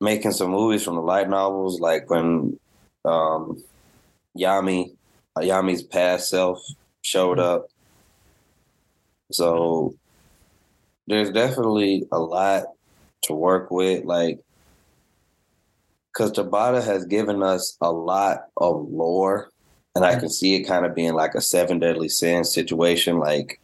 making 0.00 0.32
some 0.32 0.50
movies 0.50 0.82
from 0.82 0.94
the 0.94 1.02
light 1.02 1.28
novels, 1.28 1.80
like 1.80 2.08
when 2.08 2.58
um, 3.04 3.62
Yami, 4.38 4.96
Yami's 5.36 5.82
past 5.82 6.30
self 6.30 6.64
showed 7.02 7.38
mm-hmm. 7.38 7.56
up. 7.56 7.68
So 9.32 9.94
there's 11.06 11.30
definitely 11.30 12.06
a 12.12 12.18
lot 12.18 12.64
to 13.22 13.34
work 13.34 13.70
with. 13.70 14.04
Like, 14.04 14.40
because 16.12 16.32
Tabata 16.32 16.84
has 16.84 17.04
given 17.04 17.42
us 17.42 17.76
a 17.80 17.92
lot 17.92 18.46
of 18.56 18.88
lore, 18.88 19.50
and 19.94 20.04
I 20.04 20.12
mm-hmm. 20.12 20.20
can 20.20 20.28
see 20.30 20.54
it 20.54 20.64
kind 20.64 20.84
of 20.84 20.94
being 20.94 21.14
like 21.14 21.34
a 21.34 21.40
seven 21.40 21.78
deadly 21.78 22.08
sins 22.08 22.52
situation. 22.52 23.18
Like, 23.18 23.60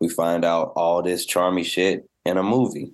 we 0.00 0.08
find 0.08 0.44
out 0.44 0.72
all 0.74 1.02
this 1.02 1.26
charmy 1.26 1.64
shit 1.64 2.08
in 2.24 2.36
a 2.36 2.42
movie. 2.42 2.92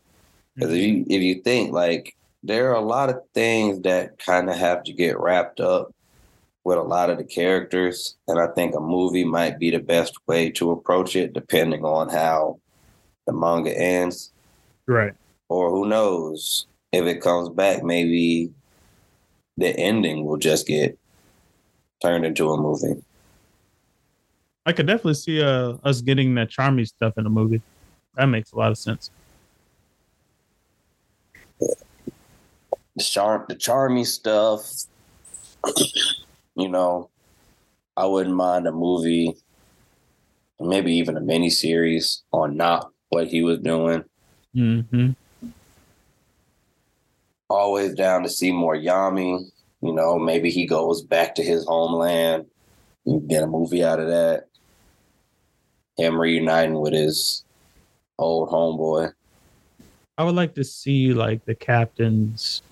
Because 0.54 0.72
if 0.72 0.80
mm-hmm. 0.80 1.10
you 1.10 1.16
if 1.16 1.22
you 1.22 1.42
think 1.42 1.72
like 1.72 2.16
there 2.42 2.70
are 2.70 2.76
a 2.76 2.80
lot 2.80 3.08
of 3.10 3.20
things 3.34 3.80
that 3.82 4.18
kind 4.18 4.50
of 4.50 4.56
have 4.56 4.84
to 4.84 4.92
get 4.92 5.18
wrapped 5.18 5.60
up 5.60 5.92
with 6.68 6.76
a 6.76 6.82
lot 6.82 7.08
of 7.08 7.16
the 7.16 7.24
characters. 7.24 8.16
And 8.28 8.38
I 8.38 8.46
think 8.48 8.74
a 8.74 8.80
movie 8.80 9.24
might 9.24 9.58
be 9.58 9.70
the 9.70 9.78
best 9.78 10.14
way 10.26 10.50
to 10.50 10.70
approach 10.70 11.16
it, 11.16 11.32
depending 11.32 11.82
on 11.82 12.10
how 12.10 12.60
the 13.26 13.32
manga 13.32 13.74
ends. 13.74 14.32
Right. 14.86 15.14
Or 15.48 15.70
who 15.70 15.88
knows 15.88 16.66
if 16.92 17.06
it 17.06 17.22
comes 17.22 17.48
back, 17.48 17.82
maybe 17.82 18.52
the 19.56 19.74
ending 19.78 20.26
will 20.26 20.36
just 20.36 20.66
get 20.66 20.98
turned 22.02 22.26
into 22.26 22.50
a 22.50 22.60
movie. 22.60 23.02
I 24.66 24.72
could 24.74 24.86
definitely 24.86 25.14
see 25.14 25.42
uh, 25.42 25.78
us 25.84 26.02
getting 26.02 26.34
that 26.34 26.50
Charmy 26.50 26.86
stuff 26.86 27.14
in 27.16 27.24
a 27.24 27.30
movie. 27.30 27.62
That 28.14 28.26
makes 28.26 28.52
a 28.52 28.56
lot 28.56 28.72
of 28.72 28.76
sense. 28.76 29.10
The 31.58 33.02
charm, 33.02 33.46
the 33.48 33.54
Charmy 33.54 34.04
stuff 34.04 34.86
you 36.58 36.68
know, 36.68 37.08
I 37.96 38.04
wouldn't 38.06 38.34
mind 38.34 38.66
a 38.66 38.72
movie, 38.72 39.36
maybe 40.58 40.92
even 40.94 41.16
a 41.16 41.20
mini 41.20 41.50
series 41.50 42.22
on 42.32 42.56
not 42.56 42.90
what 43.10 43.28
he 43.28 43.42
was 43.42 43.58
doing. 43.60 44.04
Mm-hmm. 44.54 45.10
Always 47.48 47.94
down 47.94 48.24
to 48.24 48.28
see 48.28 48.50
more 48.52 48.76
Yami. 48.76 49.50
You 49.80 49.92
know, 49.92 50.18
maybe 50.18 50.50
he 50.50 50.66
goes 50.66 51.00
back 51.00 51.36
to 51.36 51.44
his 51.44 51.64
homeland. 51.64 52.46
You 53.04 53.20
get 53.26 53.44
a 53.44 53.46
movie 53.46 53.84
out 53.84 54.00
of 54.00 54.08
that. 54.08 54.48
Him 55.96 56.20
reuniting 56.20 56.80
with 56.80 56.92
his 56.92 57.44
old 58.18 58.50
homeboy. 58.50 59.12
I 60.18 60.24
would 60.24 60.34
like 60.34 60.54
to 60.56 60.64
see 60.64 61.14
like 61.14 61.44
the 61.44 61.54
captains 61.54 62.62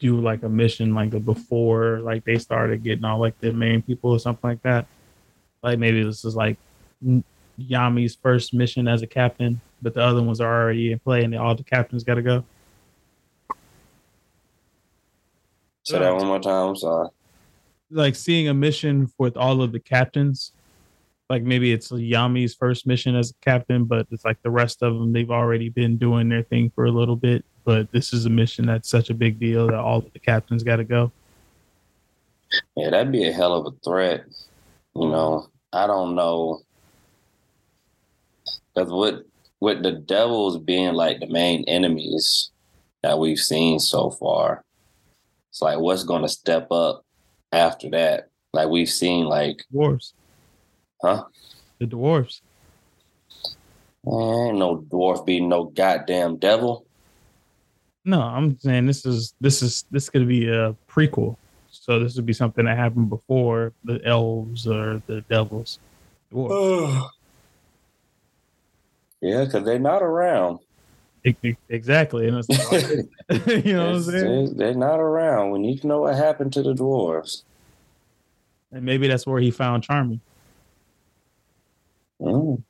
do 0.00 0.20
like 0.20 0.42
a 0.42 0.48
mission 0.48 0.94
like 0.94 1.10
before 1.24 2.00
like 2.00 2.24
they 2.24 2.38
started 2.38 2.82
getting 2.82 3.04
all 3.04 3.20
like 3.20 3.38
the 3.40 3.52
main 3.52 3.82
people 3.82 4.10
or 4.10 4.18
something 4.18 4.50
like 4.50 4.62
that. 4.62 4.86
Like 5.62 5.78
maybe 5.78 6.02
this 6.02 6.24
is 6.24 6.34
like 6.34 6.56
Yami's 7.58 8.16
first 8.16 8.52
mission 8.54 8.88
as 8.88 9.02
a 9.02 9.06
captain, 9.06 9.60
but 9.82 9.94
the 9.94 10.02
other 10.02 10.22
ones 10.22 10.40
are 10.40 10.62
already 10.62 10.92
in 10.92 10.98
play 10.98 11.22
and 11.22 11.34
all 11.36 11.54
the 11.54 11.62
captains 11.62 12.02
got 12.02 12.14
to 12.14 12.22
go. 12.22 12.44
Say 15.84 15.98
that 15.98 16.14
one 16.14 16.26
more 16.26 16.40
time. 16.40 16.70
I'm 16.70 16.76
sorry. 16.76 17.08
Like 17.90 18.14
seeing 18.14 18.48
a 18.48 18.54
mission 18.54 19.12
with 19.18 19.36
all 19.36 19.62
of 19.62 19.72
the 19.72 19.80
captains 19.80 20.52
like 21.30 21.44
maybe 21.44 21.72
it's 21.72 21.92
Yami's 21.92 22.56
first 22.56 22.88
mission 22.88 23.14
as 23.14 23.30
a 23.30 23.34
captain, 23.40 23.84
but 23.84 24.08
it's 24.10 24.24
like 24.24 24.42
the 24.42 24.50
rest 24.50 24.82
of 24.82 24.94
them 24.94 25.12
they've 25.12 25.30
already 25.30 25.68
been 25.68 25.96
doing 25.96 26.28
their 26.28 26.42
thing 26.42 26.70
for 26.74 26.86
a 26.86 26.90
little 26.90 27.14
bit. 27.14 27.44
But 27.64 27.90
this 27.92 28.12
is 28.12 28.26
a 28.26 28.30
mission 28.30 28.66
that's 28.66 28.88
such 28.88 29.10
a 29.10 29.14
big 29.14 29.38
deal 29.38 29.66
that 29.66 29.78
all 29.78 30.00
the 30.00 30.18
captains 30.18 30.62
got 30.62 30.76
to 30.76 30.84
go. 30.84 31.12
Yeah, 32.76 32.90
that'd 32.90 33.12
be 33.12 33.28
a 33.28 33.32
hell 33.32 33.54
of 33.54 33.66
a 33.66 33.76
threat. 33.84 34.24
You 34.94 35.08
know, 35.08 35.48
I 35.72 35.86
don't 35.86 36.14
know 36.14 36.62
because 38.74 38.90
with 38.92 39.24
with 39.60 39.82
the 39.82 39.92
devils 39.92 40.58
being 40.58 40.94
like 40.94 41.20
the 41.20 41.26
main 41.26 41.64
enemies 41.64 42.50
that 43.02 43.18
we've 43.18 43.38
seen 43.38 43.78
so 43.78 44.10
far, 44.10 44.64
it's 45.50 45.62
like 45.62 45.78
what's 45.78 46.04
going 46.04 46.22
to 46.22 46.28
step 46.28 46.70
up 46.70 47.04
after 47.52 47.90
that? 47.90 48.28
Like 48.52 48.68
we've 48.68 48.90
seen 48.90 49.26
like 49.26 49.64
wars 49.70 50.14
Huh? 51.02 51.24
The 51.78 51.86
dwarves. 51.86 52.42
ain't 54.06 54.58
no 54.58 54.84
dwarf 54.90 55.24
being 55.24 55.48
no 55.48 55.64
goddamn 55.64 56.36
devil. 56.36 56.86
No, 58.04 58.22
I'm 58.22 58.58
saying 58.60 58.86
this 58.86 59.04
is 59.04 59.34
this 59.40 59.62
is 59.62 59.84
this 59.90 60.08
could 60.08 60.26
be 60.26 60.48
a 60.48 60.74
prequel. 60.88 61.36
So 61.70 61.98
this 62.00 62.16
would 62.16 62.26
be 62.26 62.32
something 62.32 62.64
that 62.64 62.76
happened 62.76 63.10
before 63.10 63.72
the 63.84 64.04
elves 64.04 64.66
or 64.66 65.02
the 65.06 65.22
devils. 65.22 65.78
Yeah, 69.22 69.44
because 69.44 69.64
they're 69.64 69.78
not 69.78 70.02
around. 70.02 70.60
Exactly. 71.68 72.28
And 72.28 72.38
it's 72.38 72.48
like, 72.48 73.46
you 73.66 73.74
know 73.74 73.86
what 73.88 73.96
I'm 73.96 74.02
saying? 74.02 74.56
They're 74.56 74.74
not 74.74 74.98
around. 74.98 75.50
We 75.50 75.58
need 75.58 75.82
to 75.82 75.86
know 75.86 76.00
what 76.00 76.16
happened 76.16 76.54
to 76.54 76.62
the 76.62 76.72
dwarves. 76.72 77.42
And 78.72 78.84
maybe 78.84 79.08
that's 79.08 79.26
where 79.26 79.40
he 79.40 79.50
found 79.50 79.86
Charmy. 79.86 80.20
Mm. 82.20 82.62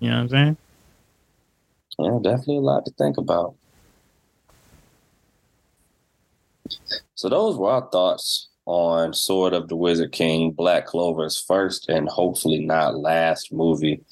You 0.00 0.10
know 0.10 0.16
what 0.16 0.20
I'm 0.22 0.28
saying? 0.28 0.56
Yeah, 1.98 2.18
definitely 2.22 2.56
a 2.56 2.60
lot 2.60 2.84
to 2.86 2.92
think 2.92 3.16
about. 3.18 3.54
So 7.14 7.28
those 7.28 7.56
were 7.56 7.70
our 7.70 7.88
thoughts 7.90 8.48
on 8.66 9.12
Sword 9.12 9.52
of 9.52 9.68
the 9.68 9.76
Wizard 9.76 10.12
King, 10.12 10.52
Black 10.52 10.86
Clover's 10.86 11.38
first 11.38 11.88
and 11.88 12.08
hopefully 12.08 12.60
not 12.60 12.98
last 12.98 13.52
movie. 13.52 14.02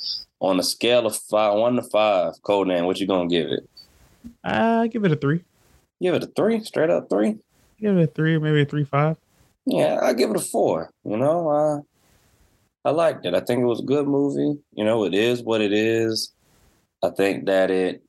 On 0.40 0.59
a 0.59 0.62
scale 0.62 1.06
of 1.06 1.16
five, 1.16 1.59
one 1.59 1.76
to 1.76 1.82
five, 1.82 2.34
Codename, 2.42 2.86
what 2.86 3.00
you 3.00 3.06
gonna 3.06 3.28
give 3.28 3.48
it? 3.48 3.68
I 4.44 4.50
uh, 4.50 4.86
give 4.86 5.04
it 5.04 5.12
a 5.12 5.16
three. 5.16 5.44
Give 6.00 6.14
it 6.14 6.24
a 6.24 6.26
three, 6.26 6.62
straight 6.62 6.90
up 6.90 7.09
three. 7.09 7.36
Give 7.80 7.96
it 7.96 8.02
a 8.02 8.06
three, 8.06 8.38
maybe 8.38 8.62
a 8.62 8.64
three 8.64 8.84
five. 8.84 9.16
Yeah, 9.66 9.98
I 10.02 10.12
give 10.12 10.30
it 10.30 10.36
a 10.36 10.40
four. 10.40 10.90
You 11.04 11.16
know, 11.16 11.48
uh, 11.48 11.80
I 12.88 12.92
liked 12.92 13.26
it. 13.26 13.34
I 13.34 13.40
think 13.40 13.61
it 13.61 13.66
was 13.66 13.80
a 13.80 13.84
good 13.84 14.06
movie. 14.06 14.61
You 14.72 14.84
know, 14.84 15.04
it 15.04 15.14
is 15.14 15.42
what 15.42 15.61
it 15.61 15.72
is. 15.72 16.32
I 17.02 17.11
think 17.11 17.46
that 17.46 17.70
it 17.70 18.02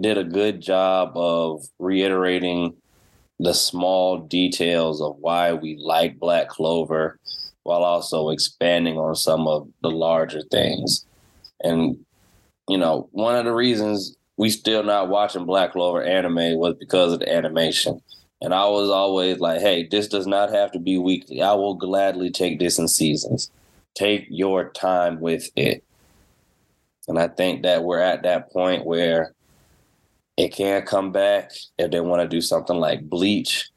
did 0.00 0.16
a 0.16 0.24
good 0.24 0.60
job 0.60 1.16
of 1.16 1.64
reiterating 1.78 2.76
the 3.38 3.54
small 3.54 4.18
details 4.18 5.00
of 5.00 5.16
why 5.20 5.52
we 5.52 5.76
like 5.80 6.18
Black 6.18 6.48
Clover 6.48 7.18
while 7.62 7.84
also 7.84 8.30
expanding 8.30 8.96
on 8.96 9.14
some 9.14 9.46
of 9.46 9.68
the 9.82 9.90
larger 9.90 10.42
things. 10.50 11.04
And, 11.60 11.98
you 12.68 12.78
know, 12.78 13.08
one 13.12 13.36
of 13.36 13.44
the 13.44 13.52
reasons 13.52 14.16
we 14.36 14.50
still 14.50 14.82
not 14.82 15.08
watching 15.08 15.44
Black 15.44 15.72
Clover 15.72 16.02
anime 16.02 16.58
was 16.58 16.74
because 16.78 17.12
of 17.12 17.20
the 17.20 17.32
animation. 17.32 18.00
And 18.40 18.54
I 18.54 18.66
was 18.68 18.88
always 18.88 19.38
like, 19.40 19.60
hey, 19.60 19.86
this 19.90 20.08
does 20.08 20.26
not 20.26 20.50
have 20.50 20.70
to 20.72 20.78
be 20.78 20.96
weekly. 20.96 21.42
I 21.42 21.54
will 21.54 21.74
gladly 21.74 22.30
take 22.30 22.58
this 22.58 22.78
in 22.78 22.86
seasons. 22.86 23.50
Take 23.94 24.26
your 24.30 24.70
time 24.70 25.20
with 25.20 25.50
it. 25.56 25.82
And 27.08 27.18
I 27.18 27.28
think 27.28 27.62
that 27.62 27.82
we're 27.84 28.00
at 28.00 28.22
that 28.22 28.52
point 28.52 28.86
where 28.86 29.32
it 30.38 30.54
can 30.54 30.82
come 30.82 31.10
back 31.10 31.50
if 31.78 31.90
they 31.90 32.00
want 32.00 32.22
to 32.22 32.28
do 32.28 32.40
something 32.40 32.76
like 32.76 33.10
Bleach 33.10 33.70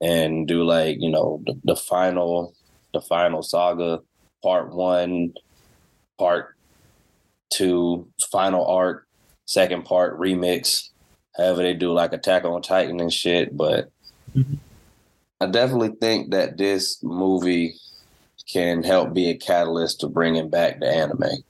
and 0.00 0.48
do 0.48 0.64
like, 0.64 0.96
you 0.98 1.10
know, 1.10 1.42
the, 1.44 1.60
the 1.62 1.76
final 1.76 2.54
the 2.94 3.02
final 3.02 3.42
saga, 3.42 4.00
part 4.42 4.72
one, 4.72 5.34
part 6.18 6.56
two, 7.50 8.08
final 8.30 8.66
art, 8.66 9.06
second 9.44 9.84
part 9.84 10.18
remix. 10.18 10.88
However, 11.36 11.62
they 11.62 11.74
do 11.74 11.92
like 11.92 12.14
Attack 12.14 12.44
on 12.44 12.62
Titan 12.62 12.98
and 12.98 13.12
shit. 13.12 13.54
But 13.54 13.90
mm-hmm. 14.34 14.54
I 15.42 15.46
definitely 15.46 15.96
think 16.00 16.30
that 16.30 16.56
this 16.56 17.02
movie 17.02 17.74
can 18.50 18.82
help 18.82 19.12
be 19.12 19.28
a 19.28 19.36
catalyst 19.36 20.00
to 20.00 20.08
bringing 20.08 20.48
back 20.48 20.80
the 20.80 20.88
anime. 20.88 21.44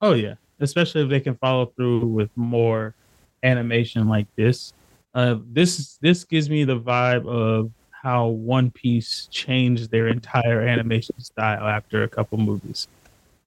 Oh 0.00 0.14
yeah, 0.14 0.36
especially 0.58 1.02
if 1.02 1.10
they 1.10 1.20
can 1.20 1.36
follow 1.36 1.66
through 1.66 2.06
with 2.06 2.30
more 2.34 2.94
animation 3.42 4.08
like 4.08 4.26
this. 4.36 4.72
Uh, 5.14 5.36
this 5.50 5.98
this 6.00 6.24
gives 6.24 6.48
me 6.48 6.64
the 6.64 6.78
vibe 6.78 7.26
of 7.26 7.70
how 7.90 8.26
One 8.26 8.70
Piece 8.70 9.28
changed 9.30 9.90
their 9.90 10.08
entire 10.08 10.62
animation 10.62 11.20
style 11.20 11.66
after 11.66 12.02
a 12.02 12.08
couple 12.08 12.38
movies. 12.38 12.88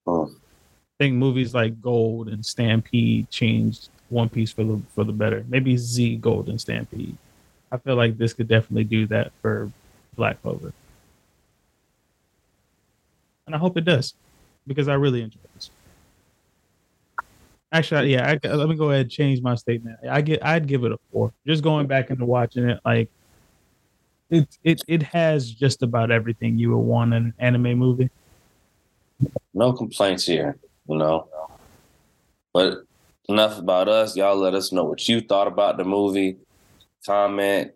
Oh. 0.07 0.27
I 0.27 1.03
think 1.03 1.15
movies 1.15 1.53
like 1.53 1.81
Gold 1.81 2.29
and 2.29 2.45
Stampede 2.45 3.29
changed 3.29 3.89
One 4.09 4.29
Piece 4.29 4.51
for 4.51 4.63
the 4.63 4.81
for 4.93 5.03
the 5.03 5.11
better. 5.11 5.43
Maybe 5.49 5.75
Z 5.75 6.17
Gold 6.17 6.47
and 6.47 6.59
Stampede. 6.61 7.17
I 7.71 7.77
feel 7.77 7.95
like 7.95 8.17
this 8.17 8.33
could 8.33 8.47
definitely 8.47 8.85
do 8.85 9.07
that 9.07 9.31
for 9.41 9.69
Black 10.15 10.41
Clover. 10.41 10.71
And 13.45 13.53
I 13.55 13.57
hope 13.57 13.77
it 13.77 13.85
does 13.85 14.13
because 14.65 14.87
I 14.87 14.93
really 14.93 15.21
enjoy 15.21 15.39
this. 15.55 15.69
Actually, 17.75 18.13
yeah, 18.13 18.37
I, 18.41 18.47
uh, 18.47 18.55
let 18.55 18.69
me 18.69 18.75
go 18.75 18.91
ahead 18.91 19.01
and 19.01 19.11
change 19.11 19.41
my 19.41 19.53
statement. 19.55 19.97
I 20.09 20.21
get, 20.21 20.39
I'd 20.45 20.65
give 20.65 20.85
it 20.85 20.93
a 20.93 20.97
four. 21.11 21.33
Just 21.45 21.61
going 21.61 21.87
back 21.87 22.09
into 22.09 22.23
watching 22.23 22.69
it, 22.69 22.79
like 22.85 23.09
it 24.29 24.47
it 24.63 24.81
it 24.87 25.03
has 25.03 25.51
just 25.51 25.83
about 25.83 26.09
everything 26.09 26.57
you 26.57 26.69
would 26.69 26.85
want 26.85 27.13
in 27.13 27.25
an 27.25 27.33
anime 27.37 27.77
movie. 27.77 28.09
No 29.53 29.73
complaints 29.73 30.25
here, 30.25 30.55
you 30.87 30.95
know. 30.95 31.27
But 32.53 32.85
enough 33.27 33.59
about 33.59 33.89
us. 33.89 34.15
Y'all 34.15 34.37
let 34.37 34.55
us 34.55 34.71
know 34.71 34.85
what 34.85 35.05
you 35.09 35.19
thought 35.19 35.47
about 35.47 35.75
the 35.75 35.83
movie. 35.83 36.37
Comment. 37.05 37.73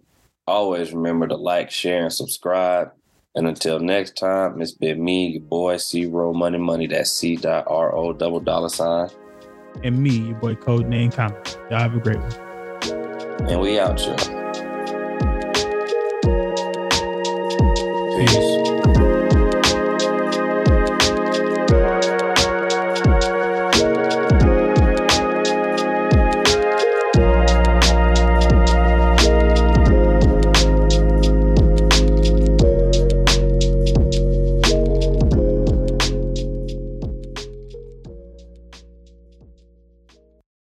Always 0.48 0.94
remember 0.94 1.28
to 1.28 1.36
like, 1.36 1.72
share, 1.72 2.04
and 2.04 2.14
subscribe. 2.14 2.94
And 3.36 3.48
until 3.48 3.80
next 3.80 4.16
time, 4.16 4.62
it's 4.62 4.72
been 4.72 5.04
me, 5.04 5.28
your 5.28 5.42
boy 5.42 5.76
C 5.76 6.06
Row 6.06 6.32
Money 6.34 6.58
Money. 6.58 6.88
That's 6.88 7.12
C 7.12 7.36
dot 7.36 7.66
R 7.68 7.94
O 7.94 8.14
double 8.14 8.40
dollar 8.40 8.70
sign. 8.70 9.10
And 9.84 10.02
me, 10.02 10.10
your 10.10 10.36
boy 10.36 10.56
Codename 10.56 11.14
Comet. 11.14 11.58
Y'all 11.70 11.80
have 11.80 11.96
a 11.96 12.00
great 12.00 12.20
one. 12.20 12.34
And 13.50 13.62
we 13.62 13.80
out, 13.80 14.00
y'all. 14.02 14.18
Peace. 18.18 18.59